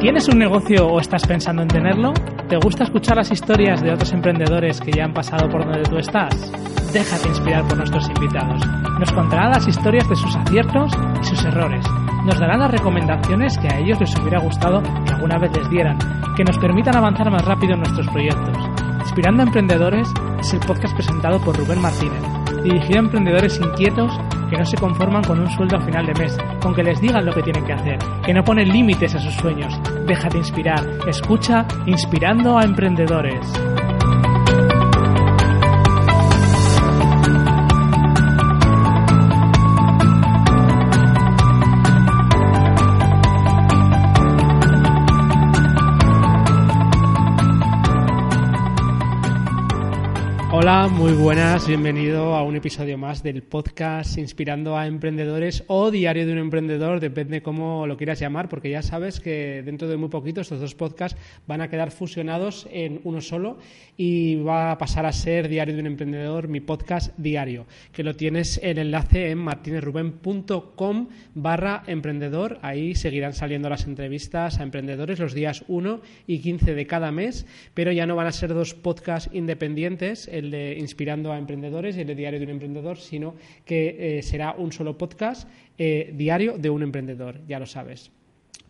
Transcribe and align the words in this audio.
¿Tienes 0.00 0.28
un 0.28 0.38
negocio 0.38 0.86
o 0.86 1.00
estás 1.00 1.26
pensando 1.26 1.62
en 1.62 1.68
tenerlo? 1.68 2.12
¿Te 2.48 2.56
gusta 2.56 2.84
escuchar 2.84 3.16
las 3.16 3.32
historias 3.32 3.82
de 3.82 3.92
otros 3.92 4.12
emprendedores 4.12 4.80
que 4.80 4.92
ya 4.92 5.04
han 5.04 5.12
pasado 5.12 5.48
por 5.48 5.64
donde 5.64 5.82
tú 5.82 5.96
estás? 5.96 6.52
Déjate 6.92 7.28
inspirar 7.28 7.66
por 7.66 7.78
nuestros 7.78 8.08
invitados. 8.08 8.62
Nos 9.00 9.10
contarán 9.10 9.50
las 9.50 9.66
historias 9.66 10.08
de 10.08 10.14
sus 10.14 10.36
aciertos 10.36 10.92
y 11.20 11.24
sus 11.24 11.44
errores. 11.44 11.84
Nos 12.24 12.38
darán 12.38 12.60
las 12.60 12.70
recomendaciones 12.70 13.58
que 13.58 13.66
a 13.66 13.80
ellos 13.80 13.98
les 13.98 14.16
hubiera 14.20 14.38
gustado 14.38 14.82
que 14.82 15.14
alguna 15.14 15.36
vez 15.36 15.50
les 15.56 15.68
dieran, 15.68 15.98
que 16.36 16.44
nos 16.44 16.58
permitan 16.58 16.96
avanzar 16.96 17.28
más 17.32 17.44
rápido 17.44 17.74
en 17.74 17.80
nuestros 17.80 18.06
proyectos. 18.06 18.56
Inspirando 19.00 19.42
a 19.42 19.46
Emprendedores 19.46 20.08
es 20.38 20.54
el 20.54 20.60
podcast 20.60 20.94
presentado 20.94 21.40
por 21.40 21.58
Rubén 21.58 21.82
Martínez, 21.82 22.22
dirigido 22.62 22.96
a 22.96 23.02
emprendedores 23.02 23.58
inquietos 23.58 24.12
que 24.50 24.56
no 24.56 24.64
se 24.64 24.76
conforman 24.76 25.22
con 25.24 25.40
un 25.40 25.50
sueldo 25.50 25.76
a 25.76 25.80
final 25.80 26.06
de 26.06 26.14
mes, 26.14 26.36
con 26.60 26.74
que 26.74 26.82
les 26.82 27.00
digan 27.00 27.24
lo 27.24 27.32
que 27.32 27.42
tienen 27.42 27.64
que 27.64 27.72
hacer, 27.72 27.98
que 28.24 28.34
no 28.34 28.44
ponen 28.44 28.68
límites 28.68 29.14
a 29.14 29.20
sus 29.20 29.34
sueños. 29.34 29.78
Déjate 30.06 30.38
inspirar. 30.38 30.84
Escucha 31.06 31.66
Inspirando 31.86 32.58
a 32.58 32.64
Emprendedores. 32.64 33.77
Hola, 50.60 50.88
muy 50.88 51.12
buenas, 51.12 51.68
bienvenido 51.68 52.34
a 52.34 52.42
un 52.42 52.56
episodio 52.56 52.98
más 52.98 53.22
del 53.22 53.44
podcast 53.44 54.18
Inspirando 54.18 54.76
a 54.76 54.88
Emprendedores 54.88 55.62
o 55.68 55.92
Diario 55.92 56.26
de 56.26 56.32
un 56.32 56.38
Emprendedor, 56.38 56.98
depende 56.98 57.42
cómo 57.42 57.86
lo 57.86 57.96
quieras 57.96 58.18
llamar, 58.18 58.48
porque 58.48 58.68
ya 58.68 58.82
sabes 58.82 59.20
que 59.20 59.62
dentro 59.64 59.86
de 59.86 59.96
muy 59.96 60.08
poquito 60.08 60.40
estos 60.40 60.58
dos 60.58 60.74
podcasts 60.74 61.16
van 61.46 61.60
a 61.60 61.68
quedar 61.68 61.92
fusionados 61.92 62.66
en 62.72 63.00
uno 63.04 63.20
solo 63.20 63.58
y 63.96 64.34
va 64.42 64.72
a 64.72 64.78
pasar 64.78 65.06
a 65.06 65.12
ser 65.12 65.48
Diario 65.48 65.76
de 65.76 65.80
un 65.80 65.86
Emprendedor, 65.86 66.48
mi 66.48 66.58
podcast 66.58 67.16
diario, 67.16 67.66
que 67.92 68.02
lo 68.02 68.16
tienes 68.16 68.58
el 68.60 68.78
enlace 68.78 69.30
en 69.30 69.38
martinezruben.com 69.38 71.08
barra 71.36 71.84
emprendedor, 71.86 72.58
ahí 72.62 72.96
seguirán 72.96 73.32
saliendo 73.32 73.68
las 73.68 73.86
entrevistas 73.86 74.58
a 74.58 74.64
emprendedores 74.64 75.20
los 75.20 75.34
días 75.34 75.64
1 75.68 76.00
y 76.26 76.40
15 76.40 76.74
de 76.74 76.86
cada 76.88 77.12
mes, 77.12 77.46
pero 77.74 77.92
ya 77.92 78.06
no 78.06 78.16
van 78.16 78.26
a 78.26 78.32
ser 78.32 78.54
dos 78.54 78.74
podcasts 78.74 79.30
independientes, 79.32 80.26
de 80.50 80.78
Inspirando 80.78 81.32
a 81.32 81.38
Emprendedores 81.38 81.96
y 81.96 82.00
el 82.00 82.06
de 82.06 82.14
Diario 82.14 82.38
de 82.38 82.46
un 82.46 82.52
Emprendedor, 82.52 82.98
sino 82.98 83.34
que 83.64 84.18
eh, 84.18 84.22
será 84.22 84.54
un 84.56 84.72
solo 84.72 84.96
podcast 84.96 85.48
eh, 85.76 86.12
diario 86.14 86.58
de 86.58 86.70
un 86.70 86.82
emprendedor, 86.82 87.40
ya 87.46 87.58
lo 87.58 87.66
sabes. 87.66 88.10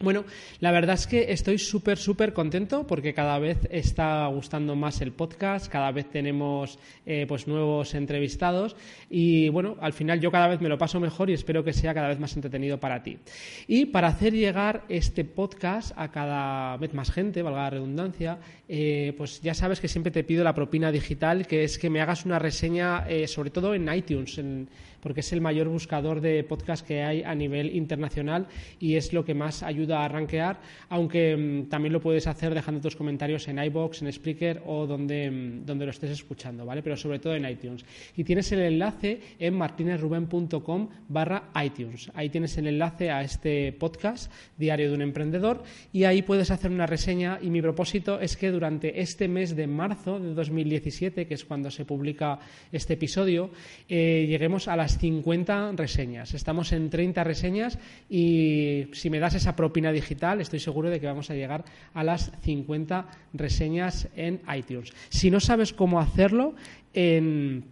Bueno, 0.00 0.24
la 0.60 0.70
verdad 0.70 0.94
es 0.94 1.08
que 1.08 1.32
estoy 1.32 1.58
súper, 1.58 1.98
súper 1.98 2.32
contento 2.32 2.86
porque 2.86 3.14
cada 3.14 3.36
vez 3.40 3.58
está 3.68 4.28
gustando 4.28 4.76
más 4.76 5.00
el 5.00 5.10
podcast, 5.10 5.66
cada 5.66 5.90
vez 5.90 6.08
tenemos 6.08 6.78
eh, 7.04 7.24
pues 7.26 7.48
nuevos 7.48 7.94
entrevistados 7.94 8.76
y 9.10 9.48
bueno, 9.48 9.76
al 9.80 9.92
final 9.92 10.20
yo 10.20 10.30
cada 10.30 10.46
vez 10.46 10.60
me 10.60 10.68
lo 10.68 10.78
paso 10.78 11.00
mejor 11.00 11.30
y 11.30 11.32
espero 11.32 11.64
que 11.64 11.72
sea 11.72 11.94
cada 11.94 12.06
vez 12.06 12.20
más 12.20 12.36
entretenido 12.36 12.78
para 12.78 13.02
ti. 13.02 13.18
Y 13.66 13.86
para 13.86 14.06
hacer 14.06 14.34
llegar 14.34 14.84
este 14.88 15.24
podcast 15.24 15.92
a 15.96 16.12
cada 16.12 16.76
vez 16.76 16.94
más 16.94 17.10
gente, 17.10 17.42
valga 17.42 17.62
la 17.62 17.70
redundancia, 17.70 18.38
eh, 18.68 19.14
pues 19.18 19.40
ya 19.40 19.54
sabes 19.54 19.80
que 19.80 19.88
siempre 19.88 20.12
te 20.12 20.22
pido 20.22 20.44
la 20.44 20.54
propina 20.54 20.92
digital, 20.92 21.44
que 21.48 21.64
es 21.64 21.76
que 21.76 21.90
me 21.90 22.00
hagas 22.00 22.24
una 22.24 22.38
reseña, 22.38 23.04
eh, 23.08 23.26
sobre 23.26 23.50
todo 23.50 23.74
en 23.74 23.92
iTunes, 23.92 24.38
en, 24.38 24.68
porque 25.00 25.20
es 25.20 25.32
el 25.32 25.40
mayor 25.40 25.68
buscador 25.68 26.20
de 26.20 26.44
podcast 26.44 26.86
que 26.86 27.02
hay 27.02 27.22
a 27.22 27.34
nivel 27.34 27.74
internacional 27.74 28.46
y 28.78 28.96
es 28.96 29.12
lo 29.12 29.24
que 29.24 29.34
más 29.34 29.62
ayuda 29.62 30.04
a 30.04 30.08
rankear, 30.08 30.60
aunque 30.88 31.36
mm, 31.36 31.68
también 31.68 31.92
lo 31.92 32.00
puedes 32.00 32.26
hacer 32.26 32.54
dejando 32.54 32.80
tus 32.80 32.96
comentarios 32.96 33.48
en 33.48 33.62
iBox, 33.62 34.02
en 34.02 34.12
Spreaker 34.12 34.62
o 34.66 34.86
donde, 34.86 35.30
mm, 35.30 35.66
donde 35.66 35.84
lo 35.84 35.90
estés 35.90 36.10
escuchando, 36.10 36.64
¿vale? 36.64 36.82
Pero 36.82 36.96
sobre 36.96 37.18
todo 37.18 37.34
en 37.34 37.48
iTunes. 37.48 37.84
Y 38.16 38.24
tienes 38.24 38.50
el 38.52 38.60
enlace 38.60 39.20
en 39.38 39.54
martinezruben.com 39.54 40.88
barra 41.08 41.50
iTunes. 41.62 42.10
Ahí 42.14 42.28
tienes 42.28 42.56
el 42.58 42.66
enlace 42.66 43.10
a 43.10 43.22
este 43.22 43.72
podcast, 43.72 44.32
Diario 44.56 44.88
de 44.88 44.94
un 44.94 45.02
Emprendedor, 45.02 45.62
y 45.92 46.04
ahí 46.04 46.22
puedes 46.22 46.50
hacer 46.50 46.70
una 46.70 46.86
reseña 46.86 47.38
y 47.40 47.50
mi 47.50 47.62
propósito 47.62 48.20
es 48.20 48.36
que 48.36 48.50
durante 48.50 49.00
este 49.00 49.28
mes 49.28 49.56
de 49.56 49.66
marzo 49.66 50.18
de 50.18 50.34
2017, 50.34 51.26
que 51.26 51.34
es 51.34 51.44
cuando 51.44 51.70
se 51.70 51.84
publica 51.84 52.38
este 52.72 52.94
episodio, 52.94 53.50
eh, 53.88 54.26
lleguemos 54.28 54.68
a 54.68 54.76
las 54.76 54.97
50 54.98 55.72
reseñas. 55.72 56.34
Estamos 56.34 56.72
en 56.72 56.90
30 56.90 57.24
reseñas 57.24 57.78
y 58.08 58.88
si 58.92 59.10
me 59.10 59.18
das 59.18 59.34
esa 59.34 59.56
propina 59.56 59.92
digital, 59.92 60.40
estoy 60.40 60.60
seguro 60.60 60.90
de 60.90 61.00
que 61.00 61.06
vamos 61.06 61.30
a 61.30 61.34
llegar 61.34 61.64
a 61.94 62.04
las 62.04 62.32
50 62.42 63.06
reseñas 63.34 64.08
en 64.16 64.40
iTunes. 64.54 64.92
Si 65.08 65.30
no 65.30 65.40
sabes 65.40 65.72
cómo 65.72 66.00
hacerlo, 66.00 66.54
en 66.94 67.64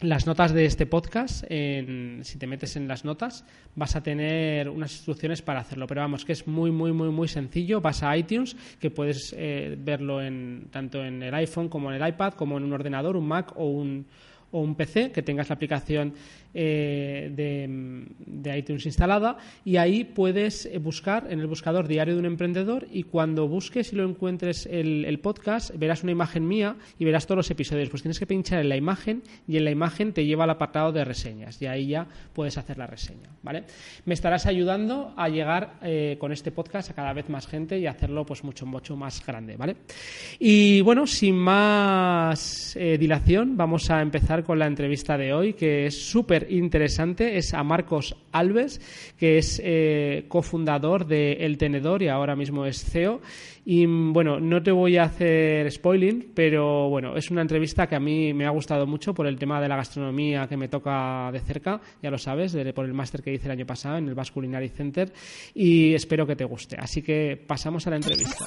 las 0.00 0.26
notas 0.26 0.52
de 0.52 0.64
este 0.64 0.86
podcast, 0.86 1.44
si 1.48 2.38
te 2.38 2.46
metes 2.46 2.74
en 2.76 2.88
las 2.88 3.04
notas, 3.04 3.44
vas 3.76 3.94
a 3.94 4.02
tener 4.02 4.68
unas 4.68 4.92
instrucciones 4.92 5.42
para 5.42 5.60
hacerlo. 5.60 5.86
Pero 5.86 6.00
vamos, 6.00 6.24
que 6.24 6.32
es 6.32 6.46
muy, 6.48 6.72
muy, 6.72 6.92
muy, 6.92 7.10
muy 7.10 7.28
sencillo. 7.28 7.80
Vas 7.80 8.02
a 8.02 8.16
iTunes, 8.16 8.56
que 8.80 8.90
puedes 8.90 9.32
eh, 9.38 9.76
verlo 9.78 10.20
en, 10.20 10.66
tanto 10.70 11.04
en 11.04 11.22
el 11.22 11.32
iPhone 11.34 11.68
como 11.68 11.92
en 11.92 12.02
el 12.02 12.08
iPad, 12.08 12.34
como 12.34 12.58
en 12.58 12.64
un 12.64 12.72
ordenador, 12.72 13.16
un 13.16 13.28
Mac 13.28 13.52
o 13.54 13.66
un, 13.66 14.06
o 14.52 14.60
un 14.60 14.74
PC, 14.74 15.10
que 15.10 15.22
tengas 15.22 15.48
la 15.48 15.54
aplicación 15.54 16.14
eh, 16.54 17.30
de, 17.34 18.58
iTunes 18.58 18.84
instalada 18.84 19.38
y 19.64 19.78
ahí 19.78 20.04
puedes 20.04 20.66
eh, 20.66 20.76
buscar 20.76 21.26
en 21.30 21.40
el 21.40 21.46
buscador 21.46 21.88
Diario 21.88 22.12
de 22.12 22.20
un 22.20 22.26
Emprendedor 22.26 22.86
y 22.92 23.04
cuando 23.04 23.48
busques 23.48 23.94
y 23.94 23.96
lo 23.96 24.06
encuentres 24.06 24.66
el, 24.70 25.18
podcast 25.20 25.74
verás 25.78 26.02
una 26.02 26.12
imagen 26.12 26.46
mía 26.46 26.76
y 26.98 27.06
verás 27.06 27.26
todos 27.26 27.38
los 27.38 27.50
episodios. 27.50 27.88
Pues 27.88 28.02
tienes 28.02 28.18
que 28.18 28.26
pinchar 28.26 28.60
en 28.60 28.68
la 28.68 28.76
imagen 28.76 29.22
y 29.48 29.56
en 29.56 29.64
la 29.64 29.70
imagen 29.70 30.12
te 30.12 30.26
lleva 30.26 30.44
al 30.44 30.50
apartado 30.50 30.92
de 30.92 31.04
reseñas 31.04 31.60
y 31.62 31.66
ahí 31.66 31.86
ya 31.86 32.06
puedes 32.34 32.58
hacer 32.58 32.76
la 32.76 32.86
reseña. 32.86 33.30
¿vale? 33.42 33.64
Me 34.04 34.12
estarás 34.12 34.44
ayudando 34.44 35.14
a 35.16 35.30
llegar 35.30 35.78
eh, 35.82 36.16
con 36.18 36.32
este 36.32 36.52
podcast 36.52 36.90
a 36.90 36.94
cada 36.94 37.14
vez 37.14 37.30
más 37.30 37.46
gente 37.46 37.78
y 37.78 37.86
hacerlo 37.86 38.26
pues 38.26 38.44
mucho, 38.44 38.66
mucho 38.66 38.94
más 38.94 39.24
grande. 39.24 39.56
¿vale? 39.56 39.76
Y 40.38 40.82
bueno, 40.82 41.06
sin 41.06 41.36
más 41.36 42.76
dilación, 42.76 43.56
vamos 43.56 43.90
a 43.90 44.02
empezar 44.02 44.41
con 44.42 44.58
la 44.58 44.66
entrevista 44.66 45.16
de 45.16 45.32
hoy 45.32 45.54
que 45.54 45.86
es 45.86 46.10
súper 46.10 46.46
interesante 46.50 47.36
es 47.36 47.54
a 47.54 47.62
Marcos 47.62 48.16
Alves, 48.32 48.80
que 49.18 49.38
es 49.38 49.60
eh, 49.64 50.24
cofundador 50.28 51.06
de 51.06 51.32
El 51.40 51.58
Tenedor 51.58 52.02
y 52.02 52.08
ahora 52.08 52.36
mismo 52.36 52.66
es 52.66 52.84
CEO. 52.84 53.20
Y 53.64 53.86
bueno, 53.86 54.40
no 54.40 54.60
te 54.60 54.72
voy 54.72 54.96
a 54.96 55.04
hacer 55.04 55.70
spoiling, 55.70 56.32
pero 56.34 56.88
bueno, 56.88 57.16
es 57.16 57.30
una 57.30 57.42
entrevista 57.42 57.86
que 57.86 57.94
a 57.94 58.00
mí 58.00 58.34
me 58.34 58.44
ha 58.44 58.50
gustado 58.50 58.86
mucho 58.86 59.14
por 59.14 59.26
el 59.28 59.38
tema 59.38 59.60
de 59.60 59.68
la 59.68 59.76
gastronomía 59.76 60.48
que 60.48 60.56
me 60.56 60.68
toca 60.68 61.30
de 61.32 61.38
cerca, 61.38 61.80
ya 62.02 62.10
lo 62.10 62.18
sabes, 62.18 62.56
por 62.74 62.84
el 62.84 62.92
máster 62.92 63.22
que 63.22 63.32
hice 63.32 63.46
el 63.46 63.52
año 63.52 63.66
pasado 63.66 63.98
en 63.98 64.08
el 64.08 64.14
Basque 64.14 64.40
Center 64.74 65.12
y 65.54 65.94
espero 65.94 66.26
que 66.26 66.34
te 66.34 66.44
guste. 66.44 66.76
Así 66.78 67.02
que 67.02 67.40
pasamos 67.46 67.86
a 67.86 67.90
la 67.90 67.96
entrevista. 67.96 68.46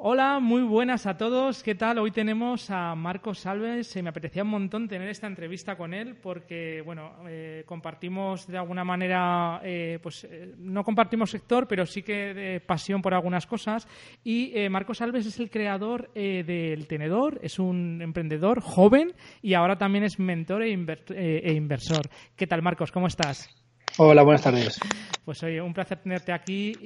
Hola, 0.00 0.38
muy 0.38 0.62
buenas 0.62 1.06
a 1.06 1.16
todos. 1.16 1.64
¿Qué 1.64 1.74
tal? 1.74 1.98
Hoy 1.98 2.12
tenemos 2.12 2.70
a 2.70 2.94
Marcos 2.94 3.40
Salves. 3.40 4.00
me 4.00 4.10
apetecía 4.10 4.44
un 4.44 4.50
montón 4.50 4.86
tener 4.86 5.08
esta 5.08 5.26
entrevista 5.26 5.76
con 5.76 5.92
él 5.92 6.14
porque, 6.14 6.82
bueno, 6.82 7.16
eh, 7.26 7.64
compartimos 7.66 8.46
de 8.46 8.58
alguna 8.58 8.84
manera, 8.84 9.60
eh, 9.64 9.98
pues 10.00 10.22
eh, 10.22 10.54
no 10.56 10.84
compartimos 10.84 11.32
sector, 11.32 11.66
pero 11.66 11.84
sí 11.84 12.04
que 12.04 12.32
de 12.32 12.60
pasión 12.60 13.02
por 13.02 13.12
algunas 13.12 13.48
cosas. 13.48 13.88
Y 14.22 14.52
Marcos 14.70 15.02
Alves 15.02 15.26
es 15.26 15.40
el 15.40 15.50
creador 15.50 16.12
del 16.14 16.86
Tenedor, 16.86 17.40
es 17.42 17.58
un 17.58 18.00
emprendedor 18.00 18.60
joven 18.60 19.14
y 19.42 19.54
ahora 19.54 19.78
también 19.78 20.04
es 20.04 20.20
mentor 20.20 20.62
e, 20.62 20.70
e 20.70 21.52
inversor. 21.54 22.08
¿Qué 22.36 22.46
tal, 22.46 22.62
Marcos? 22.62 22.92
¿Cómo 22.92 23.08
estás? 23.08 23.67
Hola, 23.96 24.22
buenas 24.22 24.42
tardes. 24.42 24.80
Pues 25.24 25.42
oye, 25.42 25.60
un 25.60 25.74
placer 25.74 25.98
tenerte 25.98 26.32
aquí 26.32 26.78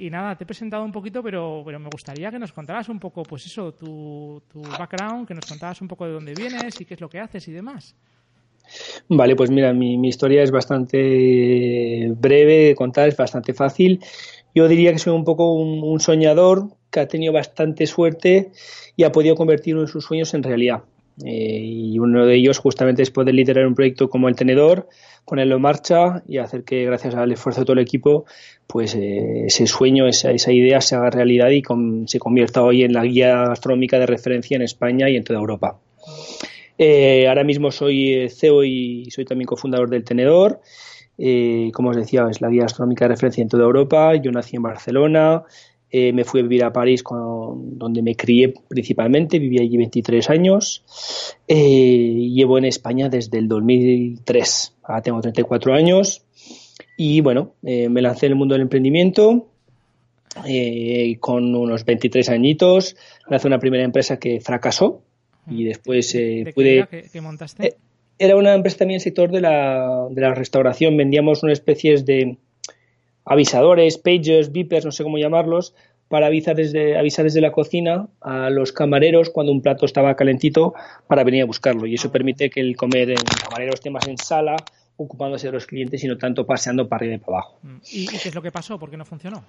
y, 0.00 0.08
nada, 0.10 0.36
te 0.36 0.44
he 0.44 0.46
presentado 0.46 0.84
un 0.84 0.92
poquito, 0.92 1.22
pero, 1.22 1.62
pero 1.64 1.78
me 1.78 1.88
gustaría 1.88 2.30
que 2.30 2.38
nos 2.38 2.52
contaras 2.52 2.88
un 2.88 2.98
poco, 2.98 3.26
pues 3.26 3.46
eso, 3.46 3.74
tu, 3.74 4.42
tu 4.50 4.74
background, 4.76 5.28
que 5.28 5.34
nos 5.34 5.46
contaras 5.46 5.80
un 5.80 5.88
poco 5.88 6.06
de 6.06 6.12
dónde 6.12 6.34
vienes 6.34 6.80
y 6.80 6.84
qué 6.84 6.94
es 6.94 7.00
lo 7.00 7.08
que 7.08 7.20
haces 7.20 7.46
y 7.48 7.52
demás. 7.52 7.94
Vale, 9.08 9.36
pues 9.36 9.50
mira, 9.50 9.72
mi, 9.72 9.96
mi 9.96 10.08
historia 10.08 10.42
es 10.42 10.50
bastante 10.50 12.12
breve 12.16 12.68
de 12.68 12.74
contar, 12.74 13.08
es 13.08 13.16
bastante 13.16 13.54
fácil. 13.54 14.00
Yo 14.54 14.68
diría 14.68 14.92
que 14.92 14.98
soy 14.98 15.12
un 15.14 15.24
poco 15.24 15.52
un, 15.52 16.00
soñador 16.00 16.70
que 16.90 17.00
ha 17.00 17.08
tenido 17.08 17.32
bastante 17.32 17.86
suerte 17.86 18.52
y 18.96 19.04
ha 19.04 19.12
podido 19.12 19.36
convertir 19.36 19.74
uno 19.74 19.84
de 19.84 19.92
sus 19.92 20.04
sueños 20.04 20.32
en 20.34 20.42
realidad. 20.42 20.82
Eh, 21.24 21.60
y 21.62 21.98
uno 21.98 22.26
de 22.26 22.34
ellos 22.36 22.58
justamente 22.58 23.02
es 23.02 23.10
poder 23.10 23.34
liderar 23.34 23.66
un 23.66 23.74
proyecto 23.74 24.08
como 24.08 24.28
el 24.28 24.36
Tenedor, 24.36 24.88
ponerlo 25.24 25.56
en 25.56 25.62
marcha 25.62 26.22
y 26.28 26.38
hacer 26.38 26.64
que 26.64 26.84
gracias 26.84 27.14
al 27.14 27.32
esfuerzo 27.32 27.60
de 27.60 27.64
todo 27.64 27.74
el 27.74 27.82
equipo, 27.82 28.26
pues 28.66 28.94
eh, 28.94 29.46
ese 29.46 29.66
sueño, 29.66 30.06
esa, 30.06 30.30
esa, 30.30 30.52
idea 30.52 30.80
se 30.80 30.94
haga 30.94 31.10
realidad 31.10 31.50
y 31.50 31.62
se 32.06 32.18
convierta 32.18 32.62
hoy 32.62 32.82
en 32.82 32.92
la 32.92 33.04
guía 33.04 33.46
gastronómica 33.48 33.98
de 33.98 34.06
referencia 34.06 34.56
en 34.56 34.62
España 34.62 35.08
y 35.08 35.16
en 35.16 35.24
toda 35.24 35.38
Europa. 35.38 35.78
Eh, 36.78 37.26
ahora 37.28 37.44
mismo 37.44 37.70
soy 37.70 38.28
CEO 38.28 38.62
y 38.64 39.10
soy 39.10 39.24
también 39.24 39.46
cofundador 39.46 39.88
del 39.88 40.04
Tenedor 40.04 40.60
eh, 41.18 41.70
como 41.72 41.90
os 41.90 41.96
decía, 41.96 42.26
es 42.30 42.40
la 42.40 42.48
guía 42.48 42.64
astronómica 42.64 43.06
de 43.06 43.10
referencia 43.10 43.42
en 43.42 43.48
toda 43.48 43.64
Europa. 43.64 44.14
Yo 44.16 44.30
nací 44.32 44.56
en 44.56 44.62
Barcelona, 44.62 45.42
eh, 45.90 46.12
me 46.12 46.24
fui 46.24 46.40
a 46.40 46.42
vivir 46.42 46.64
a 46.64 46.72
París, 46.72 47.02
donde 47.08 48.02
me 48.02 48.16
crié 48.16 48.54
principalmente, 48.68 49.38
viví 49.38 49.58
allí 49.58 49.76
23 49.76 50.30
años. 50.30 50.84
Eh, 51.46 52.28
llevo 52.34 52.58
en 52.58 52.64
España 52.64 53.08
desde 53.08 53.38
el 53.38 53.48
2003, 53.48 54.74
ahora 54.82 55.02
tengo 55.02 55.20
34 55.20 55.74
años. 55.74 56.22
Y 56.98 57.20
bueno, 57.20 57.52
me 57.62 58.00
lancé 58.00 58.26
en 58.26 58.32
el 58.32 58.38
mundo 58.38 58.54
del 58.54 58.62
emprendimiento. 58.62 59.48
con 61.20 61.54
unos 61.54 61.84
23 61.84 62.28
añitos, 62.30 62.96
lancé 63.28 63.46
una 63.46 63.58
primera 63.58 63.84
empresa 63.84 64.18
que 64.18 64.40
fracasó 64.40 65.02
y 65.48 65.64
después 65.64 66.16
pude. 66.54 66.86
¿Qué, 67.12 67.20
montaste? 67.20 67.76
era 68.18 68.36
una 68.36 68.54
empresa 68.54 68.78
también 68.78 68.96
en 68.96 69.00
el 69.00 69.02
sector 69.02 69.30
de 69.30 69.40
la, 69.40 70.06
de 70.10 70.20
la 70.20 70.34
restauración. 70.34 70.96
Vendíamos 70.96 71.42
una 71.42 71.52
especie 71.52 72.02
de 72.02 72.38
avisadores, 73.26 73.98
pagers, 73.98 74.52
beepers, 74.52 74.84
no 74.84 74.92
sé 74.92 75.02
cómo 75.02 75.18
llamarlos, 75.18 75.74
para 76.08 76.26
avisar 76.28 76.54
desde, 76.54 76.96
avisar 76.96 77.24
desde 77.24 77.40
la 77.40 77.50
cocina 77.50 78.08
a 78.20 78.48
los 78.48 78.72
camareros 78.72 79.30
cuando 79.30 79.52
un 79.52 79.60
plato 79.60 79.84
estaba 79.84 80.14
calentito 80.14 80.74
para 81.08 81.24
venir 81.24 81.42
a 81.42 81.46
buscarlo. 81.46 81.86
Y 81.86 81.94
eso 81.94 82.12
permite 82.12 82.48
que 82.48 82.60
el 82.60 82.76
comer 82.76 83.10
en 83.10 83.16
camarero 83.16 83.74
esté 83.74 83.90
más 83.90 84.06
en 84.06 84.16
sala, 84.16 84.56
ocupándose 84.96 85.48
de 85.48 85.52
los 85.52 85.66
clientes 85.66 86.02
y 86.04 86.08
no 86.08 86.16
tanto 86.16 86.46
paseando 86.46 86.88
para 86.88 87.00
arriba 87.00 87.16
y 87.16 87.18
para 87.18 87.38
abajo. 87.38 87.58
Mm. 87.62 87.76
¿Y, 87.92 88.06
qué 88.06 88.28
es 88.28 88.34
lo 88.34 88.42
que 88.42 88.52
pasó? 88.52 88.78
¿Por 88.78 88.90
qué 88.90 88.96
no 88.96 89.04
funcionó? 89.04 89.42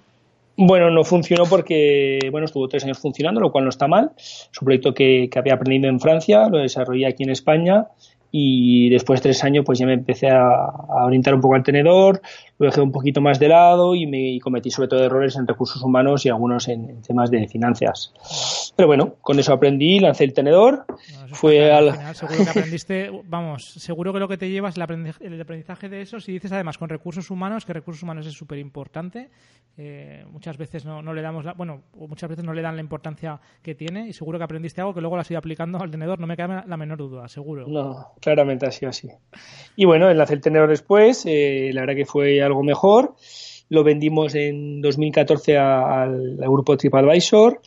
Bueno, 0.56 0.90
no 0.90 1.04
funcionó 1.04 1.44
porque, 1.44 2.18
bueno, 2.32 2.46
estuvo 2.46 2.66
tres 2.66 2.82
años 2.82 2.98
funcionando, 2.98 3.40
lo 3.40 3.52
cual 3.52 3.62
no 3.62 3.70
está 3.70 3.86
mal. 3.86 4.10
Es 4.16 4.50
un 4.60 4.64
proyecto 4.64 4.92
que, 4.92 5.28
que 5.30 5.38
había 5.38 5.54
aprendido 5.54 5.88
en 5.88 6.00
Francia, 6.00 6.48
lo 6.48 6.58
desarrollé 6.58 7.06
aquí 7.06 7.22
en 7.22 7.30
España 7.30 7.86
y 8.30 8.90
después 8.90 9.20
de 9.20 9.30
tres 9.30 9.44
años 9.44 9.64
pues 9.64 9.78
ya 9.78 9.86
me 9.86 9.94
empecé 9.94 10.28
a, 10.28 10.70
orientar 11.04 11.34
un 11.34 11.40
poco 11.40 11.54
al 11.54 11.62
tenedor, 11.62 12.20
lo 12.58 12.66
dejé 12.66 12.80
un 12.80 12.92
poquito 12.92 13.20
más 13.20 13.38
de 13.38 13.48
lado 13.48 13.94
y 13.94 14.06
me 14.06 14.38
cometí 14.40 14.70
sobre 14.70 14.88
todo 14.88 15.04
errores 15.04 15.36
en 15.36 15.46
recursos 15.46 15.80
humanos 15.82 16.26
y 16.26 16.28
algunos 16.28 16.68
en, 16.68 17.00
temas 17.02 17.30
de 17.30 17.46
finanzas. 17.46 18.72
Pero 18.76 18.88
bueno, 18.88 19.14
con 19.20 19.38
eso 19.38 19.52
aprendí, 19.52 20.00
lancé 20.00 20.24
el 20.24 20.32
tenedor. 20.32 20.84
fue 21.32 21.72
al... 21.72 22.14
seguro 22.14 22.44
que 22.44 22.50
aprendiste, 22.50 23.10
vamos, 23.26 23.64
seguro 23.64 24.12
que 24.12 24.18
lo 24.18 24.28
que 24.28 24.36
te 24.36 24.50
llevas 24.50 24.76
el 24.76 24.82
aprendizaje, 24.82 25.26
el 25.26 25.40
aprendizaje 25.40 25.88
de 25.88 26.02
eso, 26.02 26.20
si 26.20 26.32
dices 26.32 26.52
además 26.52 26.78
con 26.78 26.88
recursos 26.88 27.30
humanos, 27.30 27.64
que 27.64 27.72
recursos 27.72 28.02
humanos 28.02 28.26
es 28.26 28.34
súper 28.34 28.58
importante, 28.58 29.30
eh, 29.80 30.24
muchas 30.32 30.58
veces 30.58 30.84
no, 30.84 31.02
no, 31.02 31.14
le 31.14 31.22
damos 31.22 31.44
la, 31.44 31.52
bueno, 31.52 31.82
muchas 31.94 32.28
veces 32.28 32.44
no 32.44 32.52
le 32.52 32.62
dan 32.62 32.74
la 32.74 32.82
importancia 32.82 33.40
que 33.62 33.76
tiene 33.76 34.08
y 34.08 34.12
seguro 34.12 34.36
que 34.36 34.42
aprendiste 34.42 34.80
algo 34.80 34.92
que 34.92 35.00
luego 35.00 35.14
lo 35.14 35.20
has 35.20 35.30
ido 35.30 35.38
aplicando 35.38 35.78
al 35.78 35.88
tenedor, 35.88 36.18
no 36.18 36.26
me 36.26 36.36
cabe 36.36 36.62
la 36.66 36.76
menor 36.76 36.98
duda, 36.98 37.28
seguro. 37.28 37.64
No, 37.68 38.08
claramente 38.20 38.66
ha 38.66 38.72
sido 38.72 38.90
así. 38.90 39.08
Y 39.76 39.84
bueno, 39.84 40.10
enlace 40.10 40.34
el 40.34 40.40
tenedor 40.40 40.68
después, 40.68 41.24
eh, 41.26 41.70
la 41.72 41.82
verdad 41.82 41.94
que 41.94 42.06
fue 42.06 42.42
algo 42.48 42.62
mejor. 42.62 43.14
Lo 43.70 43.84
vendimos 43.84 44.34
en 44.34 44.80
2014 44.80 45.58
al, 45.58 46.36
grupo 46.36 46.76
TripAdvisor 46.76 47.60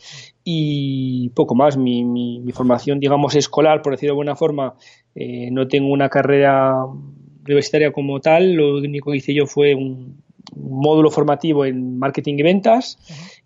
y 0.43 1.29
poco 1.29 1.55
más. 1.55 1.77
Mi, 1.77 2.03
mi, 2.03 2.51
formación, 2.51 2.99
digamos, 2.99 3.35
escolar, 3.35 3.81
por 3.81 3.93
decirlo 3.93 4.13
de 4.13 4.13
alguna 4.13 4.35
forma, 4.35 4.75
eh, 5.15 5.49
no 5.51 5.67
tengo 5.67 5.91
una 5.91 6.09
carrera 6.09 6.75
universitaria 7.45 7.91
como 7.91 8.19
tal. 8.19 8.53
Lo 8.53 8.77
único 8.77 9.11
que 9.11 9.17
hice 9.17 9.33
yo 9.33 9.45
fue 9.45 9.75
un, 9.75 10.21
módulo 10.55 11.11
formativo 11.11 11.65
en 11.65 11.97
marketing 11.97 12.35
y 12.37 12.43
ventas 12.43 12.97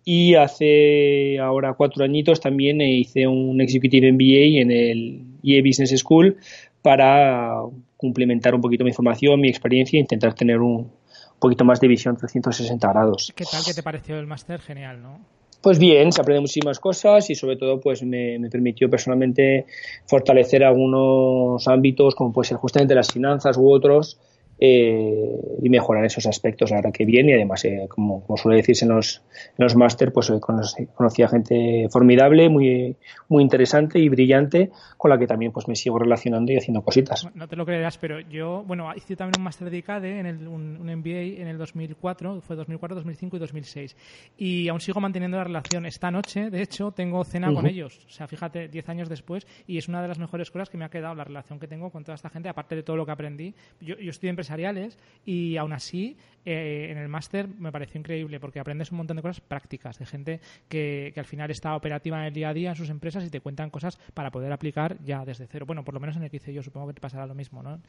y 0.04 0.34
hace 0.34 1.38
ahora 1.38 1.74
cuatro 1.74 2.04
añitos 2.04 2.40
también 2.40 2.80
hice 2.80 3.26
un 3.26 3.60
Executive 3.60 4.12
MBA 4.12 4.60
en 4.60 4.70
el 4.70 5.22
EA 5.42 5.62
Business 5.62 5.90
School 5.98 6.36
para 6.82 7.60
complementar 7.96 8.54
un 8.54 8.60
poquito 8.60 8.84
mi 8.84 8.92
formación, 8.92 9.40
mi 9.40 9.48
experiencia 9.48 9.96
e 9.96 10.00
intentar 10.00 10.34
tener 10.34 10.60
un 10.60 10.90
poquito 11.38 11.64
más 11.64 11.80
de 11.80 11.88
visión 11.88 12.16
360 12.16 12.88
grados. 12.88 13.32
¿Qué 13.34 13.44
tal 13.44 13.64
que 13.64 13.74
te 13.74 13.82
pareció 13.82 14.18
el 14.18 14.26
máster? 14.26 14.60
Genial, 14.60 15.02
¿no? 15.02 15.20
Pues 15.62 15.78
bien, 15.78 16.12
se 16.12 16.20
aprende 16.20 16.40
muchísimas 16.40 16.78
cosas 16.78 17.28
y 17.30 17.34
sobre 17.34 17.56
todo 17.56 17.80
pues 17.80 18.02
me, 18.02 18.38
me, 18.38 18.48
permitió 18.50 18.88
personalmente 18.88 19.66
fortalecer 20.06 20.62
algunos 20.62 21.66
ámbitos 21.66 22.14
como 22.14 22.32
puede 22.32 22.48
ser 22.48 22.58
justamente 22.58 22.94
las 22.94 23.12
finanzas 23.12 23.56
u 23.56 23.68
otros 23.68 24.18
eh, 24.58 25.58
y 25.62 25.68
mejorar 25.68 26.04
esos 26.04 26.26
aspectos 26.26 26.72
ahora 26.72 26.90
que 26.92 27.04
viene. 27.04 27.32
Y 27.32 27.34
además 27.34 27.64
eh, 27.64 27.86
como, 27.88 28.24
suele 28.36 28.58
decirse 28.58 28.84
en 28.84 28.92
los, 28.92 29.22
en 29.58 29.62
los 29.64 29.76
máster 29.76 30.12
pues 30.12 30.30
eh, 30.30 30.40
conocía 30.40 31.28
gente 31.28 31.88
formidable 31.90 32.48
muy 32.48 32.96
muy 33.28 33.42
interesante 33.42 33.98
y 33.98 34.08
brillante 34.08 34.70
con 34.96 35.10
la 35.10 35.18
que 35.18 35.26
también 35.26 35.52
pues 35.52 35.68
me 35.68 35.76
sigo 35.76 35.98
relacionando 35.98 36.52
y 36.52 36.56
haciendo 36.56 36.82
cositas. 36.82 37.28
No 37.34 37.48
te 37.48 37.56
lo 37.56 37.66
creerás 37.66 37.98
pero 37.98 38.20
yo 38.20 38.64
bueno 38.66 38.90
hice 38.94 39.16
también 39.16 39.34
un 39.38 39.44
máster 39.44 39.70
de 39.70 39.78
ICADE 39.78 40.20
en 40.20 40.26
el, 40.26 40.48
un, 40.48 40.78
MBA 40.78 41.40
en 41.40 41.48
el 41.48 41.58
2004 41.58 42.40
fue 42.40 42.56
2004 42.56 42.96
2005 42.96 43.36
y 43.36 43.40
2006 43.40 43.96
y 44.38 44.68
aún 44.68 44.80
sigo 44.80 45.00
manteniendo 45.00 45.36
la 45.36 45.44
relación. 45.44 45.86
Esta 45.86 46.10
noche 46.10 46.50
de 46.50 46.62
hecho 46.62 46.92
tengo 46.92 47.24
cena 47.24 47.52
con 47.52 47.66
ellos. 47.66 48.06
O 48.06 48.10
sea 48.10 48.26
fíjate 48.26 48.68
10 48.68 48.88
años 48.88 49.08
después 49.08 49.46
y 49.66 49.78
es 49.78 49.88
una 49.88 50.02
de 50.02 50.08
las 50.08 50.18
mejores 50.18 50.50
cosas 50.50 50.70
que 50.70 50.78
me 50.78 50.84
ha 50.84 50.88
quedado 50.88 51.14
la 51.14 51.24
relación 51.24 51.58
que 51.58 51.66
tengo 51.66 51.90
con 51.90 52.04
toda 52.04 52.14
esta 52.14 52.30
gente 52.30 52.48
aparte 52.48 52.74
de 52.74 52.82
todo 52.82 52.96
lo 52.96 53.04
que 53.04 53.12
aprendí. 53.12 53.54
Yo, 53.80 53.96
yo 53.96 54.10
estoy 54.10 54.28
en 54.30 54.36
empresariales 54.46 54.98
y 55.24 55.56
aún 55.56 55.72
así 55.72 56.16
eh, 56.44 56.88
en 56.90 56.98
el 56.98 57.08
máster 57.08 57.48
me 57.58 57.72
pareció 57.72 57.98
increíble 57.98 58.38
porque 58.38 58.60
aprendes 58.60 58.92
un 58.92 58.98
montón 58.98 59.16
de 59.16 59.22
cosas 59.22 59.40
prácticas 59.40 59.98
de 59.98 60.06
gente 60.06 60.40
que, 60.68 61.10
que, 61.12 61.20
al 61.20 61.26
final 61.26 61.50
está 61.50 61.74
operativa 61.74 62.18
en 62.20 62.26
el 62.26 62.32
día 62.32 62.50
a 62.50 62.54
día 62.54 62.70
en 62.70 62.76
sus 62.76 62.88
empresas 62.88 63.24
y 63.24 63.30
te 63.30 63.40
cuentan 63.40 63.70
cosas 63.70 63.98
para 64.14 64.30
poder 64.30 64.52
aplicar 64.52 64.96
ya 65.04 65.24
desde 65.24 65.46
cero. 65.46 65.66
Bueno, 65.66 65.84
por 65.84 65.94
lo 65.94 66.00
menos 66.00 66.16
en 66.16 66.22
el 66.22 66.30
que 66.30 66.36
hice 66.36 66.52
yo, 66.52 66.62
supongo 66.62 66.88
que 66.88 66.94
te 66.94 67.00
pasará 67.00 67.26
lo 67.26 67.34
mismo, 67.34 67.62
¿no? 67.62 67.80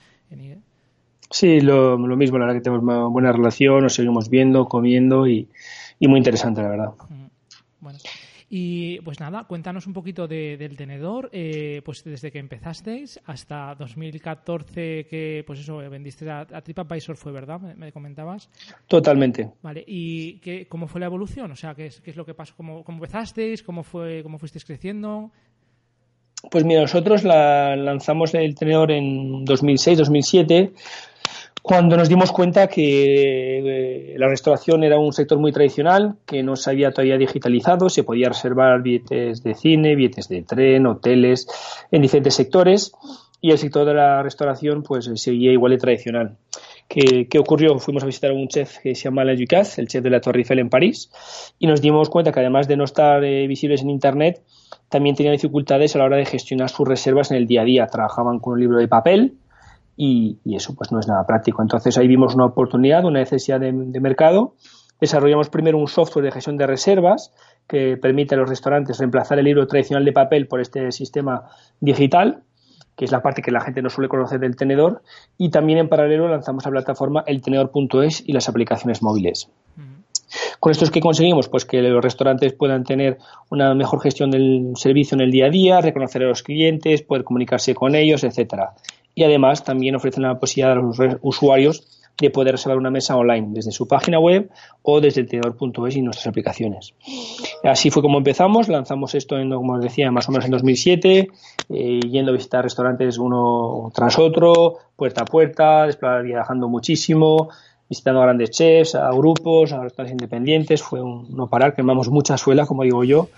Sí, 1.30 1.62
lo, 1.62 1.98
lo, 1.98 2.16
mismo, 2.16 2.38
la 2.38 2.46
verdad 2.46 2.60
que 2.60 2.64
tenemos 2.64 2.84
una 2.84 3.06
buena 3.06 3.32
relación, 3.32 3.84
nos 3.84 3.94
seguimos 3.94 4.30
viendo, 4.30 4.66
comiendo 4.66 5.28
y, 5.28 5.48
y 6.00 6.08
muy 6.08 6.18
interesante, 6.18 6.62
la 6.62 6.70
verdad. 6.70 6.92
Bueno. 7.80 8.00
Y 8.50 9.02
pues 9.02 9.20
nada, 9.20 9.44
cuéntanos 9.44 9.88
un 9.88 9.94
poquito 9.94 10.26
del 10.28 10.78
tenedor, 10.78 11.30
eh, 11.34 11.82
pues 11.84 12.04
desde 12.04 12.32
que 12.32 12.40
empezasteis 12.40 13.20
hasta 13.26 13.76
2014 13.76 15.06
que 15.06 15.44
pues 15.46 15.60
eso 15.60 15.78
vendiste 15.90 16.30
a, 16.30 16.46
TripAdvisor 16.46 17.18
fue, 17.18 17.34
¿verdad? 17.34 17.60
Me, 17.60 17.92
comentabas. 17.92 18.50
Totalmente. 18.88 19.52
Vale, 19.62 19.84
¿y 19.86 20.40
qué, 20.40 20.66
cómo 20.68 20.88
fue 20.88 21.02
la 21.02 21.08
evolución? 21.08 21.52
O 21.52 21.56
sea, 21.58 21.76
¿qué 21.76 21.88
es, 21.88 22.00
qué 22.00 22.12
es 22.12 22.16
lo 22.16 22.26
que 22.26 22.34
pasó? 22.34 22.54
¿Cómo, 22.56 22.86
cómo 22.86 23.00
empezasteis? 23.00 23.64
¿Cómo, 23.64 23.84
fue, 23.84 24.24
¿Cómo 24.24 24.38
fuisteis 24.38 24.64
creciendo? 24.64 25.30
Pues 26.50 26.64
mira, 26.64 26.82
nosotros 26.82 27.26
la 27.26 27.76
lanzamos 27.76 28.34
el 28.34 28.56
tenedor 28.56 28.92
en 28.92 29.46
2006-2007 29.46 30.72
cuando 31.68 31.98
nos 31.98 32.08
dimos 32.08 32.32
cuenta 32.32 32.68
que 32.68 34.14
eh, 34.14 34.16
la 34.18 34.30
restauración 34.30 34.86
era 34.86 34.98
un 34.98 35.12
sector 35.12 35.38
muy 35.38 35.52
tradicional, 35.52 36.16
que 36.26 36.42
no 36.42 36.56
se 36.56 36.70
había 36.70 36.92
todavía 36.92 37.18
digitalizado, 37.18 37.90
se 37.90 38.04
podía 38.04 38.30
reservar 38.30 38.82
billetes 38.82 39.44
de 39.44 39.54
cine, 39.54 39.96
billetes 39.96 40.30
de 40.30 40.44
tren, 40.44 40.88
hoteles, 40.88 41.46
en 41.92 42.02
diferentes 42.02 42.36
sectores, 42.36 42.94
y 43.42 43.52
el 43.52 43.58
sector 43.58 43.86
de 43.86 43.94
la 43.94 44.24
restauración 44.24 44.82
pues 44.82 45.12
seguía 45.16 45.52
igual 45.52 45.74
de 45.74 45.78
tradicional. 45.78 46.38
¿Qué, 46.88 47.28
ocurrió? 47.38 47.78
Fuimos 47.80 48.02
a 48.04 48.06
visitar 48.06 48.32
a 48.32 48.34
un 48.34 48.48
chef 48.48 48.78
que 48.78 48.96
se 48.96 49.04
llama 49.04 49.24
Alain 49.24 49.38
Ducasse, 49.38 49.82
el 49.82 49.90
chef 49.90 50.02
de 50.02 50.10
la 50.10 50.22
Torre 50.22 50.40
Eiffel 50.40 50.60
en 50.60 50.70
París, 50.70 51.12
y 51.60 51.68
nos 51.68 51.82
dimos 51.82 52.10
cuenta 52.10 52.32
que 52.32 52.40
además 52.40 52.70
de 52.70 52.78
no 52.78 52.86
estar 52.86 53.26
eh, 53.26 53.46
visibles 53.46 53.82
en 53.82 53.90
Internet, 53.90 54.42
también 54.88 55.18
tenían 55.18 55.34
dificultades 55.34 55.94
a 55.96 56.00
la 56.00 56.06
hora 56.06 56.16
de 56.16 56.26
gestionar 56.26 56.70
sus 56.70 56.88
reservas 56.88 57.30
en 57.32 57.38
el 57.38 57.46
día 57.46 57.64
a 57.64 57.66
día. 57.66 57.88
Trabajaban 57.88 58.40
con 58.40 58.54
un 58.54 58.62
libro 58.62 58.78
de 58.78 58.88
papel, 58.88 59.34
y, 59.98 60.38
eso 60.56 60.76
pues 60.76 60.92
no 60.92 61.00
es 61.00 61.08
nada 61.08 61.26
práctico. 61.26 61.62
Entonces 61.62 61.98
ahí 61.98 62.08
vimos 62.08 62.36
una 62.36 62.46
oportunidad, 62.46 63.04
una 63.04 63.20
necesidad 63.20 63.60
de, 63.60 63.74
mercado. 63.74 64.54
Desarrollamos 65.02 65.50
primero 65.50 65.78
un 65.78 65.88
software 65.88 66.26
de 66.26 66.32
gestión 66.32 66.58
de 66.58 66.68
reservas 66.68 67.34
que 67.68 67.98
permite 67.98 68.36
a 68.36 68.38
los 68.38 68.50
restaurantes 68.50 69.00
reemplazar 69.00 69.38
el 69.40 69.46
libro 69.46 69.68
tradicional 69.68 70.06
de 70.06 70.14
papel 70.14 70.48
por 70.48 70.62
este 70.62 70.92
sistema 70.92 71.50
digital 71.82 72.44
que 72.96 73.06
es 73.06 73.12
la 73.12 73.22
parte 73.22 73.44
que 73.44 73.52
la 73.52 73.62
gente 73.62 73.84
no 73.84 73.92
suele 73.92 74.10
conocer 74.10 74.40
del 74.40 74.56
tenedor, 74.56 75.04
y 75.38 75.52
también 75.52 75.78
en 75.78 75.88
paralelo 75.88 76.28
lanzamos 76.28 76.66
la 76.66 76.72
plataforma 76.72 77.24
eltenedor.es 77.28 78.24
y 78.26 78.34
las 78.34 78.50
aplicaciones 78.50 79.04
móviles. 79.04 79.52
Con 80.60 80.72
esto 80.72 80.84
es 80.84 80.90
que 80.90 81.00
conseguimos 81.00 81.48
pues 81.48 81.66
que 81.66 81.80
los 81.82 82.04
restaurantes 82.04 82.54
puedan 82.54 82.84
tener 82.84 83.20
una 83.52 83.76
mejor 83.76 84.02
gestión 84.02 84.32
del 84.32 84.72
servicio 84.76 85.14
en 85.14 85.22
el 85.22 85.30
día 85.30 85.46
a 85.46 85.50
día, 85.50 85.80
reconocer 85.80 86.24
a 86.24 86.28
los 86.28 86.42
clientes, 86.42 87.04
poder 87.04 87.24
comunicarse 87.24 87.76
con 87.76 87.94
ellos, 87.94 88.24
etcétera. 88.24 88.74
Y 89.18 89.24
además 89.24 89.64
también 89.64 89.96
ofrecen 89.96 90.22
la 90.22 90.40
posibilidad 90.40 90.74
a 90.74 90.76
los 90.76 90.96
usuarios 91.22 91.88
de 92.20 92.30
poder 92.30 92.52
reservar 92.52 92.78
una 92.78 92.92
mesa 92.92 93.16
online 93.16 93.48
desde 93.50 93.72
su 93.72 93.88
página 93.88 94.20
web 94.20 94.52
o 94.84 95.02
desde 95.02 95.22
el 95.22 95.28
tenedor.es 95.28 95.96
y 95.96 96.04
nuestras 96.04 96.28
aplicaciones. 96.28 96.94
Así 97.64 97.90
fue 97.90 98.04
como 98.04 98.20
empezamos, 98.20 98.68
lanzamos 98.68 99.16
esto, 99.16 99.40
en, 99.40 99.50
como 99.50 99.74
os 99.74 99.82
decía, 99.82 100.12
más 100.12 100.30
o 100.30 100.32
menos 100.32 100.46
en 100.46 100.52
2007, 100.52 101.30
eh, 101.70 102.00
yendo 102.08 102.32
a 102.32 102.36
visitar 102.36 102.64
restaurantes 102.64 103.18
uno 103.18 103.92
tras 103.92 104.20
otro, 104.20 104.78
puerta 104.96 105.24
a 105.24 105.26
puerta, 105.26 105.88
viajando 106.22 106.68
muchísimo, 106.68 107.50
visitando 107.90 108.22
a 108.22 108.26
grandes 108.26 108.52
chefs, 108.52 108.96
a 108.96 109.10
grupos, 109.12 109.72
a 109.72 109.82
restaurantes 109.82 110.12
independientes, 110.12 110.82
fue 110.82 111.02
un 111.02 111.36
no 111.36 111.48
parar, 111.48 111.76
quemamos 111.76 112.10
mucha 112.10 112.38
suela, 112.38 112.66
como 112.66 112.84
digo 112.84 113.04
yo, 113.04 113.30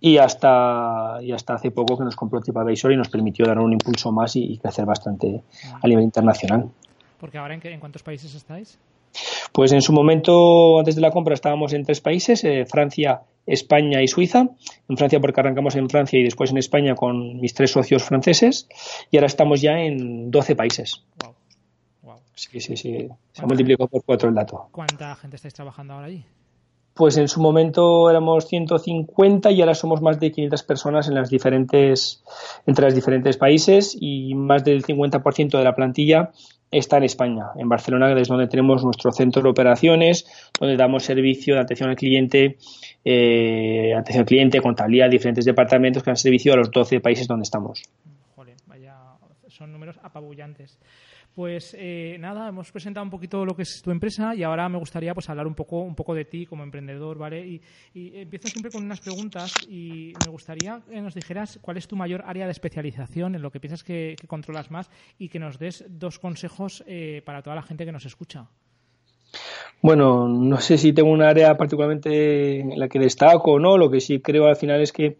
y 0.00 0.18
hasta, 0.18 1.18
y 1.22 1.32
hasta 1.32 1.54
hace 1.54 1.70
poco 1.70 1.98
que 1.98 2.04
nos 2.04 2.16
compró 2.16 2.40
TripAdvisor 2.40 2.92
y 2.92 2.96
nos 2.96 3.08
permitió 3.08 3.46
dar 3.46 3.58
un 3.58 3.72
impulso 3.72 4.12
más 4.12 4.36
y, 4.36 4.44
y 4.44 4.58
crecer 4.58 4.84
bastante 4.84 5.42
a 5.82 5.86
nivel 5.86 6.04
internacional. 6.04 6.68
Porque 7.18 7.38
ahora, 7.38 7.54
¿en, 7.54 7.60
qué, 7.60 7.72
en 7.72 7.80
cuántos 7.80 8.02
países 8.02 8.34
estáis? 8.34 8.78
Pues 9.52 9.72
en 9.72 9.82
su 9.82 9.92
momento, 9.92 10.78
antes 10.78 10.94
de 10.94 11.00
la 11.00 11.10
compra, 11.10 11.34
estábamos 11.34 11.72
en 11.72 11.84
tres 11.84 12.00
países, 12.00 12.44
eh, 12.44 12.64
Francia, 12.66 13.22
España 13.46 14.02
y 14.02 14.08
Suiza. 14.08 14.48
En 14.88 14.96
Francia 14.96 15.20
porque 15.20 15.40
arrancamos 15.40 15.74
en 15.76 15.88
Francia 15.88 16.18
y 16.18 16.22
después 16.22 16.50
en 16.50 16.58
España 16.58 16.94
con 16.94 17.40
mis 17.40 17.54
tres 17.54 17.72
socios 17.72 18.04
franceses. 18.04 18.68
Y 19.10 19.16
ahora 19.16 19.26
estamos 19.26 19.60
ya 19.60 19.80
en 19.80 20.30
12 20.30 20.54
países. 20.54 21.02
Wow. 21.24 21.34
Sí, 22.38 22.60
sí, 22.60 22.76
sí. 22.76 23.08
Se 23.32 23.42
ha 23.42 23.46
multiplicado 23.46 23.88
por 23.88 24.04
cuatro 24.04 24.28
el 24.28 24.34
dato. 24.36 24.68
¿Cuánta 24.70 25.16
gente 25.16 25.34
estáis 25.34 25.54
trabajando 25.54 25.94
ahora 25.94 26.06
allí? 26.06 26.24
Pues 26.94 27.16
en 27.16 27.26
su 27.26 27.40
momento 27.40 28.08
éramos 28.08 28.46
150 28.46 29.50
y 29.50 29.60
ahora 29.60 29.74
somos 29.74 30.00
más 30.00 30.20
de 30.20 30.30
500 30.30 30.62
personas 30.62 31.08
en 31.08 31.16
las 31.16 31.30
diferentes, 31.30 32.22
entre 32.64 32.84
los 32.84 32.94
diferentes 32.94 33.36
países 33.36 33.96
y 34.00 34.34
más 34.36 34.62
del 34.62 34.84
50% 34.84 35.58
de 35.58 35.64
la 35.64 35.74
plantilla 35.74 36.30
está 36.70 36.98
en 36.98 37.04
España, 37.04 37.46
en 37.56 37.68
Barcelona, 37.68 38.14
que 38.14 38.20
es 38.20 38.28
donde 38.28 38.46
tenemos 38.46 38.84
nuestro 38.84 39.10
centro 39.10 39.42
de 39.42 39.48
operaciones, 39.48 40.26
donde 40.60 40.76
damos 40.76 41.02
servicio 41.02 41.54
de 41.54 41.60
atención 41.60 41.90
al 41.90 41.96
cliente, 41.96 42.58
eh, 43.04 43.94
atención 43.96 44.22
al 44.22 44.26
cliente, 44.26 44.60
contabilidad, 44.60 45.10
diferentes 45.10 45.44
departamentos 45.44 46.04
que 46.04 46.10
dan 46.10 46.16
servicio 46.16 46.52
a 46.52 46.56
los 46.56 46.70
12 46.70 47.00
países 47.00 47.26
donde 47.26 47.44
estamos. 47.44 47.82
Joder, 48.36 48.54
vaya, 48.66 48.94
son 49.48 49.72
números 49.72 49.98
apabullantes. 50.02 50.78
Pues 51.38 51.76
eh, 51.78 52.16
nada, 52.18 52.48
hemos 52.48 52.72
presentado 52.72 53.04
un 53.04 53.10
poquito 53.10 53.44
lo 53.44 53.54
que 53.54 53.62
es 53.62 53.80
tu 53.80 53.92
empresa 53.92 54.34
y 54.34 54.42
ahora 54.42 54.68
me 54.68 54.76
gustaría 54.76 55.14
pues 55.14 55.30
hablar 55.30 55.46
un 55.46 55.54
poco, 55.54 55.82
un 55.82 55.94
poco 55.94 56.12
de 56.12 56.24
ti 56.24 56.46
como 56.46 56.64
emprendedor, 56.64 57.16
¿vale? 57.16 57.46
Y, 57.46 57.62
empiezo 57.94 58.50
siempre 58.50 58.72
con 58.72 58.82
unas 58.82 59.00
preguntas 59.00 59.62
y 59.62 60.14
me 60.18 60.30
gustaría 60.30 60.82
que 60.90 61.00
nos 61.00 61.14
dijeras 61.14 61.60
cuál 61.62 61.76
es 61.76 61.86
tu 61.86 61.94
mayor 61.94 62.24
área 62.26 62.46
de 62.46 62.50
especialización, 62.50 63.36
en 63.36 63.42
lo 63.42 63.52
que 63.52 63.60
piensas 63.60 63.84
que, 63.84 64.16
controlas 64.26 64.72
más 64.72 64.90
y 65.16 65.28
que 65.28 65.38
nos 65.38 65.60
des 65.60 65.84
dos 65.88 66.18
consejos 66.18 66.82
eh, 66.88 67.22
para 67.24 67.40
toda 67.40 67.54
la 67.54 67.62
gente 67.62 67.84
que 67.84 67.92
nos 67.92 68.04
escucha. 68.04 68.48
Bueno, 69.80 70.26
no 70.26 70.58
sé 70.58 70.76
si 70.76 70.92
tengo 70.92 71.12
un 71.12 71.22
área 71.22 71.56
particularmente 71.56 72.58
en 72.62 72.80
la 72.80 72.88
que 72.88 72.98
destaco 72.98 73.52
o 73.52 73.58
no, 73.60 73.78
lo 73.78 73.88
que 73.88 74.00
sí 74.00 74.20
creo 74.20 74.46
al 74.46 74.56
final 74.56 74.80
es 74.80 74.90
que 74.90 75.18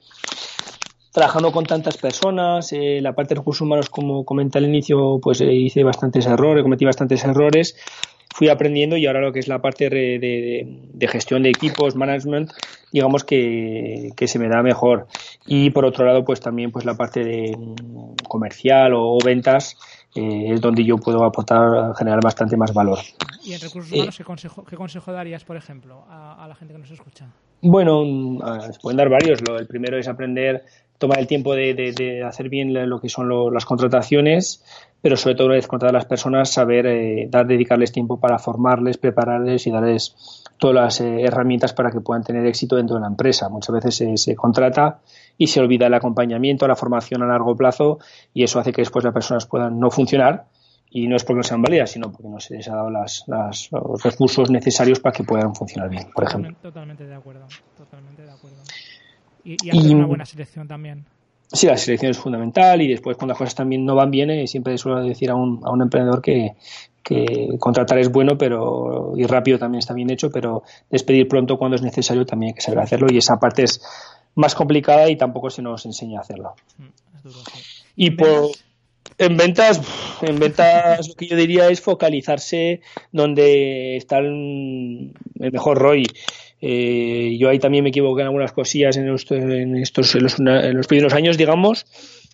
trabajando 1.12 1.52
con 1.52 1.64
tantas 1.64 1.96
personas, 1.96 2.72
eh, 2.72 3.00
la 3.00 3.14
parte 3.14 3.34
de 3.34 3.40
recursos 3.40 3.62
humanos, 3.62 3.90
como 3.90 4.24
comenté 4.24 4.58
al 4.58 4.64
inicio, 4.64 5.18
pues 5.20 5.40
eh, 5.40 5.52
hice 5.52 5.82
bastantes 5.84 6.26
errores, 6.26 6.62
cometí 6.62 6.84
bastantes 6.84 7.24
errores, 7.24 7.76
fui 8.34 8.48
aprendiendo 8.48 8.96
y 8.96 9.06
ahora 9.06 9.20
lo 9.20 9.32
que 9.32 9.40
es 9.40 9.48
la 9.48 9.60
parte 9.60 9.88
de, 9.90 11.08
gestión 11.08 11.42
de 11.42 11.50
equipos, 11.50 11.96
management, 11.96 12.52
digamos 12.92 13.24
que, 13.24 14.12
se 14.16 14.38
me 14.38 14.48
da 14.48 14.62
mejor. 14.62 15.06
Y 15.46 15.70
por 15.70 15.84
otro 15.84 16.04
lado, 16.04 16.24
pues 16.24 16.40
también 16.40 16.70
pues 16.70 16.84
la 16.84 16.94
parte 16.94 17.24
de 17.24 17.56
mm, 17.56 18.26
comercial 18.28 18.92
o, 18.94 19.18
ventas 19.24 19.76
eh, 20.14 20.52
es 20.52 20.60
donde 20.60 20.84
yo 20.84 20.98
puedo 20.98 21.24
aportar, 21.24 21.94
generar 21.96 22.20
bastante 22.22 22.56
más 22.56 22.72
valor. 22.72 22.98
¿Y 23.42 23.54
en 23.54 23.60
recursos 23.60 23.92
humanos 23.92 24.16
¿qué, 24.16 24.24
consejo, 24.24 24.64
qué 24.64 24.76
consejo 24.76 25.12
darías, 25.12 25.44
por 25.44 25.56
ejemplo, 25.56 26.04
a, 26.08 26.46
la 26.46 26.54
gente 26.54 26.74
que 26.74 26.80
nos 26.80 26.90
escucha? 26.90 27.26
Bueno, 27.60 28.04
mm, 28.04 28.40
se 28.72 28.80
pueden 28.80 28.96
dar 28.96 29.08
varios. 29.08 29.40
El 29.58 29.66
primero 29.66 29.98
es 29.98 30.08
aprender 30.08 30.64
tomar 30.98 31.20
el 31.20 31.26
tiempo 31.26 31.54
de, 31.54 32.22
hacer 32.26 32.48
bien 32.48 32.74
lo 32.88 33.00
que 33.00 33.08
son 33.08 33.54
las 33.54 33.64
contrataciones, 33.64 34.64
pero 35.00 35.16
sobre 35.16 35.36
todo 35.36 35.46
una 35.46 35.56
vez 35.56 35.68
contratar 35.68 35.94
a 35.94 35.98
las 35.98 36.06
personas, 36.06 36.50
saber 36.50 36.86
eh, 36.86 37.28
dar, 37.30 37.46
dedicarles 37.46 37.92
tiempo 37.92 38.18
para 38.18 38.38
formarles, 38.38 38.98
prepararles 38.98 39.66
y 39.66 39.70
darles 39.70 40.44
todas 40.58 40.74
las 40.74 41.00
eh, 41.00 41.22
herramientas 41.22 41.72
para 41.72 41.92
que 41.92 42.00
puedan 42.00 42.24
tener 42.24 42.44
éxito 42.46 42.76
dentro 42.76 42.96
de 42.96 43.02
la 43.02 43.06
empresa. 43.06 43.48
Muchas 43.48 43.74
veces 43.74 44.20
se, 44.20 44.34
contrata 44.34 44.98
y 45.36 45.46
se 45.46 45.60
olvida 45.60 45.86
el 45.86 45.94
acompañamiento, 45.94 46.66
la 46.66 46.74
formación 46.74 47.22
a 47.22 47.26
largo 47.26 47.56
plazo 47.56 48.00
y 48.34 48.42
eso 48.42 48.58
hace 48.58 48.72
que 48.72 48.82
después 48.82 49.04
las 49.04 49.14
personas 49.14 49.46
puedan 49.46 49.78
no 49.78 49.90
funcionar 49.90 50.46
y 50.90 51.06
no 51.06 51.16
es 51.16 51.24
porque 51.24 51.38
no 51.38 51.42
sean 51.42 51.62
válidas, 51.62 51.90
sino 51.90 52.10
porque 52.10 52.28
no 52.28 52.40
se 52.40 52.56
les 52.56 52.68
ha 52.68 52.76
dado 52.76 52.90
las, 52.90 53.24
los 53.28 53.70
recursos 54.02 54.50
necesarios 54.50 55.00
para 55.00 55.14
que 55.14 55.24
puedan 55.24 55.54
funcionar 55.54 55.90
bien, 55.90 56.10
por 56.14 56.24
ejemplo. 56.24 56.54
Totalmente 56.62 57.06
de 57.06 57.14
acuerdo, 57.14 57.46
totalmente 57.76 58.22
de 58.22 58.30
acuerdo 58.30 58.58
y, 59.44 59.70
hacer 59.70 59.96
una 59.96 60.06
buena 60.06 60.26
selección 60.26 60.68
también. 60.68 61.04
Sí, 61.50 61.66
la 61.66 61.76
selección 61.76 62.10
es 62.10 62.18
fundamental 62.18 62.82
y 62.82 62.88
después 62.88 63.16
cuando 63.16 63.32
las 63.32 63.38
cosas 63.38 63.54
también 63.54 63.84
no 63.84 63.94
van 63.94 64.10
bien, 64.10 64.30
eh, 64.30 64.46
siempre 64.46 64.76
suelo 64.76 65.02
decir 65.02 65.30
a 65.30 65.34
un, 65.34 65.60
a 65.64 65.70
un 65.70 65.80
emprendedor 65.80 66.20
que, 66.20 66.56
que 67.02 67.56
contratar 67.58 67.98
es 67.98 68.12
bueno 68.12 68.36
pero 68.36 69.14
y 69.16 69.24
rápido 69.24 69.58
también 69.58 69.78
está 69.78 69.94
bien 69.94 70.10
hecho, 70.10 70.30
pero 70.30 70.62
despedir 70.90 71.26
pronto 71.26 71.56
cuando 71.56 71.76
es 71.76 71.82
necesario 71.82 72.26
también 72.26 72.50
hay 72.50 72.54
que 72.54 72.60
saber 72.60 72.80
hacerlo 72.80 73.06
y 73.10 73.16
esa 73.16 73.38
parte 73.38 73.62
es 73.62 73.80
más 74.34 74.54
complicada 74.54 75.08
y 75.08 75.16
tampoco 75.16 75.48
se 75.48 75.62
nos 75.62 75.86
enseña 75.86 76.18
a 76.18 76.22
hacerlo. 76.22 76.54
Mm, 76.76 77.28
y 77.96 78.10
por, 78.10 78.50
en 79.18 79.36
ventas, 79.36 79.80
en 80.22 80.38
ventas 80.38 81.08
lo 81.08 81.14
que 81.14 81.26
yo 81.26 81.36
diría 81.36 81.68
es 81.68 81.80
focalizarse 81.80 82.80
donde 83.12 83.96
está 83.96 84.18
el, 84.18 85.12
mejor 85.34 85.78
ROI. 85.78 86.06
Eh, 86.60 87.36
yo 87.38 87.48
ahí 87.48 87.58
también 87.58 87.84
me 87.84 87.90
equivoqué 87.90 88.22
en 88.22 88.28
algunas 88.28 88.52
cosillas 88.52 88.96
en, 88.96 89.12
estos, 89.12 89.38
en, 89.38 89.76
estos, 89.76 90.14
en 90.14 90.22
los, 90.76 90.86
primeros 90.86 91.14
años, 91.14 91.36
digamos, 91.36 91.86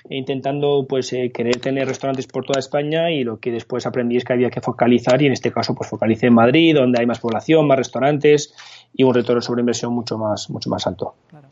intentando 0.08 0.86
pues 0.88 1.12
eh, 1.12 1.30
querer 1.32 1.56
tener 1.56 1.88
restaurantes 1.88 2.26
por 2.26 2.44
toda 2.44 2.60
España 2.60 3.10
y 3.10 3.24
lo 3.24 3.38
que 3.38 3.50
después 3.50 3.86
aprendí 3.86 4.16
es 4.16 4.24
que 4.24 4.34
había 4.34 4.50
que 4.50 4.60
focalizar 4.60 5.20
y 5.22 5.26
en 5.26 5.32
este 5.32 5.52
caso 5.52 5.74
pues 5.74 5.88
focalicé 5.88 6.26
en 6.26 6.34
Madrid, 6.34 6.74
donde 6.74 7.00
hay 7.00 7.06
más 7.06 7.20
población, 7.20 7.66
más 7.66 7.78
restaurantes 7.78 8.54
y 8.94 9.02
un 9.02 9.14
retorno 9.14 9.40
sobre 9.40 9.60
inversión 9.60 9.92
mucho 9.92 10.18
más, 10.18 10.50
mucho 10.50 10.70
más 10.70 10.86
alto. 10.86 11.14
Claro. 11.28 11.48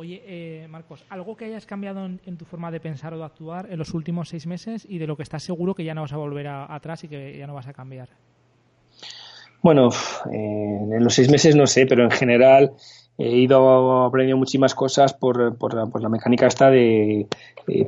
Oye, 0.00 0.22
eh, 0.24 0.66
Marcos, 0.66 1.04
¿algo 1.10 1.36
que 1.36 1.44
hayas 1.44 1.66
cambiado 1.66 2.06
en, 2.06 2.36
tu 2.38 2.46
forma 2.46 2.70
de 2.70 2.80
pensar 2.80 3.12
o 3.12 3.18
de 3.18 3.24
actuar 3.24 3.68
en 3.70 3.78
los 3.78 3.92
últimos 3.92 4.30
seis 4.30 4.46
meses 4.46 4.86
y 4.88 4.96
de 4.96 5.06
lo 5.06 5.14
que 5.14 5.22
estás 5.22 5.42
seguro 5.42 5.74
que 5.74 5.84
ya 5.84 5.92
no 5.92 6.00
vas 6.00 6.14
a 6.14 6.16
volver 6.16 6.48
atrás 6.48 7.04
y 7.04 7.08
que 7.08 7.36
ya 7.36 7.46
no 7.46 7.52
vas 7.52 7.66
a 7.66 7.74
cambiar? 7.74 8.08
Bueno, 9.60 9.90
eh, 10.32 10.78
en 10.90 11.04
los 11.04 11.12
seis 11.12 11.30
meses 11.30 11.54
no 11.54 11.66
sé, 11.66 11.84
pero 11.84 12.02
en 12.04 12.10
general 12.12 12.72
he 13.18 13.28
ido 13.28 14.06
aprendiendo 14.06 14.38
muchísimas 14.38 14.74
cosas 14.74 15.12
por, 15.12 15.58
por, 15.58 15.74
la 15.74 16.08
mecánica 16.08 16.46
esta 16.46 16.70
de 16.70 17.26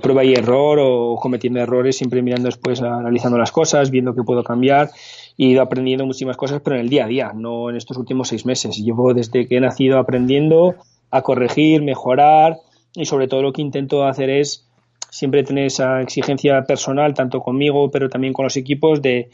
prueba 0.02 0.22
y 0.22 0.34
error 0.34 0.80
o 0.82 1.16
cometiendo 1.16 1.60
errores, 1.60 1.96
siempre 1.96 2.20
mirando 2.20 2.48
después, 2.48 2.82
analizando 2.82 3.38
las 3.38 3.52
cosas, 3.52 3.90
viendo 3.90 4.14
qué 4.14 4.22
puedo 4.22 4.44
cambiar. 4.44 4.90
He 5.38 5.46
ido 5.46 5.62
aprendiendo 5.62 6.04
muchísimas 6.04 6.36
cosas, 6.36 6.60
pero 6.62 6.76
en 6.76 6.82
el 6.82 6.90
día 6.90 7.06
a 7.06 7.08
día, 7.08 7.32
no 7.34 7.70
en 7.70 7.76
estos 7.76 7.96
últimos 7.96 8.28
seis 8.28 8.44
meses. 8.44 8.76
Llevo 8.76 9.14
desde 9.14 9.48
que 9.48 9.56
he 9.56 9.60
nacido 9.60 9.98
aprendiendo 9.98 10.74
a 11.12 11.22
corregir, 11.22 11.82
mejorar 11.82 12.58
y 12.94 13.04
sobre 13.04 13.28
todo 13.28 13.42
lo 13.42 13.52
que 13.52 13.62
intento 13.62 14.04
hacer 14.04 14.30
es 14.30 14.66
siempre 15.10 15.44
tener 15.44 15.66
esa 15.66 16.00
exigencia 16.00 16.62
personal, 16.64 17.12
tanto 17.12 17.40
conmigo, 17.40 17.90
pero 17.90 18.08
también 18.08 18.32
con 18.32 18.44
los 18.44 18.56
equipos, 18.56 19.02
de, 19.02 19.28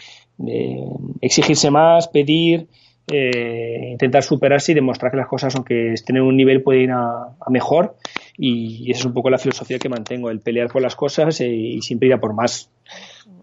exigirse 1.20 1.70
más, 1.70 2.08
pedir, 2.08 2.66
eh, 3.10 3.90
intentar 3.92 4.22
superarse 4.22 4.72
y 4.72 4.74
demostrar 4.74 5.12
que 5.12 5.16
las 5.16 5.28
cosas, 5.28 5.54
aunque 5.54 5.92
estén 5.92 6.16
en 6.16 6.22
un 6.22 6.36
nivel, 6.36 6.62
pueden 6.62 6.82
ir 6.82 6.90
a, 6.90 7.36
mejor. 7.48 7.96
Y 8.38 8.90
esa 8.90 9.00
es 9.00 9.06
un 9.06 9.14
poco 9.14 9.30
la 9.30 9.38
filosofía 9.38 9.78
que 9.78 9.88
mantengo, 9.88 10.30
el 10.30 10.40
pelear 10.40 10.68
por 10.68 10.80
las 10.80 10.94
cosas 10.94 11.40
eh, 11.40 11.48
y 11.48 11.82
siempre 11.82 12.08
ir 12.08 12.14
a 12.14 12.20
por 12.20 12.34
más. 12.34 12.70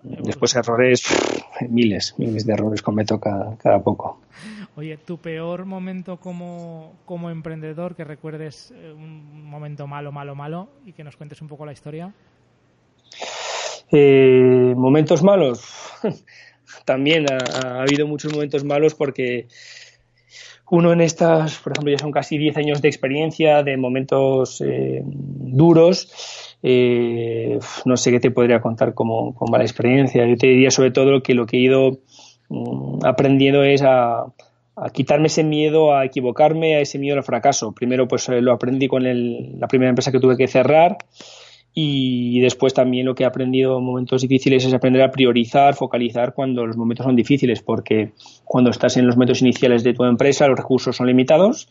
Después 0.03 0.55
errores, 0.55 1.03
miles, 1.69 2.15
miles 2.17 2.45
de 2.45 2.53
errores 2.53 2.81
cometo 2.81 3.19
cada, 3.19 3.57
cada 3.57 3.83
poco. 3.83 4.21
Oye, 4.77 4.97
tu 4.97 5.17
peor 5.17 5.65
momento 5.65 6.17
como, 6.17 6.93
como 7.05 7.29
emprendedor, 7.29 7.95
que 7.95 8.03
recuerdes 8.03 8.71
eh, 8.75 8.93
un 8.93 9.43
momento 9.45 9.87
malo, 9.87 10.11
malo, 10.11 10.35
malo 10.35 10.69
y 10.85 10.91
que 10.91 11.03
nos 11.03 11.15
cuentes 11.15 11.41
un 11.41 11.47
poco 11.47 11.65
la 11.65 11.71
historia. 11.71 12.13
Eh, 13.91 14.73
momentos 14.75 15.23
malos. 15.23 15.63
También 16.85 17.25
ha, 17.31 17.81
habido 17.81 18.05
muchos 18.05 18.33
momentos 18.33 18.63
malos 18.65 18.95
porque 18.95 19.47
uno 20.69 20.91
en 20.91 21.01
estas, 21.01 21.57
por 21.59 21.73
ejemplo, 21.73 21.91
ya 21.91 21.99
son 21.99 22.11
casi 22.11 22.37
10 22.37 22.57
años 22.57 22.81
de 22.81 22.87
experiencia, 22.87 23.63
de 23.63 23.77
momentos 23.77 24.61
eh, 24.61 25.03
duros. 25.05 26.09
Eh, 26.63 27.59
no 27.85 27.97
sé 27.97 28.11
qué 28.11 28.19
te 28.19 28.31
podría 28.31 28.61
contar 28.61 28.93
como, 28.93 29.35
como 29.35 29.51
mala 29.51 29.63
experiencia. 29.63 30.25
Yo 30.25 30.37
te 30.37 30.47
diría 30.47 30.71
sobre 30.71 30.91
todo 30.91 31.21
que 31.21 31.35
lo 31.35 31.45
que 31.45 31.57
he 31.57 31.61
ido 31.61 31.99
mm, 32.49 33.05
aprendiendo 33.05 33.63
es 33.63 33.83
a, 33.83 34.25
quitarme 34.91 35.27
ese 35.27 35.43
miedo 35.43 35.95
a 35.95 36.03
equivocarme, 36.03 36.75
a 36.75 36.79
ese 36.81 36.99
miedo 36.99 37.15
al 37.15 37.23
fracaso. 37.23 37.71
Primero, 37.71 38.07
pues 38.07 38.27
lo 38.27 38.51
aprendí 38.51 38.87
con 38.87 39.03
la 39.03 39.67
primera 39.67 39.89
empresa 39.89 40.11
que 40.11 40.19
tuve 40.19 40.35
que 40.35 40.47
cerrar 40.47 40.97
y 41.77 42.39
después 42.39 42.73
también 42.73 43.05
lo 43.05 43.13
que 43.15 43.23
he 43.23 43.25
aprendido 43.25 43.77
en 43.77 43.83
momentos 43.83 44.21
difíciles 44.21 44.63
es 44.63 44.73
aprender 44.73 45.01
a 45.01 45.11
priorizar, 45.11 45.75
focalizar 45.75 46.33
cuando 46.33 46.65
los 46.65 46.77
momentos 46.77 47.05
son 47.05 47.17
difíciles, 47.17 47.61
porque 47.61 48.13
cuando 48.45 48.69
estás 48.69 48.95
en 48.95 49.05
los 49.05 49.17
momentos 49.17 49.41
iniciales 49.41 49.83
de 49.83 49.93
tu 49.93 50.05
empresa 50.05 50.47
los 50.47 50.57
recursos 50.57 50.95
son 50.95 51.07
limitados, 51.07 51.67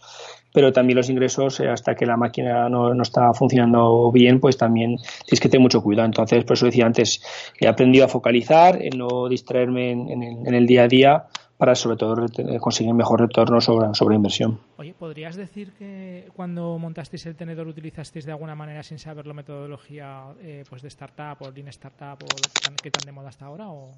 pero 0.53 0.73
también 0.73 0.99
los 0.99 1.09
ingresos, 1.09 1.59
eh, 1.61 1.71
hasta 1.71 1.95
que 1.95 2.05
la 2.05 2.19
máquina 2.19 2.69
no, 2.69 2.93
no 2.93 3.03
está 3.03 3.33
funcionando 3.33 4.13
bien, 4.13 4.41
pues 4.41 4.59
también 4.59 4.99
tienes 5.25 5.41
que 5.41 5.49
tener 5.49 5.63
mucho 5.63 5.83
cuidado. 5.83 6.07
Entonces, 6.07 6.45
por 6.45 6.53
eso 6.55 6.67
decía 6.67 6.85
antes, 6.85 7.23
he 7.59 7.67
aprendido 7.67 8.05
a 8.05 8.09
focalizar, 8.09 8.81
en 8.83 8.99
no 8.99 9.27
distraerme 9.29 9.93
en 9.93 10.55
el 10.55 10.67
día 10.67 10.85
a 10.85 10.89
día 10.89 11.25
para 11.57 11.75
sobre 11.75 11.97
todo 11.97 12.27
conseguir 12.61 12.95
mejor 12.95 13.21
retorno 13.21 13.61
sobre, 13.61 13.95
sobre 13.95 14.17
inversión. 14.17 14.59
Oye, 14.77 14.95
¿podrías 14.95 15.37
decir 15.37 15.73
que 15.79 16.29
cuando 16.35 16.79
montasteis 16.79 17.27
el 17.27 17.37
tenedor 17.37 17.69
utilizasteis 17.69 18.25
de 18.25 18.33
alguna 18.33 18.55
manera 18.55 18.83
sin 18.83 18.99
saber 18.99 19.27
la 19.27 19.35
metodología 19.35 20.25
eh, 20.43 20.65
pues 20.69 20.83
de 20.83 20.89
startup 20.89 21.37
o 21.41 21.51
lean 21.51 21.69
startup 21.69 22.19
o 22.23 22.83
que 22.83 22.91
tan 22.91 23.07
de 23.07 23.13
moda 23.13 23.29
hasta 23.29 23.47
ahora 23.47 23.69
o, 23.69 23.93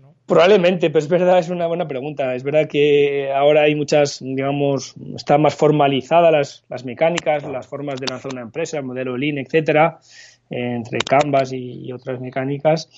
no? 0.00 0.14
Probablemente, 0.24 0.88
pero 0.88 1.00
es 1.00 1.08
verdad, 1.08 1.38
es 1.38 1.50
una 1.50 1.66
buena 1.66 1.86
pregunta. 1.86 2.34
Es 2.34 2.42
verdad 2.42 2.66
que 2.66 3.30
ahora 3.30 3.64
hay 3.64 3.74
muchas, 3.74 4.20
digamos, 4.20 4.94
están 5.14 5.42
más 5.42 5.54
formalizadas 5.54 6.32
las, 6.32 6.64
las 6.70 6.86
mecánicas, 6.86 7.44
las 7.44 7.66
formas 7.66 8.00
de 8.00 8.06
lanzar 8.06 8.32
una 8.32 8.40
empresa, 8.40 8.78
el 8.78 8.84
modelo 8.84 9.18
lean, 9.18 9.36
etcétera, 9.36 10.00
entre 10.48 10.98
Canvas 11.00 11.52
y, 11.52 11.92
otras 11.92 12.20
mecánicas. 12.20 12.88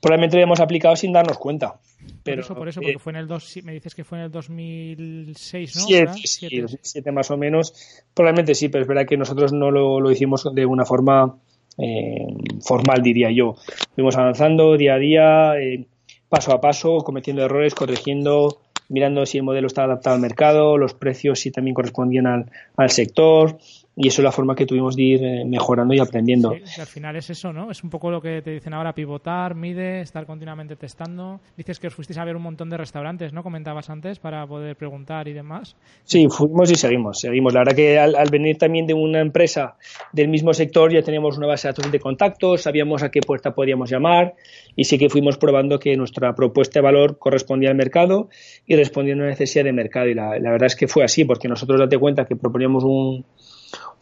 Probablemente 0.00 0.36
lo 0.36 0.42
hemos 0.42 0.60
aplicado 0.60 0.96
sin 0.96 1.12
darnos 1.12 1.38
cuenta. 1.38 1.76
Pero, 2.24 2.36
por 2.36 2.44
eso, 2.44 2.54
por 2.54 2.68
eso, 2.68 2.80
porque 2.80 2.98
fue 2.98 3.12
en 3.12 3.16
el 3.16 3.28
dos, 3.28 3.54
me 3.64 3.72
dices 3.72 3.94
que 3.94 4.02
fue 4.02 4.18
en 4.18 4.24
el 4.24 4.30
2006, 4.30 5.76
¿no? 5.76 5.82
Siete, 5.82 6.12
sí, 6.24 6.60
2007 6.60 7.12
más 7.12 7.30
o 7.30 7.36
menos. 7.36 8.02
Probablemente 8.14 8.54
sí, 8.54 8.70
pero 8.70 8.82
es 8.82 8.88
verdad 8.88 9.06
que 9.06 9.18
nosotros 9.18 9.52
no 9.52 9.70
lo, 9.70 10.00
lo 10.00 10.10
hicimos 10.10 10.48
de 10.54 10.64
una 10.64 10.86
forma 10.86 11.36
eh, 11.76 12.26
formal, 12.66 13.02
diría 13.02 13.30
yo. 13.30 13.56
Fuimos 13.94 14.16
avanzando 14.16 14.76
día 14.76 14.94
a 14.94 14.98
día, 14.98 15.60
eh, 15.60 15.86
paso 16.28 16.52
a 16.52 16.60
paso, 16.60 16.98
cometiendo 16.98 17.44
errores, 17.44 17.74
corrigiendo, 17.74 18.62
mirando 18.88 19.26
si 19.26 19.38
el 19.38 19.44
modelo 19.44 19.66
estaba 19.66 19.92
adaptado 19.92 20.16
al 20.16 20.22
mercado, 20.22 20.78
los 20.78 20.94
precios 20.94 21.40
si 21.40 21.50
también 21.50 21.74
correspondían 21.74 22.26
al, 22.26 22.50
al 22.76 22.90
sector 22.90 23.58
y 23.96 24.08
eso 24.08 24.22
es 24.22 24.24
la 24.24 24.32
forma 24.32 24.56
que 24.56 24.66
tuvimos 24.66 24.96
de 24.96 25.02
ir 25.02 25.24
eh, 25.24 25.44
mejorando 25.44 25.94
y 25.94 26.00
aprendiendo. 26.00 26.52
Sí, 26.64 26.80
al 26.80 26.86
final 26.86 27.14
es 27.16 27.30
eso, 27.30 27.52
¿no? 27.52 27.70
Es 27.70 27.84
un 27.84 27.90
poco 27.90 28.10
lo 28.10 28.20
que 28.20 28.42
te 28.42 28.50
dicen 28.50 28.74
ahora, 28.74 28.92
pivotar, 28.92 29.54
mide, 29.54 30.00
estar 30.00 30.26
continuamente 30.26 30.74
testando. 30.74 31.40
Dices 31.56 31.78
que 31.78 31.86
os 31.86 31.94
fuisteis 31.94 32.18
a 32.18 32.24
ver 32.24 32.34
un 32.34 32.42
montón 32.42 32.70
de 32.70 32.76
restaurantes, 32.76 33.32
¿no? 33.32 33.44
Comentabas 33.44 33.90
antes, 33.90 34.18
para 34.18 34.44
poder 34.46 34.74
preguntar 34.76 35.28
y 35.28 35.32
demás. 35.32 35.76
Sí, 36.02 36.26
fuimos 36.28 36.72
y 36.72 36.74
seguimos, 36.74 37.20
seguimos. 37.20 37.54
La 37.54 37.60
verdad 37.60 37.76
que 37.76 37.98
al, 37.98 38.28
venir 38.30 38.58
también 38.58 38.86
de 38.86 38.94
una 38.94 39.20
empresa 39.20 39.76
del 40.12 40.28
mismo 40.28 40.52
sector 40.52 40.92
ya 40.92 41.02
teníamos 41.02 41.38
una 41.38 41.46
base 41.46 41.68
de 41.68 41.74
datos 41.74 41.92
de 41.92 42.00
contactos, 42.00 42.62
sabíamos 42.62 43.04
a 43.04 43.10
qué 43.10 43.20
puerta 43.20 43.54
podíamos 43.54 43.90
llamar 43.90 44.34
y 44.74 44.84
sí 44.84 44.98
que 44.98 45.08
fuimos 45.08 45.38
probando 45.38 45.78
que 45.78 45.96
nuestra 45.96 46.34
propuesta 46.34 46.80
de 46.80 46.84
valor 46.84 47.18
correspondía 47.18 47.70
al 47.70 47.76
mercado 47.76 48.28
y 48.66 48.74
respondía 48.74 49.14
a 49.14 49.18
una 49.18 49.26
necesidad 49.26 49.64
de 49.64 49.72
mercado. 49.72 50.08
Y 50.08 50.14
la, 50.14 50.36
la 50.40 50.50
verdad 50.50 50.66
es 50.66 50.74
que 50.74 50.88
fue 50.88 51.04
así, 51.04 51.24
porque 51.24 51.46
nosotros 51.46 51.78
date 51.78 51.96
cuenta 51.96 52.24
que 52.24 52.34
proponíamos 52.34 52.82
un 52.82 53.24